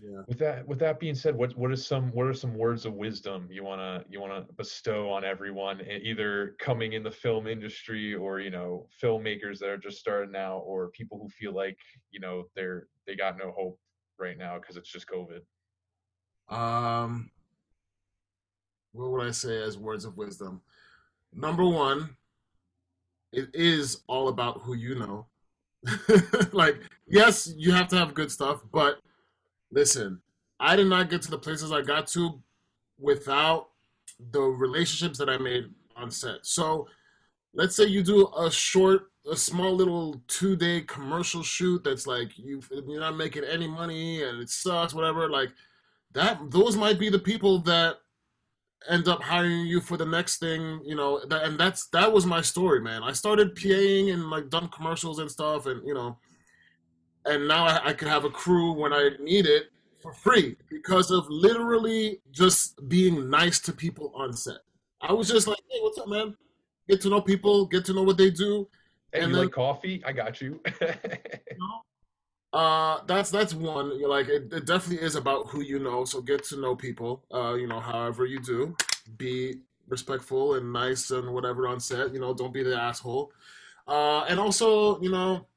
yeah. 0.04 0.22
With 0.28 0.40
that, 0.40 0.68
with 0.68 0.80
that 0.80 1.00
being 1.00 1.14
said, 1.14 1.36
what 1.36 1.56
what 1.56 1.70
are 1.70 1.76
some 1.76 2.12
what 2.12 2.26
are 2.26 2.34
some 2.34 2.56
words 2.56 2.86
of 2.86 2.94
wisdom 2.94 3.48
you 3.52 3.64
wanna 3.64 4.04
you 4.10 4.20
wanna 4.20 4.46
bestow 4.58 5.12
on 5.12 5.24
everyone, 5.24 5.82
either 5.82 6.56
coming 6.60 6.94
in 6.94 7.04
the 7.04 7.12
film 7.12 7.46
industry 7.46 8.16
or 8.16 8.40
you 8.40 8.50
know 8.50 8.88
filmmakers 9.02 9.60
that 9.60 9.70
are 9.70 9.78
just 9.78 10.00
starting 10.00 10.36
out, 10.36 10.60
or 10.66 10.90
people 10.90 11.20
who 11.20 11.30
feel 11.30 11.54
like 11.54 11.78
you 12.10 12.20
know 12.20 12.46
they're 12.56 12.88
they 13.06 13.16
got 13.16 13.38
no 13.38 13.52
hope 13.52 13.80
right 14.18 14.38
now 14.38 14.58
because 14.58 14.76
it's 14.76 14.92
just 14.92 15.08
COVID. 15.08 15.42
Um, 16.50 17.30
what 18.94 19.12
would 19.12 19.28
I 19.28 19.32
say 19.32 19.62
as 19.62 19.78
words 19.78 20.06
of 20.06 20.18
wisdom? 20.18 20.62
Number 21.34 21.66
one, 21.66 22.16
it 23.32 23.50
is 23.54 24.02
all 24.08 24.30
about 24.30 24.62
who 24.62 24.74
you 24.74 24.96
know. 24.96 25.28
like, 26.52 26.82
yes, 27.08 27.52
you 27.56 27.72
have 27.72 27.88
to 27.90 27.98
have 27.98 28.14
good 28.14 28.32
stuff, 28.32 28.62
but 28.72 29.00
listen, 29.72 30.22
I 30.60 30.76
did 30.76 30.88
not 30.88 31.10
get 31.10 31.22
to 31.24 31.32
the 31.32 31.38
places 31.38 31.72
I 31.72 31.82
got 31.82 32.08
to 32.08 32.42
without 33.00 33.70
the 34.32 34.42
relationships 34.42 35.18
that 35.18 35.30
I 35.30 35.38
made 35.38 35.70
on 35.96 36.12
set. 36.12 36.46
So, 36.46 36.88
let's 37.54 37.76
say 37.76 37.86
you 37.86 38.04
do 38.04 38.28
a 38.38 38.52
short, 38.52 39.12
a 39.30 39.36
small 39.36 39.76
little 39.76 40.22
two 40.28 40.56
day 40.56 40.82
commercial 40.82 41.44
shoot 41.44 41.84
that's 41.84 42.08
like 42.08 42.38
you 42.38 42.62
you're 42.72 43.00
not 43.00 43.18
making 43.18 43.44
any 43.44 43.68
money 43.68 44.24
and 44.24 44.40
it 44.42 44.50
sucks, 44.50 44.94
whatever. 44.94 45.30
Like 45.30 45.50
that, 46.14 46.40
those 46.52 46.76
might 46.78 47.00
be 47.00 47.10
the 47.10 47.20
people 47.20 47.60
that 47.60 47.98
end 48.90 49.08
up 49.08 49.22
hiring 49.22 49.68
you 49.68 49.80
for 49.80 49.98
the 49.98 50.06
next 50.06 50.38
thing, 50.38 50.82
you 50.84 50.96
know, 50.96 51.24
that, 51.28 51.44
and 51.44 51.60
that's 51.60 51.88
that 51.88 52.12
was 52.12 52.26
my 52.26 52.42
story, 52.42 52.82
man. 52.82 53.04
I 53.04 53.12
started 53.12 53.56
PAing 53.56 54.14
and 54.14 54.30
like 54.30 54.50
done 54.50 54.70
commercials 54.70 55.20
and 55.20 55.30
stuff, 55.30 55.66
and 55.66 55.86
you 55.86 55.94
know, 55.94 56.18
and 57.26 57.48
now 57.48 57.66
I, 57.66 57.90
I 57.90 57.94
could 57.94 58.08
have 58.08 58.26
a 58.26 58.30
crew 58.30 58.72
when 58.74 58.94
I 58.94 59.12
need 59.20 59.46
it 59.46 59.72
for 60.02 60.14
free 60.14 60.56
because 60.70 61.12
of 61.12 61.30
literally 61.30 62.20
just 62.32 62.88
being 62.90 63.30
nice 63.30 63.60
to 63.62 63.72
people 63.74 64.12
on 64.16 64.34
set. 64.34 64.58
I 65.02 65.14
was 65.14 65.28
just 65.28 65.48
like, 65.48 65.60
hey, 65.70 65.80
what's 65.82 65.98
up, 66.00 66.08
man? 66.08 66.36
Get 66.90 67.02
to 67.02 67.10
know 67.10 67.22
people, 67.22 67.66
get 67.68 67.86
to 67.86 67.94
know 67.94 68.04
what 68.04 68.18
they 68.18 68.32
do, 68.32 68.68
Hey, 69.14 69.22
And 69.22 69.30
you 69.30 69.36
then- 69.36 69.46
like 69.46 69.54
coffee? 69.54 70.02
I 70.06 70.12
got 70.14 70.42
you. 70.42 70.60
Uh, 72.54 73.00
that's 73.08 73.32
that's 73.32 73.54
one. 73.54 73.98
You're 73.98 74.10
Like 74.10 74.28
it, 74.28 74.52
it 74.52 74.66
definitely 74.66 75.06
is 75.06 75.16
about 75.16 75.48
who 75.48 75.62
you 75.62 75.80
know. 75.80 76.04
So 76.04 76.22
get 76.22 76.44
to 76.46 76.60
know 76.60 76.76
people. 76.76 77.24
Uh, 77.34 77.54
you 77.54 77.66
know, 77.66 77.80
however 77.80 78.26
you 78.26 78.40
do, 78.42 78.76
be 79.18 79.62
respectful 79.88 80.56
and 80.56 80.74
nice 80.74 81.12
and 81.12 81.34
whatever 81.34 81.68
on 81.68 81.80
set. 81.80 82.14
You 82.14 82.20
know, 82.20 82.34
don't 82.34 82.54
be 82.54 82.62
the 82.64 82.76
asshole. 82.76 83.32
Uh, 83.88 84.26
and 84.28 84.38
also, 84.38 85.00
you 85.02 85.10
know, 85.10 85.48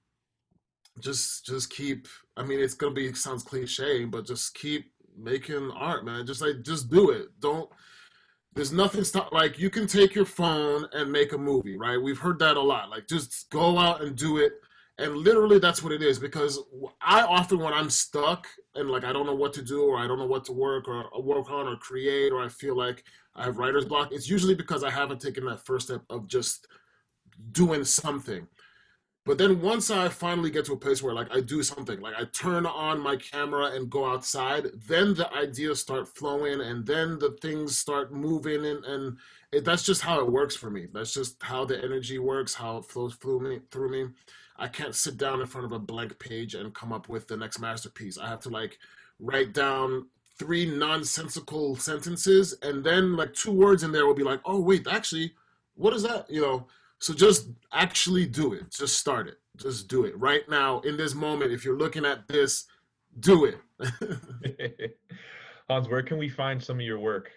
just 1.01 1.47
just 1.47 1.71
keep. 1.71 2.09
I 2.37 2.43
mean, 2.43 2.61
it's 2.61 2.75
gonna 2.75 2.95
be 2.95 3.13
sounds 3.15 3.43
cliche, 3.43 4.05
but 4.05 4.27
just 4.27 4.55
keep 4.55 4.93
making 5.17 5.71
art, 5.73 6.05
man. 6.05 6.27
Just 6.27 6.41
like 6.41 6.63
just 6.63 6.91
do 6.91 7.11
it. 7.11 7.29
Don't. 7.41 7.69
There's 8.55 8.73
nothing 8.73 9.03
stop. 9.03 9.33
Like 9.33 9.59
you 9.59 9.71
can 9.71 9.87
take 9.87 10.15
your 10.15 10.25
phone 10.25 10.87
and 10.93 11.11
make 11.11 11.33
a 11.33 11.39
movie, 11.39 11.77
right? 11.77 12.01
We've 12.01 12.19
heard 12.19 12.39
that 12.39 12.57
a 12.57 12.61
lot. 12.61 12.91
Like 12.91 13.09
just 13.09 13.51
go 13.51 13.79
out 13.79 14.03
and 14.03 14.17
do 14.17 14.39
it 14.39 14.53
and 14.99 15.17
literally 15.17 15.59
that's 15.59 15.83
what 15.83 15.93
it 15.93 16.03
is 16.03 16.19
because 16.19 16.61
i 17.01 17.23
often 17.23 17.59
when 17.59 17.73
i'm 17.73 17.91
stuck 17.91 18.47
and 18.75 18.91
like 18.91 19.05
i 19.05 19.13
don't 19.13 19.27
know 19.27 19.35
what 19.35 19.53
to 19.53 19.63
do 19.63 19.83
or 19.83 19.99
i 19.99 20.07
don't 20.07 20.19
know 20.19 20.27
what 20.27 20.45
to 20.45 20.53
work 20.53 20.87
or 20.87 21.05
or 21.09 21.23
work 21.23 21.51
on 21.51 21.67
or 21.67 21.77
create 21.77 22.33
or 22.33 22.43
i 22.43 22.49
feel 22.49 22.77
like 22.77 23.05
i 23.35 23.45
have 23.45 23.59
writer's 23.59 23.85
block 23.85 24.13
it's 24.13 24.29
usually 24.29 24.55
because 24.55 24.85
i 24.85 24.91
haven't 24.91 25.21
taken 25.21 25.45
that 25.45 25.65
first 25.65 25.89
step 25.89 26.03
of 26.11 26.29
just 26.29 26.69
doing 27.51 27.85
something 27.85 28.47
but 29.25 29.39
then 29.39 29.61
once 29.61 29.91
i 29.91 30.09
finally 30.09 30.51
get 30.51 30.65
to 30.65 30.73
a 30.73 30.77
place 30.77 31.03
where 31.03 31.15
like 31.15 31.35
i 31.35 31.41
do 31.41 31.63
something 31.63 32.01
like 32.01 32.15
i 32.19 32.25
turn 32.33 32.67
on 32.67 33.01
my 33.01 33.17
camera 33.17 33.67
and 33.73 33.91
go 33.91 34.05
outside 34.05 34.67
then 34.87 35.15
the 35.15 35.33
ideas 35.35 35.81
start 35.81 36.09
flowing 36.09 36.61
and 36.61 36.87
then 36.87 37.19
the 37.19 37.37
things 37.41 37.77
start 37.77 38.13
moving 38.13 38.65
and, 38.67 38.85
and 38.85 39.17
it, 39.53 39.65
that's 39.65 39.85
just 39.85 40.03
how 40.03 40.21
it 40.21 40.31
works 40.31 40.57
for 40.57 40.71
me 40.71 40.87
that's 40.93 41.15
just 41.15 41.43
how 41.43 41.65
the 41.65 41.83
energy 41.83 42.19
works 42.19 42.55
how 42.55 42.79
it 42.79 42.85
flows 42.85 43.15
through 43.17 43.41
me 43.41 43.61
through 43.71 43.91
me 43.91 44.13
I 44.57 44.69
can't 44.69 44.95
sit 44.95 45.17
down 45.17 45.41
in 45.41 45.47
front 45.47 45.65
of 45.67 45.73
a 45.73 45.79
blank 45.79 46.19
page 46.19 46.55
and 46.55 46.75
come 46.75 46.93
up 46.93 47.09
with 47.09 47.27
the 47.27 47.37
next 47.37 47.59
masterpiece. 47.59 48.19
I 48.19 48.29
have 48.29 48.41
to 48.41 48.51
like 48.51 48.79
write 49.19 49.53
down 49.53 50.07
three 50.39 50.67
nonsensical 50.67 51.77
sentences 51.77 52.55
and 52.63 52.85
then 52.85 53.17
like 53.17 53.33
two 53.35 53.53
words 53.53 53.83
in 53.83 53.93
there 53.93 54.07
will 54.07 54.15
be 54.15 54.23
like, 54.23 54.41
oh 54.45 54.61
wait, 54.61 54.87
actually, 54.87 55.35
what 55.75 55.95
is 55.95 56.03
that? 56.05 56.31
You 56.31 56.41
know, 56.41 56.67
so 57.05 57.13
just 57.13 57.51
actually 57.71 58.25
do 58.25 58.55
it. 58.55 58.71
Just 58.71 58.99
start 58.99 59.29
it. 59.29 59.37
Just 59.59 59.89
do 59.89 60.07
it 60.07 60.19
right 60.19 60.49
now 60.49 60.81
in 60.81 60.97
this 60.97 61.15
moment. 61.15 61.53
If 61.53 61.63
you're 61.63 61.77
looking 61.77 62.07
at 62.07 62.27
this, 62.29 62.65
do 63.21 63.45
it. 63.45 63.59
Hans, 65.69 65.87
where 65.87 66.03
can 66.03 66.17
we 66.17 66.31
find 66.31 66.63
some 66.63 66.81
of 66.81 66.87
your 66.87 66.99
work? 66.99 67.31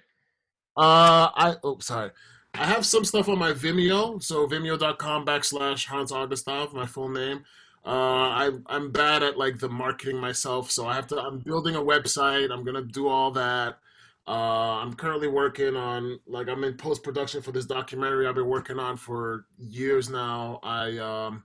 Uh, 0.77 1.27
I 1.35 1.55
oh 1.65 1.79
sorry, 1.79 2.11
I 2.53 2.65
have 2.65 2.85
some 2.85 3.03
stuff 3.03 3.27
on 3.27 3.37
my 3.39 3.51
Vimeo, 3.51 4.23
so 4.23 4.47
vimeo.com 4.47 5.25
backslash 5.25 5.85
Hans 5.85 6.13
Augustave, 6.13 6.73
my 6.73 6.85
full 6.85 7.09
name. 7.09 7.43
Uh, 7.85 7.89
I 7.89 8.51
I'm 8.67 8.91
bad 8.91 9.21
at 9.21 9.37
like 9.37 9.59
the 9.59 9.67
marketing 9.67 10.17
myself, 10.17 10.71
so 10.71 10.87
I 10.87 10.95
have 10.95 11.07
to. 11.07 11.19
I'm 11.19 11.39
building 11.39 11.75
a 11.75 11.81
website. 11.81 12.53
I'm 12.53 12.63
gonna 12.63 12.83
do 12.83 13.09
all 13.09 13.31
that. 13.31 13.79
Uh, 14.27 14.81
I'm 14.81 14.93
currently 14.93 15.29
working 15.29 15.77
on 15.77 16.19
like 16.27 16.49
I'm 16.49 16.63
in 16.65 16.75
post 16.75 17.01
production 17.01 17.41
for 17.41 17.53
this 17.53 17.65
documentary 17.65 18.27
I've 18.27 18.35
been 18.35 18.47
working 18.47 18.77
on 18.77 18.97
for 18.97 19.45
years 19.57 20.09
now. 20.09 20.59
I 20.63 20.97
um 20.97 21.43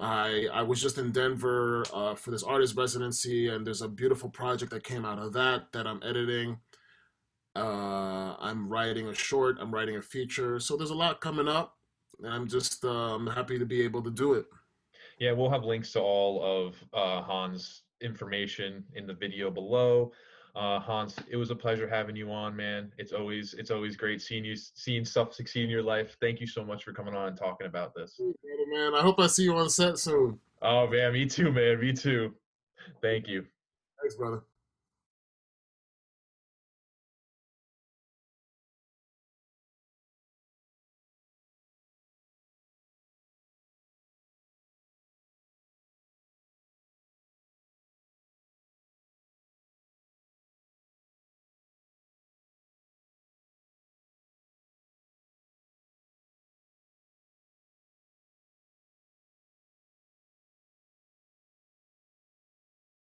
I 0.00 0.48
I 0.52 0.62
was 0.62 0.82
just 0.82 0.98
in 0.98 1.12
Denver 1.12 1.84
uh, 1.92 2.14
for 2.16 2.32
this 2.32 2.42
artist 2.42 2.76
residency, 2.76 3.48
and 3.48 3.64
there's 3.64 3.82
a 3.82 3.88
beautiful 3.88 4.28
project 4.28 4.72
that 4.72 4.82
came 4.82 5.04
out 5.04 5.20
of 5.20 5.32
that 5.34 5.72
that 5.72 5.86
I'm 5.86 6.02
editing. 6.02 6.58
Uh, 7.54 8.34
I'm 8.40 8.68
writing 8.68 9.06
a 9.06 9.14
short. 9.14 9.58
I'm 9.60 9.72
writing 9.72 9.96
a 9.96 10.02
feature. 10.02 10.58
So 10.58 10.76
there's 10.76 10.90
a 10.90 10.94
lot 10.96 11.20
coming 11.20 11.46
up, 11.46 11.78
and 12.20 12.32
I'm 12.32 12.48
just 12.48 12.84
I'm 12.84 13.28
happy 13.28 13.56
to 13.56 13.66
be 13.66 13.82
able 13.82 14.02
to 14.02 14.10
do 14.10 14.34
it. 14.34 14.46
Yeah, 15.20 15.30
we'll 15.30 15.50
have 15.50 15.62
links 15.62 15.92
to 15.92 16.00
all 16.00 16.42
of 16.42 16.74
uh, 16.92 17.22
Hans' 17.22 17.82
information 18.00 18.84
in 18.94 19.06
the 19.06 19.14
video 19.14 19.48
below. 19.48 20.10
Uh, 20.54 20.78
Hans, 20.78 21.16
it 21.28 21.36
was 21.36 21.50
a 21.50 21.54
pleasure 21.54 21.88
having 21.88 22.14
you 22.14 22.30
on, 22.30 22.54
man. 22.54 22.92
It's 22.96 23.12
always 23.12 23.54
it's 23.54 23.72
always 23.72 23.96
great 23.96 24.22
seeing 24.22 24.44
you 24.44 24.54
seeing 24.54 25.04
stuff 25.04 25.34
succeed 25.34 25.64
in 25.64 25.70
your 25.70 25.82
life. 25.82 26.16
Thank 26.20 26.40
you 26.40 26.46
so 26.46 26.64
much 26.64 26.84
for 26.84 26.92
coming 26.92 27.14
on 27.14 27.28
and 27.28 27.36
talking 27.36 27.66
about 27.66 27.92
this. 27.94 28.14
Brother, 28.18 28.70
man, 28.70 28.94
I 28.94 29.02
hope 29.02 29.18
I 29.18 29.26
see 29.26 29.42
you 29.42 29.56
on 29.56 29.68
set 29.68 29.98
soon. 29.98 30.38
Oh 30.62 30.86
man, 30.86 31.12
me 31.12 31.26
too, 31.26 31.50
man. 31.50 31.80
Me 31.80 31.92
too. 31.92 32.34
Thank 33.02 33.26
you. 33.26 33.44
Thanks, 34.00 34.14
brother. 34.14 34.44